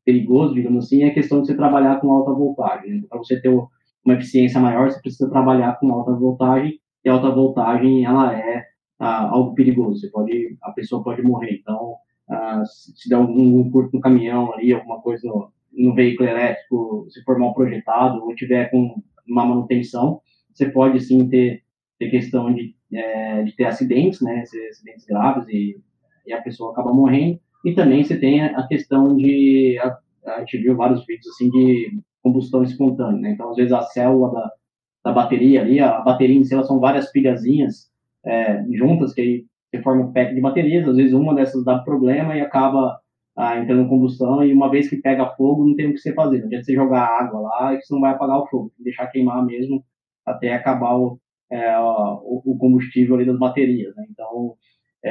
[0.05, 2.91] perigoso, digamos assim, é a questão de você trabalhar com alta voltagem.
[2.91, 3.03] Né?
[3.09, 8.05] Para você ter uma eficiência maior, você precisa trabalhar com alta voltagem, e alta voltagem,
[8.05, 8.65] ela é
[8.99, 11.59] ah, algo perigoso, você pode, a pessoa pode morrer.
[11.61, 11.97] Então,
[12.31, 17.07] ah, se der algum um curto no caminhão ali, alguma coisa no, no veículo elétrico,
[17.11, 20.21] se for mal projetado, ou tiver com uma manutenção,
[20.53, 21.63] você pode sim ter,
[21.99, 25.81] ter questão de é, de ter acidentes, né, acidentes graves e,
[26.27, 27.41] e, a pessoa acaba morrendo.
[27.65, 29.99] E também você tem a questão de, a,
[30.37, 33.31] a gente viu vários vídeos assim de combustão espontânea, né?
[33.33, 34.53] Então, às vezes a célula da,
[35.05, 37.91] da bateria ali, a bateria em si, são várias pilhazinhas
[38.25, 40.89] é, juntas que aí você forma um pack de baterias.
[40.89, 42.99] Às vezes uma dessas dá problema e acaba
[43.37, 46.15] ah, entrando em combustão e uma vez que pega fogo não tem o que você
[46.15, 46.39] fazer.
[46.39, 48.73] Não adianta você jogar água lá que você não vai apagar o fogo.
[48.79, 49.85] Deixar queimar mesmo
[50.25, 51.19] até acabar o,
[51.51, 53.95] é, o, o, combustível ali das baterias.
[53.97, 54.07] Né?
[54.11, 54.55] Então,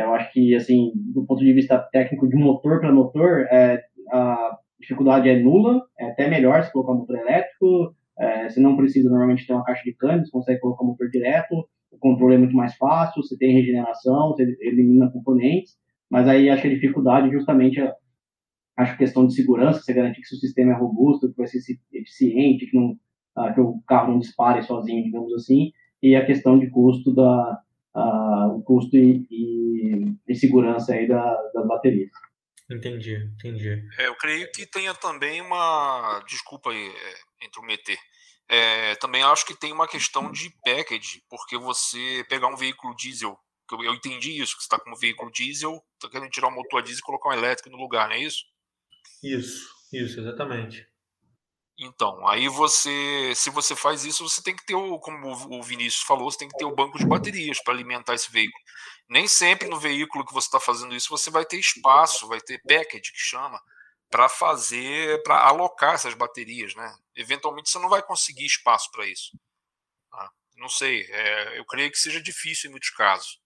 [0.01, 4.57] eu acho que, assim, do ponto de vista técnico de motor para motor, é, a
[4.79, 9.45] dificuldade é nula, é até melhor se colocar motor elétrico, é, você não precisa normalmente
[9.45, 12.75] ter uma caixa de câmbio, você consegue colocar motor direto, o controle é muito mais
[12.75, 15.73] fácil, você tem regeneração, você elimina componentes,
[16.09, 17.93] mas aí acho que a dificuldade justamente é
[18.75, 21.59] acho questão de segurança, você garantir que seu sistema é robusto, que vai ser
[21.93, 22.95] eficiente, que, não,
[23.35, 25.71] ah, que o carro não dispare sozinho, digamos assim,
[26.01, 27.59] e a questão de custo da
[27.95, 32.09] o custo e, e, e, segurança aí da, das baterias.
[32.69, 33.87] Entendi, entendi.
[33.97, 37.97] É, eu creio que tenha também uma desculpa aí, é, intrometer.
[38.49, 43.37] É, também acho que tem uma questão de package, porque você pegar um veículo diesel,
[43.71, 46.51] eu, eu entendi isso, que você está com um veículo diesel, está querendo tirar o
[46.51, 48.43] um motor diesel e colocar um elétrico no lugar, não é isso?
[49.23, 50.85] Isso, isso, exatamente.
[51.83, 56.03] Então, aí você, se você faz isso, você tem que ter o, como o Vinícius
[56.03, 58.63] falou, você tem que ter o banco de baterias para alimentar esse veículo.
[59.09, 62.61] Nem sempre no veículo que você está fazendo isso você vai ter espaço, vai ter
[62.65, 63.61] package que chama
[64.09, 66.95] para fazer, para alocar essas baterias, né?
[67.15, 69.31] Eventualmente você não vai conseguir espaço para isso.
[70.09, 70.31] Tá?
[70.55, 73.39] Não sei, é, eu creio que seja difícil em muitos casos.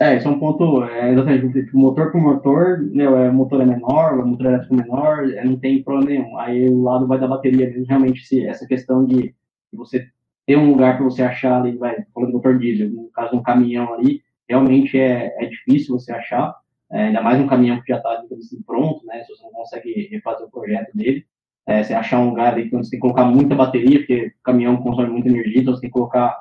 [0.00, 3.66] É, isso é um ponto, é, exatamente, tipo, motor por motor, meu, é, motor é
[3.66, 6.38] menor, o motor elétrico menor, é, não tem problema nenhum.
[6.38, 10.08] Aí o lado vai da bateria realmente, se, essa questão de, de você
[10.46, 13.42] ter um lugar para você achar ali, vai, falando do motor diesel, no caso um
[13.42, 16.56] caminhão ali, realmente é, é difícil você achar,
[16.90, 20.08] é, ainda mais um caminhão que já está assim, pronto, né, se você não consegue
[20.10, 21.26] refazer o projeto dele,
[21.66, 24.42] é, você achar um lugar ali que você tem que colocar muita bateria, porque o
[24.42, 26.36] caminhão consome muita energia, então você tem que colocar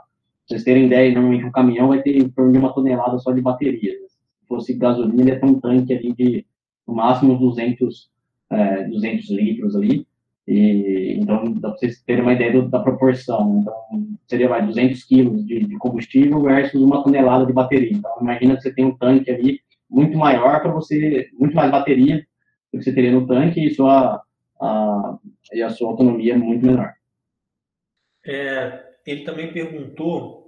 [0.50, 3.40] vocês terem ideia, normalmente um caminhão vai ter em torno de uma tonelada só de
[3.40, 3.94] bateria.
[4.42, 6.46] Se fosse gasolina, ele ter um tanque ali de
[6.88, 8.10] no máximo 200
[8.50, 10.08] é, 200 litros ali.
[10.48, 13.60] E, então, dá para vocês terem uma ideia do, da proporção.
[13.62, 17.92] Então, seria mais 200 quilos de, de, combustível versus uma tonelada de bateria.
[17.94, 22.26] Então, imagina que você tem um tanque ali muito maior para você, muito mais bateria
[22.74, 24.24] do que você teria no tanque e, sua,
[24.60, 25.18] a,
[25.54, 26.94] e a sua autonomia é muito menor.
[28.26, 30.39] É, ele também perguntou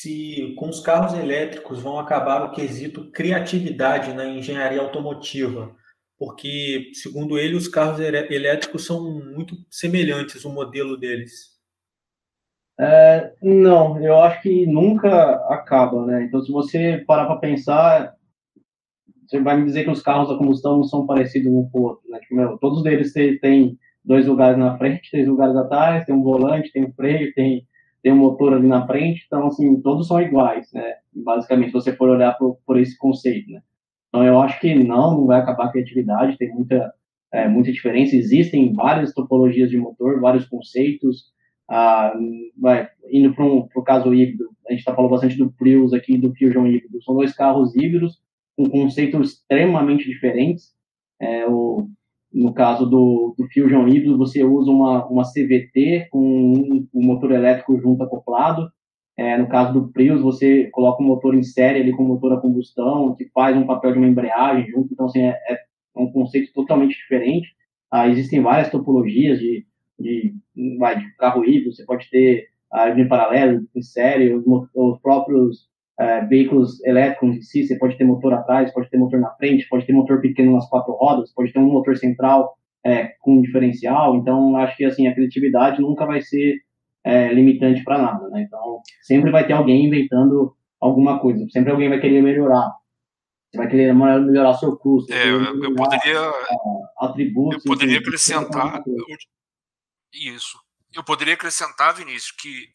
[0.00, 5.76] se com os carros elétricos vão acabar o quesito criatividade na engenharia automotiva
[6.18, 11.56] porque, segundo ele, os carros elétricos são muito semelhantes, o modelo deles.
[12.78, 16.24] É, não, eu acho que nunca acaba, né?
[16.24, 18.14] Então, se você parar para pensar,
[19.26, 21.82] você vai me dizer que os carros a combustão não são parecidos um com o
[21.82, 22.18] outro, né?
[22.20, 26.72] Tipo, meu, todos eles têm dois lugares na frente, três lugares atrás, tem um volante,
[26.72, 27.66] tem um freio, tem,
[28.02, 30.94] tem um motor ali na frente, então, assim, todos são iguais, né?
[31.12, 33.60] Basicamente, se você for olhar por, por esse conceito, né?
[34.08, 36.92] Então, eu acho que não, não vai acabar a criatividade, tem muita,
[37.32, 38.16] é, muita diferença.
[38.16, 41.26] Existem várias topologias de motor, vários conceitos.
[41.68, 42.14] Ah,
[42.56, 46.34] vai, indo para o caso híbrido, a gente está falando bastante do Prius aqui, do
[46.34, 47.02] Fusion híbrido.
[47.02, 48.18] São dois carros híbridos
[48.56, 50.74] com conceitos extremamente diferentes.
[51.20, 51.88] É, o,
[52.32, 57.32] no caso do, do Fusion híbrido, você usa uma, uma CVT com um, um motor
[57.32, 58.70] elétrico junto acoplado.
[59.16, 62.40] É, no caso do Prius, você coloca um motor em série ali com motor a
[62.40, 65.58] combustão, que faz um papel de uma embreagem junto, então assim, é, é
[65.96, 67.48] um conceito totalmente diferente.
[67.90, 69.66] Ah, existem várias topologias de,
[69.98, 74.44] de, de carro híbrido, você pode ter ah, em paralelo, em série, os,
[74.74, 75.66] os próprios
[75.98, 79.68] é, veículos elétricos em si, você pode ter motor atrás, pode ter motor na frente,
[79.68, 84.16] pode ter motor pequeno nas quatro rodas, pode ter um motor central é, com diferencial,
[84.16, 86.60] então acho que assim, a criatividade nunca vai ser
[87.04, 88.42] é, limitante para nada, né?
[88.42, 92.70] Então, sempre vai ter alguém inventando alguma coisa, sempre alguém vai querer melhorar.
[93.50, 95.12] Você vai querer melhorar seu custo.
[95.12, 96.20] É, eu poderia.
[96.98, 97.64] Atributos.
[97.64, 98.82] Eu poderia acrescentar.
[100.12, 100.58] Isso.
[100.94, 102.68] Eu poderia acrescentar, Vinícius, que,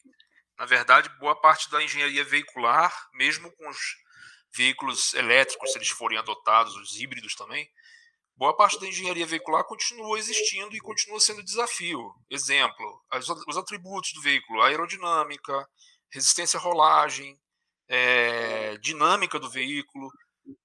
[0.58, 3.78] na verdade, boa parte da engenharia veicular, mesmo com os
[4.56, 7.68] veículos elétricos, se eles forem adotados, os híbridos também,
[8.36, 12.14] boa parte da engenharia veicular continua existindo e continua sendo desafio.
[12.30, 13.02] Exemplo,
[13.48, 15.68] os atributos do veículo, aerodinâmica,
[16.10, 17.38] resistência à rolagem,
[17.88, 20.10] é, dinâmica do veículo,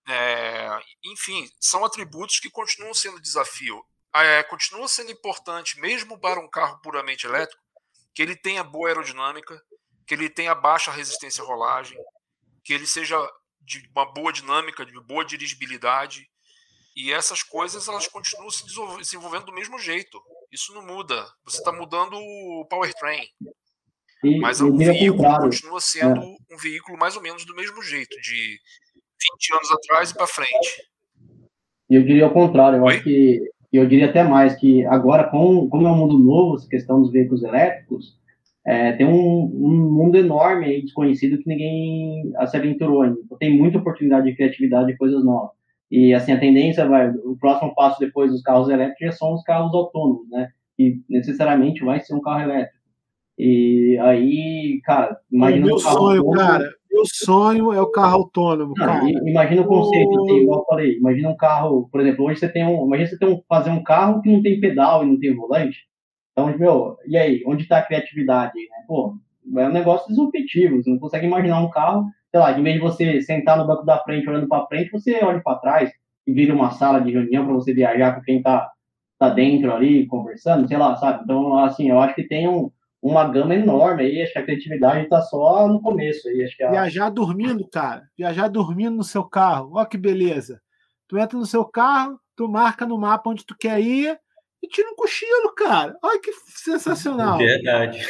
[0.07, 3.84] é, enfim, são atributos que continuam sendo desafio.
[4.14, 7.61] É, continua sendo importante, mesmo para um carro puramente elétrico,
[8.14, 9.64] que ele tenha boa aerodinâmica,
[10.10, 11.95] que ele tenha baixa resistência à rolagem,
[12.64, 13.15] que ele seja
[13.61, 16.27] de uma boa dinâmica, de boa dirigibilidade,
[16.95, 18.65] e essas coisas elas continuam se
[18.98, 20.19] desenvolvendo do mesmo jeito.
[20.52, 21.23] Isso não muda.
[21.45, 23.23] Você está mudando o powertrain.
[24.23, 26.56] E, mas o veículo continua sendo é.
[26.56, 28.60] um veículo mais ou menos do mesmo jeito, de
[29.38, 30.90] 20 anos atrás e para frente.
[31.88, 32.95] E eu diria ao contrário, eu Oi?
[32.95, 36.68] acho que eu diria até mais que agora, com, como é um mundo novo, essa
[36.68, 38.18] questão dos veículos elétricos,
[38.69, 43.17] é, tem um, um, mundo enorme aí desconhecido que ninguém se aventurou ainda.
[43.25, 45.49] Então, tem muita oportunidade de criatividade de coisas novas.
[45.89, 49.73] E assim, a tendência vai, o próximo passo depois dos carros elétricos são os carros
[49.73, 50.49] autônomos, né?
[50.77, 52.77] Que necessariamente vai ser um carro elétrico.
[53.39, 55.65] E aí, cara, imagina.
[55.65, 59.09] Meu sonho, autônomo, cara, meu sonho é o carro autônomo, não, cara.
[59.09, 62.63] Imagina o conceito, assim, igual eu falei, imagina um carro, por exemplo, hoje você tem
[62.67, 65.35] um, imagina você tem um, fazer um carro que não tem pedal e não tem
[65.35, 65.89] volante.
[66.48, 68.53] Então, meu, e aí, onde está a criatividade?
[68.56, 68.86] Né?
[68.88, 69.16] Pô,
[69.57, 72.82] é um negócio disruptivo, você não consegue imaginar um carro sei lá, em vez de
[72.82, 75.91] você sentar no banco da frente olhando para frente, você olha para trás
[76.26, 78.70] e vira uma sala de reunião para você viajar com quem está
[79.18, 81.24] tá dentro ali conversando, sei lá, sabe?
[81.24, 82.72] Então, assim, eu acho que tem um,
[83.02, 86.64] uma gama enorme aí, acho que a criatividade está só no começo aí, acho que
[86.64, 86.72] a...
[86.72, 90.61] Viajar dormindo, cara, viajar dormindo no seu carro, ó que beleza.
[91.07, 94.18] Tu entra no seu carro, tu marca no mapa onde tu quer ir
[94.61, 95.98] e tira um cochilo, cara.
[96.02, 97.38] Olha que sensacional.
[97.38, 98.03] Verdade.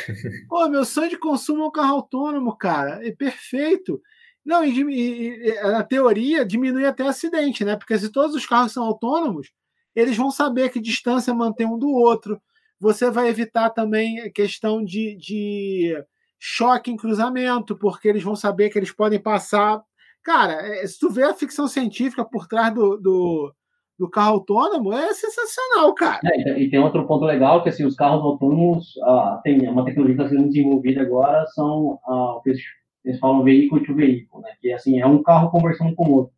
[0.47, 3.05] Pô, meu sonho de consumo é um carro autônomo, cara.
[3.07, 4.01] É perfeito.
[4.43, 7.75] Não, e, e, e, na teoria diminui até acidente, né?
[7.75, 9.51] Porque se todos os carros são autônomos,
[9.95, 12.41] eles vão saber que distância mantém um do outro.
[12.79, 15.93] Você vai evitar também a questão de, de
[16.39, 19.83] choque em cruzamento, porque eles vão saber que eles podem passar.
[20.23, 23.53] Cara, é, se tu vê a ficção científica por trás do, do
[23.99, 26.21] do carro autônomo é sensacional, cara.
[26.23, 30.15] É, e tem outro ponto legal que assim, os carros autônomos ah, tem uma tecnologia
[30.15, 32.61] que está sendo desenvolvida agora são ah, o que eles,
[33.03, 34.51] eles falam veículo to veículo, né?
[34.61, 36.33] Que assim é um carro conversando com o outro.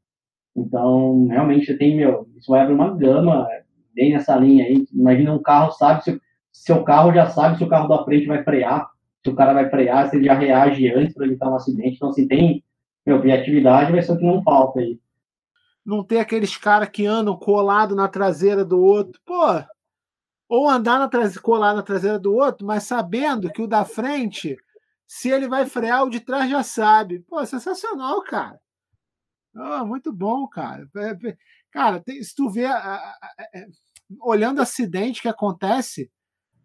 [0.57, 3.47] Então realmente você tem meu, isso vai abrir uma gama
[3.93, 4.83] bem nessa linha aí.
[4.91, 6.19] Imagina um carro sabe se
[6.51, 8.89] seu carro já sabe se o carro da frente vai frear,
[9.23, 11.95] se o cara vai frear, se ele já reage antes para evitar um acidente.
[11.95, 12.63] Então assim tem
[13.05, 14.99] meu, criatividade vai ser o que não falta aí.
[15.85, 19.19] Não ter aqueles caras que andam colado na traseira do outro.
[19.25, 19.45] Pô,
[20.47, 24.57] ou andar na traseira, colar na traseira do outro, mas sabendo que o da frente,
[25.07, 27.19] se ele vai frear, o de trás já sabe.
[27.21, 28.59] Pô, sensacional, cara.
[29.55, 30.87] Oh, muito bom, cara.
[30.95, 31.37] É, é,
[31.71, 33.67] cara, tem, se tu vê, é,
[34.19, 36.11] olhando acidente que acontece,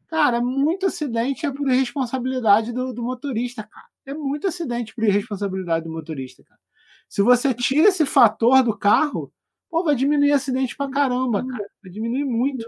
[0.09, 3.86] cara, muito acidente é por irresponsabilidade do, do motorista, cara.
[4.05, 6.60] É muito acidente por irresponsabilidade do motorista, cara.
[7.08, 9.32] Se você tira esse fator do carro,
[9.70, 11.70] pô, vai diminuir acidente pra caramba, cara.
[11.82, 12.64] Vai diminuir muito.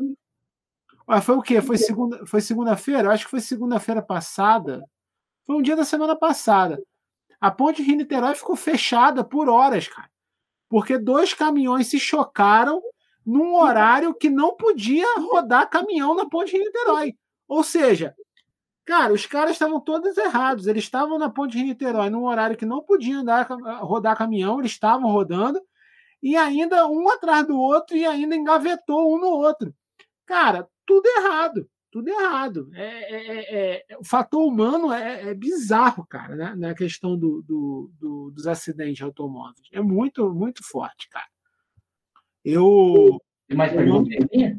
[1.07, 1.61] Mas foi o quê?
[1.63, 3.11] Foi segunda, foi segunda-feira?
[3.11, 4.85] Acho que foi segunda-feira passada.
[5.47, 6.83] Foi um dia da semana passada.
[7.41, 10.11] A ponte Rio-Niterói ficou fechada por horas, cara.
[10.69, 12.83] Porque dois caminhões se chocaram
[13.25, 17.15] num horário que não podia rodar caminhão na ponte Rio-Niterói.
[17.47, 18.15] Ou seja,
[18.89, 20.67] Cara, os caras estavam todos errados.
[20.67, 23.47] Eles estavam na ponte de Niterói num horário que não podiam andar,
[23.83, 25.61] rodar caminhão, eles estavam rodando,
[26.23, 29.75] e ainda um atrás do outro, e ainda engavetou um no outro.
[30.25, 31.69] Cara, tudo errado.
[31.91, 32.71] Tudo errado.
[32.73, 36.55] É, é, é, é o fator humano é, é, bizarro, cara, né?
[36.57, 39.69] na questão do, do, do, dos acidentes automóveis.
[39.71, 41.29] É muito, muito forte, cara.
[42.43, 43.21] Eu.
[43.47, 44.57] Tem mais perguntas aí?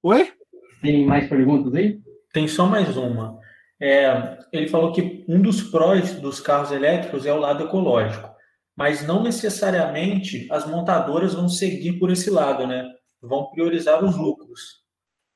[0.00, 0.32] Oi?
[0.80, 2.00] Tem mais perguntas aí?
[2.32, 3.42] Tem só mais uma.
[3.80, 8.30] É, ele falou que um dos prós dos carros elétricos é o lado ecológico,
[8.76, 12.88] mas não necessariamente as montadoras vão seguir por esse lado, né?
[13.20, 14.84] Vão priorizar os lucros.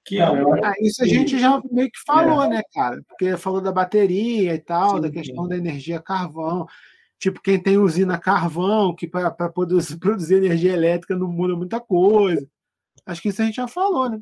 [0.05, 2.49] Que é, ah, isso a gente já meio que falou, é.
[2.49, 2.99] né, cara?
[3.07, 5.51] Porque falou da bateria e tal, sim, da questão sim.
[5.51, 6.67] da energia carvão.
[7.19, 12.49] Tipo, quem tem usina carvão, que para produzir, produzir energia elétrica não muda muita coisa.
[13.05, 14.19] Acho que isso a gente já falou, né?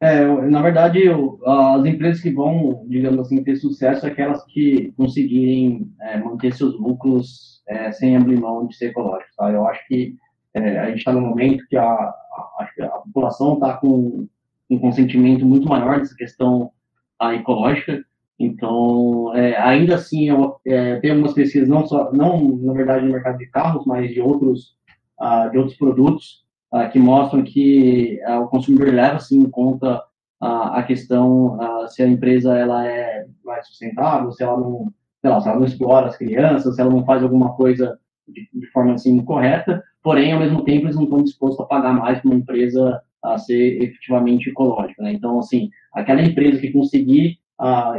[0.00, 4.92] É, na verdade, eu, as empresas que vão, digamos assim, ter sucesso são aquelas que
[4.96, 9.30] conseguirem é, manter seus lucros é, sem abrir mão de ser ecológico.
[9.36, 9.50] Tá?
[9.50, 10.14] Eu acho que
[10.54, 14.28] é, a gente está no momento que a, a, a população está com
[14.68, 16.70] um consentimento muito maior nessa questão
[17.18, 18.04] a, ecológica.
[18.38, 23.12] Então, é, ainda assim, eu, é, tem algumas pesquisas, não só, não na verdade no
[23.12, 24.76] mercado de carros, mas de outros,
[25.18, 30.02] uh, de outros produtos, uh, que mostram que uh, o consumidor leva sim em conta
[30.38, 35.48] a questão se a empresa ela é mais sustentável, se ela não, sei lá, se
[35.48, 37.98] ela não explora as crianças, se ela não faz alguma coisa
[38.28, 39.82] de, de forma assim correta.
[40.02, 43.38] Porém, ao mesmo tempo, eles não estão dispostos a pagar mais para uma empresa a
[43.38, 45.02] ser efetivamente ecológica.
[45.02, 45.14] Né?
[45.14, 47.38] Então, assim, aquela empresa que conseguir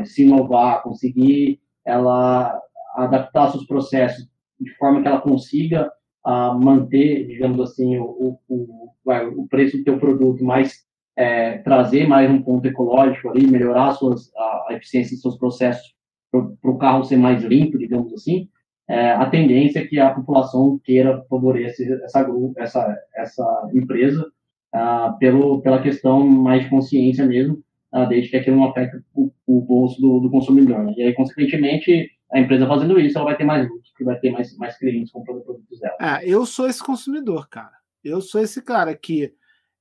[0.06, 2.56] se inovar, conseguir ela
[2.96, 4.28] adaptar seus processos
[4.60, 5.92] de forma que ela consiga
[6.28, 8.92] a manter, digamos assim, o, o,
[9.38, 10.86] o preço do teu produto, mas
[11.16, 15.96] é, trazer mais um ponto ecológico ali, melhorar suas, a, eficiência dos seus processos
[16.30, 18.50] para o carro ser mais limpo, digamos assim,
[18.90, 24.30] é, a tendência é que a população queira favorecer essa, essa, essa empresa
[24.74, 29.32] ah, pelo, pela questão mais de consciência mesmo, ah, desde que aquilo não afeta o,
[29.48, 30.84] o bolso do, do consumidor.
[30.84, 30.94] Né?
[30.98, 34.32] E aí, consequentemente, a empresa fazendo isso, ela vai ter mais lucros, que vai ter
[34.32, 35.96] mais, mais clientes comprando produtos dela.
[36.00, 37.74] É, eu sou esse consumidor, cara.
[38.04, 39.34] Eu sou esse cara que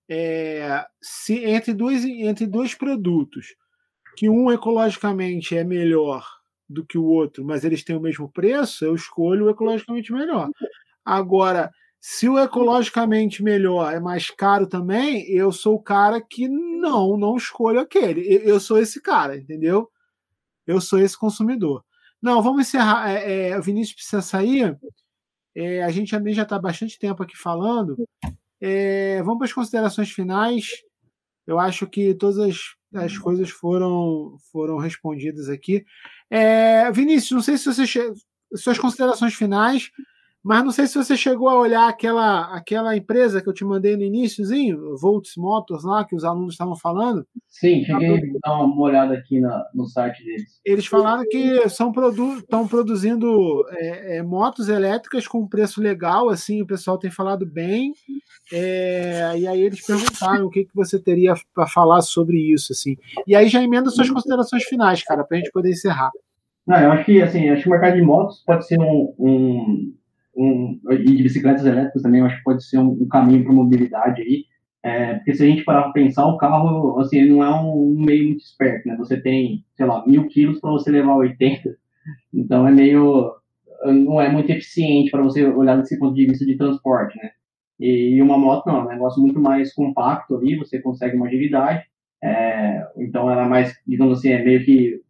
[0.08, 3.56] é, se entre dois, entre dois produtos,
[4.16, 6.24] que um ecologicamente é melhor
[6.68, 10.48] do que o outro, mas eles têm o mesmo preço, eu escolho o ecologicamente melhor.
[11.04, 11.70] Agora,
[12.00, 17.36] se o ecologicamente melhor é mais caro também, eu sou o cara que não, não
[17.36, 18.22] escolho aquele.
[18.44, 19.90] Eu sou esse cara, entendeu?
[20.66, 21.84] Eu sou esse consumidor.
[22.22, 23.10] Não, vamos encerrar.
[23.10, 24.76] É, é, o Vinícius precisa sair.
[25.54, 27.96] É, a gente também já está bastante tempo aqui falando.
[28.60, 30.70] É, vamos para as considerações finais.
[31.46, 32.58] Eu acho que todas as,
[32.94, 35.84] as coisas foram, foram respondidas aqui.
[36.30, 38.12] É, Vinícius, não sei se você.
[38.54, 39.90] Suas considerações finais.
[40.46, 43.96] Mas não sei se você chegou a olhar aquela, aquela empresa que eu te mandei
[43.96, 47.26] no iníciozinho, Volts Motors lá, que os alunos estavam falando.
[47.48, 50.60] Sim, cheguei a dar uma olhada aqui na, no site deles.
[50.64, 56.62] Eles falaram que são produ estão produzindo é, é, motos elétricas com preço legal, assim,
[56.62, 57.92] o pessoal tem falado bem.
[58.52, 62.94] É, e aí eles perguntaram o que, que você teria para falar sobre isso, assim.
[63.26, 66.12] E aí já emenda suas considerações finais, cara, para a gente poder encerrar.
[66.64, 69.95] Não, eu acho que assim, acho que o mercado de motos pode ser um, um
[70.36, 73.52] um, e de bicicletas elétricas também, eu acho que pode ser um, um caminho para
[73.52, 74.44] mobilidade aí,
[74.82, 78.04] é, porque se a gente parar para pensar, o carro, assim, não é um, um,
[78.04, 78.96] meio muito esperto, né?
[78.98, 81.76] Você tem, sei lá, mil quilos para você levar 80,
[82.32, 83.34] então é meio,
[83.84, 87.30] não é muito eficiente para você olhar desse ponto de vista de transporte, né?
[87.80, 91.26] E, e uma moto não, é um negócio muito mais compacto ali, você consegue uma
[91.26, 91.84] agilidade,
[92.22, 95.00] é, então ela é mais, digamos assim, é meio que,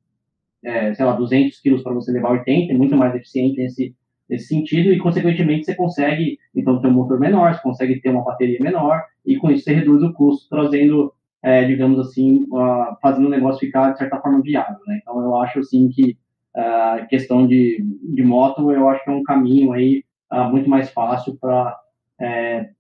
[0.65, 3.95] é, sei lá, 200 quilos para você levar 80, é muito mais eficiente nesse
[4.29, 8.25] nesse sentido e, consequentemente, você consegue, então, ter um motor menor, você consegue ter uma
[8.25, 11.13] bateria menor e, com isso, você reduz o custo, trazendo,
[11.43, 14.99] é, digamos assim, uh, fazendo o negócio ficar, de certa forma, viável, né?
[15.01, 16.17] Então, eu acho, assim, que
[16.55, 20.69] a uh, questão de, de moto, eu acho que é um caminho aí uh, muito
[20.69, 21.79] mais fácil para
[22.19, 22.71] é,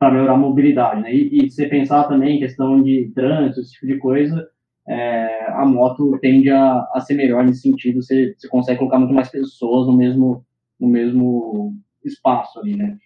[0.00, 1.14] para melhorar a mobilidade, né?
[1.14, 4.48] E, e se você pensar também em questão de trânsito, esse tipo de coisa,
[4.88, 9.12] é, a moto tende a, a, ser melhor nesse sentido, você, você consegue colocar muito
[9.12, 10.42] mais pessoas no mesmo,
[10.80, 11.74] no mesmo
[12.04, 12.96] espaço ali, né?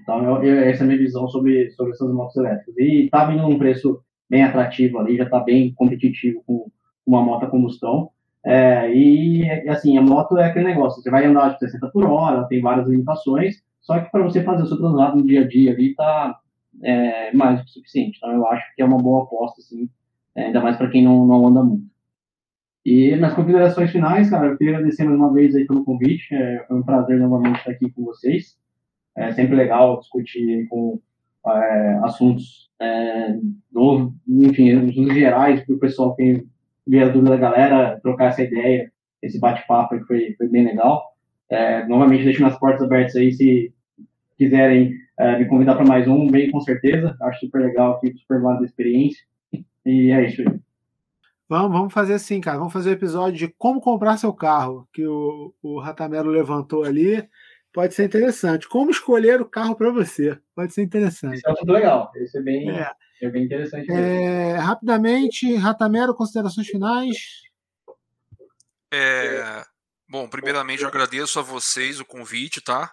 [0.00, 2.74] Então, eu, eu, essa é a minha visão sobre, sobre essas motos elétricas.
[2.76, 6.66] E tá vindo num preço bem atrativo ali, já está bem competitivo com
[7.06, 8.10] uma moto a combustão.
[8.44, 12.46] É, e, assim, a moto é aquele negócio, você vai andar de 60 por hora,
[12.46, 15.72] tem várias limitações, só que para você fazer o seu translado no dia a dia
[15.72, 16.38] ali tá
[16.82, 18.18] é, mais do que suficiente.
[18.18, 19.88] Então eu acho que é uma boa aposta, assim,
[20.34, 21.86] é, ainda mais para quem não, não anda muito.
[22.84, 26.34] E nas considerações finais, cara, eu queria agradecer mais uma vez aí pelo convite.
[26.34, 28.58] É, foi um prazer novamente estar aqui com vocês.
[29.16, 31.00] É sempre legal discutir com
[31.46, 33.36] é, assuntos é,
[33.72, 36.44] no, enfim, assuntos gerais para o pessoal que
[36.86, 38.92] ver a dúvida da galera, trocar essa ideia,
[39.22, 41.14] esse bate-papo que foi, foi bem legal.
[41.48, 43.72] É, novamente, deixo nas portas abertas aí se
[44.36, 47.16] quiserem é, me convidar para mais um, bem com certeza.
[47.22, 49.24] Acho super legal aqui, super válida experiência.
[49.86, 50.63] E é isso aí.
[51.54, 52.58] Vamos, vamos fazer assim, cara.
[52.58, 56.82] Vamos fazer o um episódio de como comprar seu carro, que o, o Ratamelo levantou
[56.82, 57.28] ali.
[57.72, 58.68] Pode ser interessante.
[58.68, 60.36] Como escolher o carro para você.
[60.54, 61.36] Pode ser interessante.
[61.36, 62.10] Isso é muito legal.
[62.16, 62.90] Isso é bem, é.
[63.22, 63.88] é bem interessante.
[63.88, 67.16] É, rapidamente, Ratamelo, considerações finais.
[68.92, 69.64] É,
[70.08, 72.92] Bom, primeiramente eu agradeço a vocês o convite, tá?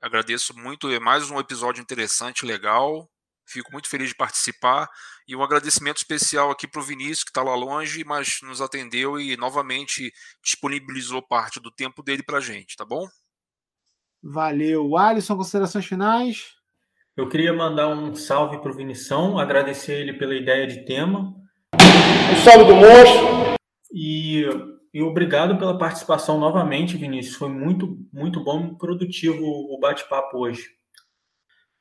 [0.00, 3.08] Agradeço muito, é mais um episódio interessante, legal.
[3.46, 4.88] Fico muito feliz de participar.
[5.26, 9.18] E um agradecimento especial aqui para o Vinícius, que está lá longe, mas nos atendeu
[9.18, 10.12] e novamente
[10.42, 13.06] disponibilizou parte do tempo dele para a gente, tá bom?
[14.22, 14.96] Valeu.
[14.96, 16.54] Alisson, considerações finais?
[17.16, 21.34] Eu queria mandar um salve para o Vinição, agradecer ele pela ideia de tema.
[21.74, 23.54] Um salve do monstro!
[23.92, 24.46] E
[24.94, 27.34] e obrigado pela participação novamente, Vinícius.
[27.34, 30.68] Foi muito, muito bom e produtivo o bate-papo hoje.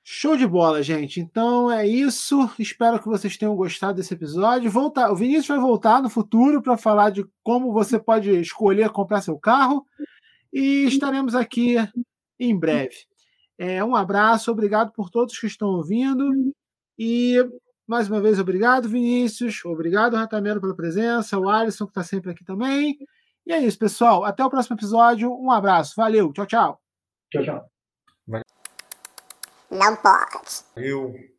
[0.06, 1.22] Show de bola, gente.
[1.22, 2.50] Então é isso.
[2.60, 4.70] Espero que vocês tenham gostado desse episódio.
[4.70, 9.22] Voltar, o Vinícius vai voltar no futuro para falar de como você pode escolher comprar
[9.22, 9.86] seu carro.
[10.52, 11.76] E estaremos aqui
[12.38, 12.96] em breve.
[13.58, 16.54] É, um abraço, obrigado por todos que estão ouvindo.
[17.00, 17.38] E
[17.88, 19.64] mais uma vez, obrigado, Vinícius.
[19.64, 21.40] Obrigado, Ratamelo, pela presença.
[21.40, 22.98] O Alisson, que está sempre aqui também.
[23.46, 24.26] E é isso, pessoal.
[24.26, 25.34] Até o próximo episódio.
[25.34, 25.94] Um abraço.
[25.96, 26.34] Valeu.
[26.34, 26.82] Tchau, tchau.
[27.32, 27.74] Tchau, tchau.
[29.74, 30.64] Não pode.
[30.76, 31.33] Eu.